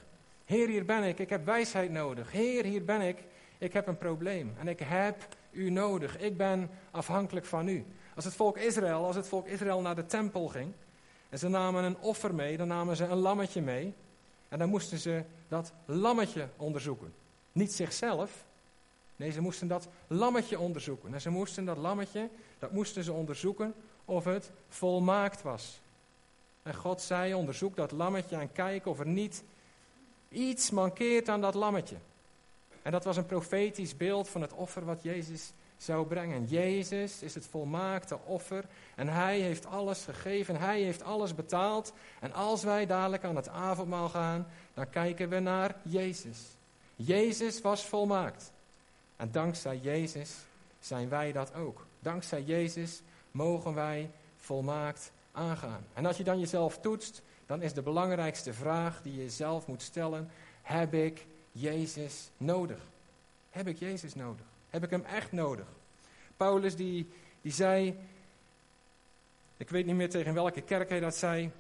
Heer, 0.46 0.68
hier 0.68 0.86
ben 0.86 1.04
ik. 1.04 1.20
Ik 1.20 1.30
heb 1.30 1.46
wijsheid 1.46 1.92
nodig. 1.92 2.32
Heer, 2.32 2.64
hier 2.64 2.86
ben 2.86 3.02
ik. 3.02 3.18
Ik 3.58 3.74
heb 3.74 3.88
een 3.88 3.98
probleem 3.98 4.54
en 4.60 4.68
ik 4.68 4.80
heb 4.80 5.28
u 5.52 5.70
nodig. 5.70 6.20
Ik 6.20 6.38
ben 6.38 6.70
afhankelijk 6.92 7.46
van 7.46 7.68
u. 7.68 7.86
Als 8.16 8.26
het 8.26 8.34
volk 8.34 8.58
Israël, 8.58 9.06
als 9.06 9.16
het 9.16 9.28
volk 9.28 9.48
Israël 9.48 9.82
naar 9.82 9.96
de 9.96 10.06
tempel 10.06 10.48
ging 10.48 10.74
en 11.30 11.40
ze 11.40 11.48
namen 11.48 11.84
een 11.84 11.98
offer 11.98 12.36
mee, 12.36 12.58
dan 12.58 12.68
namen 12.68 12.96
ze 12.96 13.06
een 13.06 13.18
lammetje 13.18 13.62
mee 13.62 13.94
en 14.50 14.60
dan 14.60 14.70
moesten 14.70 14.98
ze 14.98 15.24
dat 15.48 15.74
lammetje 15.86 16.48
onderzoeken. 16.58 17.14
Niet 17.52 17.74
zichzelf, 17.74 18.46
nee, 19.22 19.32
ze 19.32 19.42
moesten 19.42 19.68
dat 19.68 19.88
lammetje 20.08 20.60
onderzoeken. 20.60 21.14
En 21.14 21.22
ze 21.22 21.30
moesten 21.30 21.66
dat 21.66 21.78
lammetje, 21.78 22.30
dat 22.60 22.72
moesten 22.72 23.04
ze 23.04 23.14
onderzoeken 23.14 23.74
of 24.06 24.24
het 24.26 24.52
volmaakt 24.70 25.42
was. 25.42 25.80
En 26.64 26.76
God 26.76 27.02
zei, 27.02 27.34
onderzoek 27.34 27.76
dat 27.76 27.92
lammetje 27.92 28.36
en 28.36 28.52
kijk 28.52 28.86
of 28.86 29.00
er 29.00 29.08
niet 29.08 29.44
iets 30.30 30.70
mankeert 30.70 31.30
aan 31.30 31.42
dat 31.42 31.54
lammetje. 31.54 31.96
En 32.82 32.92
dat 32.92 33.04
was 33.04 33.18
een 33.18 33.26
profetisch 33.26 33.98
beeld 33.98 34.30
van 34.30 34.42
het 34.42 34.54
offer 34.54 34.86
wat 34.86 35.04
Jezus 35.04 35.52
zou 35.78 36.06
brengen. 36.06 36.46
Jezus 36.46 37.22
is 37.22 37.36
het 37.36 37.46
volmaakte 37.46 38.20
offer 38.26 38.66
en 38.96 39.08
hij 39.08 39.40
heeft 39.40 39.66
alles 39.66 40.04
gegeven, 40.04 40.56
hij 40.56 40.82
heeft 40.82 41.04
alles 41.04 41.36
betaald. 41.36 41.94
En 42.20 42.34
als 42.34 42.64
wij 42.64 42.86
dadelijk 42.86 43.24
aan 43.24 43.36
het 43.36 43.50
avondmaal 43.50 44.10
gaan, 44.10 44.48
dan 44.74 44.90
kijken 44.90 45.30
we 45.30 45.40
naar 45.40 45.76
Jezus. 45.84 46.40
Jezus 46.96 47.62
was 47.62 47.86
volmaakt. 47.86 48.52
En 49.22 49.32
dankzij 49.32 49.78
Jezus 49.78 50.36
zijn 50.80 51.10
wij 51.10 51.32
dat 51.32 51.54
ook. 51.54 51.86
Dankzij 52.00 52.42
Jezus 52.42 53.02
mogen 53.32 53.74
wij 53.74 54.10
volmaakt 54.38 55.12
aangaan. 55.32 55.86
En 55.94 56.06
als 56.06 56.18
je 56.18 56.24
dan 56.24 56.40
jezelf 56.40 56.80
toetst, 56.80 57.22
dan 57.46 57.62
is 57.62 57.74
de 57.74 57.82
belangrijkste 57.82 58.54
vraag 58.54 59.02
die 59.02 59.14
je 59.16 59.22
jezelf 59.22 59.68
moet 59.68 59.82
stellen: 59.82 60.30
heb 60.62 60.94
ik 60.94 61.26
Jezus 61.52 62.30
nodig? 62.38 62.80
Heb 63.50 63.68
ik 63.68 63.78
Jezus 63.78 64.16
nodig? 64.16 64.46
Heb 64.70 64.84
ik 64.84 64.90
hem 64.90 65.04
echt 65.04 65.32
nodig? 65.32 65.68
Paulus 66.38 66.76
die, 66.76 67.10
die 67.42 67.52
zei, 67.52 68.00
ik 69.58 69.70
weet 69.70 69.86
niet 69.86 69.96
meer 69.96 70.10
tegen 70.10 70.34
welke 70.34 70.62
kerk 70.62 70.90
hij 70.90 71.00
dat 71.00 71.16
zei, 71.16 71.52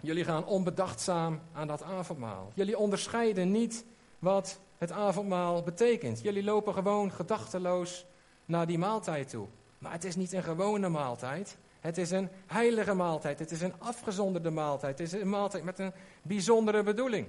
jullie 0.00 0.24
gaan 0.24 0.44
onbedachtzaam 0.46 1.40
aan 1.52 1.66
dat 1.66 1.82
avondmaal. 1.82 2.52
Jullie 2.54 2.78
onderscheiden 2.78 3.50
niet 3.50 3.84
wat 4.18 4.58
het 4.78 4.92
avondmaal 4.92 5.62
betekent. 5.62 6.20
Jullie 6.22 6.44
lopen 6.44 6.74
gewoon 6.74 7.12
gedachteloos 7.12 8.06
naar 8.44 8.66
die 8.66 8.78
maaltijd 8.78 9.28
toe. 9.28 9.46
Maar 9.78 9.92
het 9.92 10.04
is 10.04 10.16
niet 10.16 10.32
een 10.32 10.42
gewone 10.42 10.88
maaltijd. 10.88 11.56
Het 11.80 11.98
is 11.98 12.10
een 12.10 12.28
heilige 12.46 12.94
maaltijd. 12.94 13.38
Het 13.38 13.50
is 13.50 13.60
een 13.60 13.74
afgezonderde 13.78 14.50
maaltijd. 14.50 14.98
Het 14.98 15.12
is 15.12 15.20
een 15.20 15.28
maaltijd 15.28 15.64
met 15.64 15.78
een 15.78 15.92
bijzondere 16.22 16.82
bedoeling. 16.82 17.26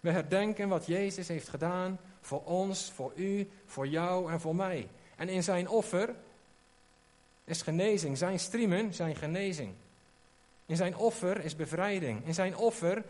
We 0.00 0.10
herdenken 0.10 0.68
wat 0.68 0.86
Jezus 0.86 1.28
heeft 1.28 1.48
gedaan 1.48 1.98
voor 2.20 2.42
ons, 2.44 2.92
voor 2.94 3.12
u, 3.14 3.50
voor 3.66 3.86
jou 3.86 4.32
en 4.32 4.40
voor 4.40 4.54
mij. 4.54 4.88
En 5.16 5.28
in 5.28 5.42
zijn 5.42 5.68
offer 5.68 6.14
is 7.44 7.62
genezing. 7.62 8.18
Zijn 8.18 8.38
striemen 8.38 8.94
zijn 8.94 9.16
genezing. 9.16 9.72
In 10.66 10.76
zijn 10.76 10.96
offer 10.96 11.44
is 11.44 11.56
bevrijding. 11.56 12.26
In 12.26 12.34
zijn 12.34 12.56
offer 12.56 13.04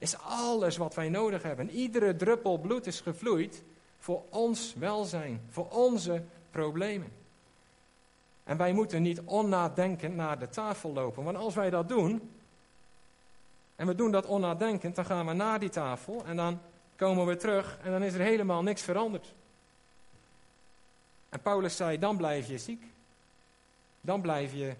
is 0.00 0.18
alles 0.18 0.76
wat 0.76 0.94
wij 0.94 1.08
nodig 1.08 1.42
hebben. 1.42 1.70
Iedere 1.70 2.16
druppel 2.16 2.58
bloed 2.58 2.86
is 2.86 3.00
gevloeid 3.00 3.62
voor 3.98 4.22
ons 4.28 4.74
welzijn, 4.74 5.40
voor 5.48 5.68
onze 5.68 6.22
problemen. 6.50 7.12
En 8.44 8.56
wij 8.56 8.72
moeten 8.72 9.02
niet 9.02 9.20
onnadenkend 9.20 10.14
naar 10.14 10.38
de 10.38 10.48
tafel 10.48 10.92
lopen. 10.92 11.24
Want 11.24 11.36
als 11.36 11.54
wij 11.54 11.70
dat 11.70 11.88
doen, 11.88 12.30
en 13.76 13.86
we 13.86 13.94
doen 13.94 14.10
dat 14.10 14.26
onnadenkend, 14.26 14.94
dan 14.94 15.04
gaan 15.04 15.26
we 15.26 15.32
naar 15.32 15.58
die 15.60 15.68
tafel 15.68 16.24
en 16.24 16.36
dan 16.36 16.60
komen 16.96 17.26
we 17.26 17.36
terug 17.36 17.78
en 17.82 17.90
dan 17.90 18.02
is 18.02 18.14
er 18.14 18.20
helemaal 18.20 18.62
niks 18.62 18.82
veranderd. 18.82 19.34
En 21.28 21.40
Paulus 21.40 21.76
zei, 21.76 21.98
dan 21.98 22.16
blijf 22.16 22.48
je 22.48 22.58
ziek. 22.58 22.84
Dan 24.00 24.20
blijf 24.20 24.52
je, 24.52 24.74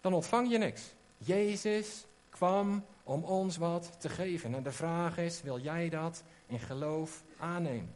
dan 0.00 0.12
ontvang 0.12 0.50
je 0.50 0.58
niks. 0.58 0.82
Jezus 1.18 2.06
kwam 2.30 2.84
om 3.06 3.24
ons 3.24 3.56
wat 3.56 3.90
te 3.98 4.08
geven. 4.08 4.54
En 4.54 4.62
de 4.62 4.72
vraag 4.72 5.18
is, 5.18 5.42
wil 5.42 5.60
jij 5.60 5.88
dat 5.88 6.22
in 6.46 6.58
geloof 6.58 7.22
aannemen? 7.38 7.94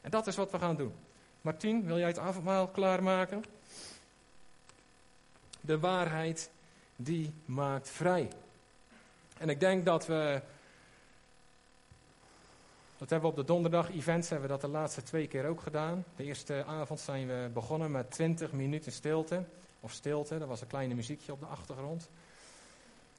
En 0.00 0.10
dat 0.10 0.26
is 0.26 0.36
wat 0.36 0.50
we 0.50 0.58
gaan 0.58 0.76
doen. 0.76 0.92
Martien, 1.40 1.86
wil 1.86 1.98
jij 1.98 2.06
het 2.06 2.18
avondmaal 2.18 2.68
klaarmaken? 2.68 3.44
De 5.60 5.78
waarheid, 5.78 6.50
die 6.96 7.32
maakt 7.44 7.88
vrij. 7.88 8.28
En 9.38 9.48
ik 9.48 9.60
denk 9.60 9.84
dat 9.84 10.06
we. 10.06 10.40
Dat 12.98 13.10
hebben 13.10 13.30
we 13.30 13.36
op 13.36 13.46
de 13.46 13.52
donderdag 13.52 13.90
events 13.90 14.28
hebben 14.28 14.48
we 14.48 14.54
dat 14.54 14.70
de 14.70 14.76
laatste 14.76 15.02
twee 15.02 15.26
keer 15.26 15.46
ook 15.46 15.60
gedaan. 15.60 16.04
De 16.16 16.24
eerste 16.24 16.64
avond 16.64 17.00
zijn 17.00 17.26
we 17.26 17.50
begonnen 17.52 17.90
met 17.90 18.10
20 18.10 18.52
minuten 18.52 18.92
stilte. 18.92 19.44
Of 19.80 19.92
stilte, 19.92 20.38
dat 20.38 20.48
was 20.48 20.60
een 20.60 20.66
kleine 20.66 20.94
muziekje 20.94 21.32
op 21.32 21.40
de 21.40 21.46
achtergrond. 21.46 22.08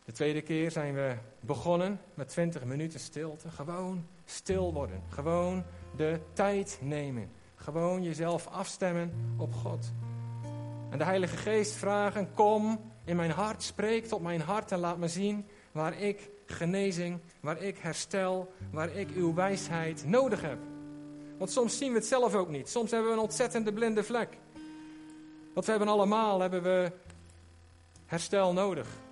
De 0.09 0.15
tweede 0.15 0.41
keer 0.41 0.71
zijn 0.71 0.93
we 0.93 1.15
begonnen 1.39 1.99
met 2.13 2.27
20 2.27 2.63
minuten 2.63 2.99
stilte. 2.99 3.49
Gewoon 3.49 4.07
stil 4.25 4.73
worden. 4.73 5.01
Gewoon 5.09 5.63
de 5.95 6.19
tijd 6.33 6.79
nemen. 6.81 7.31
Gewoon 7.55 8.03
jezelf 8.03 8.47
afstemmen 8.47 9.33
op 9.37 9.53
God. 9.53 9.91
En 10.89 10.97
de 10.97 11.03
Heilige 11.03 11.37
Geest 11.37 11.71
vragen: 11.71 12.33
Kom 12.33 12.79
in 13.05 13.15
mijn 13.15 13.31
hart, 13.31 13.63
spreek 13.63 14.05
tot 14.05 14.21
mijn 14.21 14.41
hart 14.41 14.71
en 14.71 14.79
laat 14.79 14.97
me 14.97 15.07
zien 15.07 15.47
waar 15.71 15.99
ik 15.99 16.29
genezing, 16.45 17.19
waar 17.39 17.61
ik 17.61 17.77
herstel, 17.77 18.53
waar 18.71 18.95
ik 18.95 19.09
uw 19.15 19.33
wijsheid 19.33 20.05
nodig 20.05 20.41
heb. 20.41 20.59
Want 21.37 21.51
soms 21.51 21.77
zien 21.77 21.91
we 21.91 21.97
het 21.97 22.07
zelf 22.07 22.35
ook 22.35 22.49
niet. 22.49 22.69
Soms 22.69 22.91
hebben 22.91 23.09
we 23.09 23.15
een 23.15 23.23
ontzettende 23.23 23.73
blinde 23.73 24.03
vlek. 24.03 24.37
Want 25.53 25.65
we 25.65 25.71
hebben 25.71 25.89
allemaal 25.89 26.39
hebben 26.39 26.63
we 26.63 26.91
herstel 28.05 28.53
nodig. 28.53 29.07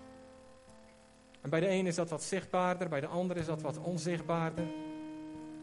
En 1.47 1.53
bij 1.53 1.61
de 1.61 1.69
een 1.69 1.87
is 1.87 1.95
dat 1.95 2.09
wat 2.09 2.23
zichtbaarder, 2.23 2.89
bij 2.89 2.99
de 2.99 3.07
ander 3.07 3.37
is 3.37 3.45
dat 3.45 3.61
wat 3.61 3.77
onzichtbaarder. 3.77 4.65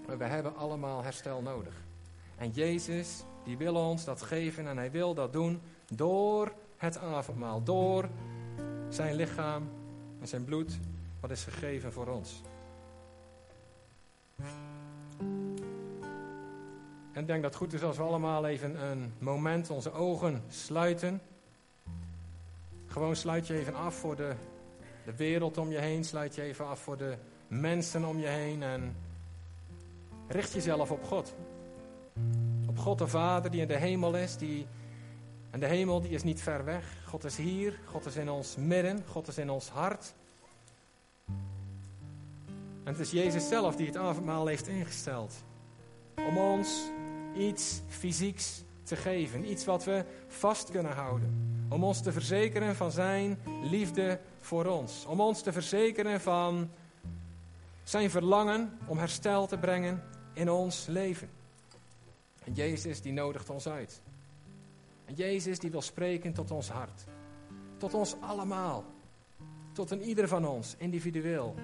Maar 0.07 0.18
we 0.18 0.24
hebben 0.24 0.57
allemaal 0.57 1.03
herstel 1.03 1.41
nodig. 1.43 1.74
En 2.37 2.51
Jezus, 2.51 3.24
die 3.45 3.57
wil 3.57 3.74
ons 3.74 4.05
dat 4.05 4.22
geven 4.22 4.66
en 4.66 4.76
hij 4.76 4.91
wil 4.91 5.14
dat 5.14 5.32
doen 5.32 5.61
door 5.95 6.53
het 6.76 6.99
avondmaal, 6.99 7.62
door 7.62 8.09
zijn 8.89 9.14
lichaam 9.14 9.68
en 10.20 10.28
zijn 10.28 10.45
bloed 10.45 10.78
wat 11.20 11.30
is 11.30 11.45
gegeven 11.45 11.93
voor 11.93 12.07
ons. 12.07 12.43
En 17.12 17.20
ik 17.20 17.26
denk 17.26 17.43
dat 17.43 17.53
het 17.53 17.62
goed 17.62 17.72
is 17.72 17.82
als 17.82 17.97
we 17.97 18.03
allemaal 18.03 18.47
even 18.47 18.85
een 18.91 19.12
moment 19.18 19.70
onze 19.70 19.93
ogen 19.93 20.43
sluiten. 20.49 21.20
Gewoon 22.87 23.16
sluit 23.16 23.47
je 23.47 23.59
even 23.59 23.74
af 23.74 23.95
voor 23.95 24.16
de, 24.16 24.35
de 25.05 25.17
wereld 25.17 25.59
om 25.59 25.71
je 25.71 25.79
heen. 25.79 26.05
Sluit 26.05 26.35
je 26.35 26.43
even 26.43 26.67
af 26.67 26.81
voor 26.81 26.97
de 26.97 27.17
mensen 27.49 28.05
om 28.05 28.19
je 28.19 28.27
heen. 28.27 28.63
En 28.63 28.97
richt 30.29 30.53
jezelf 30.53 30.91
op 30.91 31.05
God. 31.05 31.35
Op 32.69 32.79
God 32.79 32.99
de 32.99 33.09
Vader 33.09 33.51
die 33.51 33.61
in 33.61 33.69
de 33.69 33.77
hemel 33.77 34.17
is. 34.17 34.37
Die, 34.37 34.67
en 35.51 35.61
de 35.61 35.67
hemel 35.67 36.01
die 36.01 36.11
is 36.11 36.23
niet 36.23 36.41
ver 36.41 36.65
weg. 36.65 36.97
God 37.07 37.25
is 37.25 37.37
hier. 37.37 37.79
God 37.85 38.07
is 38.07 38.17
in 38.17 38.31
ons 38.31 38.57
midden. 38.57 39.05
God 39.09 39.29
is 39.29 39.39
in 39.39 39.51
ons 39.51 39.69
hart. 39.69 40.15
En 42.85 42.93
het 42.93 42.99
is 42.99 43.11
Jezus 43.11 43.49
zelf 43.49 43.77
die 43.77 43.87
het 43.87 43.97
avondmaal 43.97 44.47
heeft 44.47 44.69
ingesteld. 44.69 45.35
Om 46.29 46.39
ons 46.39 46.83
iets 47.37 47.81
fysieks 47.89 48.63
te 48.85 48.97
geven. 48.97 49.51
Iets 49.51 49.64
wat 49.64 49.85
we 49.85 50.05
vast 50.26 50.70
kunnen 50.70 50.93
houden. 50.93 51.53
Om 51.68 51.85
ons 51.85 52.03
te 52.03 52.12
verzekeren 52.12 52.76
van 52.76 52.91
zijn 52.91 53.39
liefde 53.62 54.20
voor 54.41 54.66
ons. 54.66 55.05
Om 55.07 55.20
ons 55.20 55.43
te 55.43 55.53
verzekeren 55.53 56.20
van 56.20 56.70
zijn 57.82 58.11
verlangen 58.11 58.78
om 58.87 58.99
herstel 58.99 59.47
te 59.47 59.59
brengen 59.59 60.03
in 60.32 60.51
ons 60.51 60.87
leven. 60.87 61.28
En 62.45 62.53
Jezus 62.53 63.01
die 63.01 63.12
nodigt 63.12 63.51
ons 63.51 63.68
uit. 63.68 64.03
En 65.05 65.14
Jezus 65.14 65.59
die 65.59 65.70
wil 65.70 65.82
spreken 65.82 66.32
tot 66.32 66.51
ons 66.51 66.68
hart. 66.68 67.05
Tot 67.76 67.95
ons 67.95 68.16
allemaal. 68.20 68.85
Tot 69.72 69.91
een 69.91 70.03
ieder 70.03 70.28
van 70.28 70.47
ons, 70.47 70.74
individueel. 70.78 71.55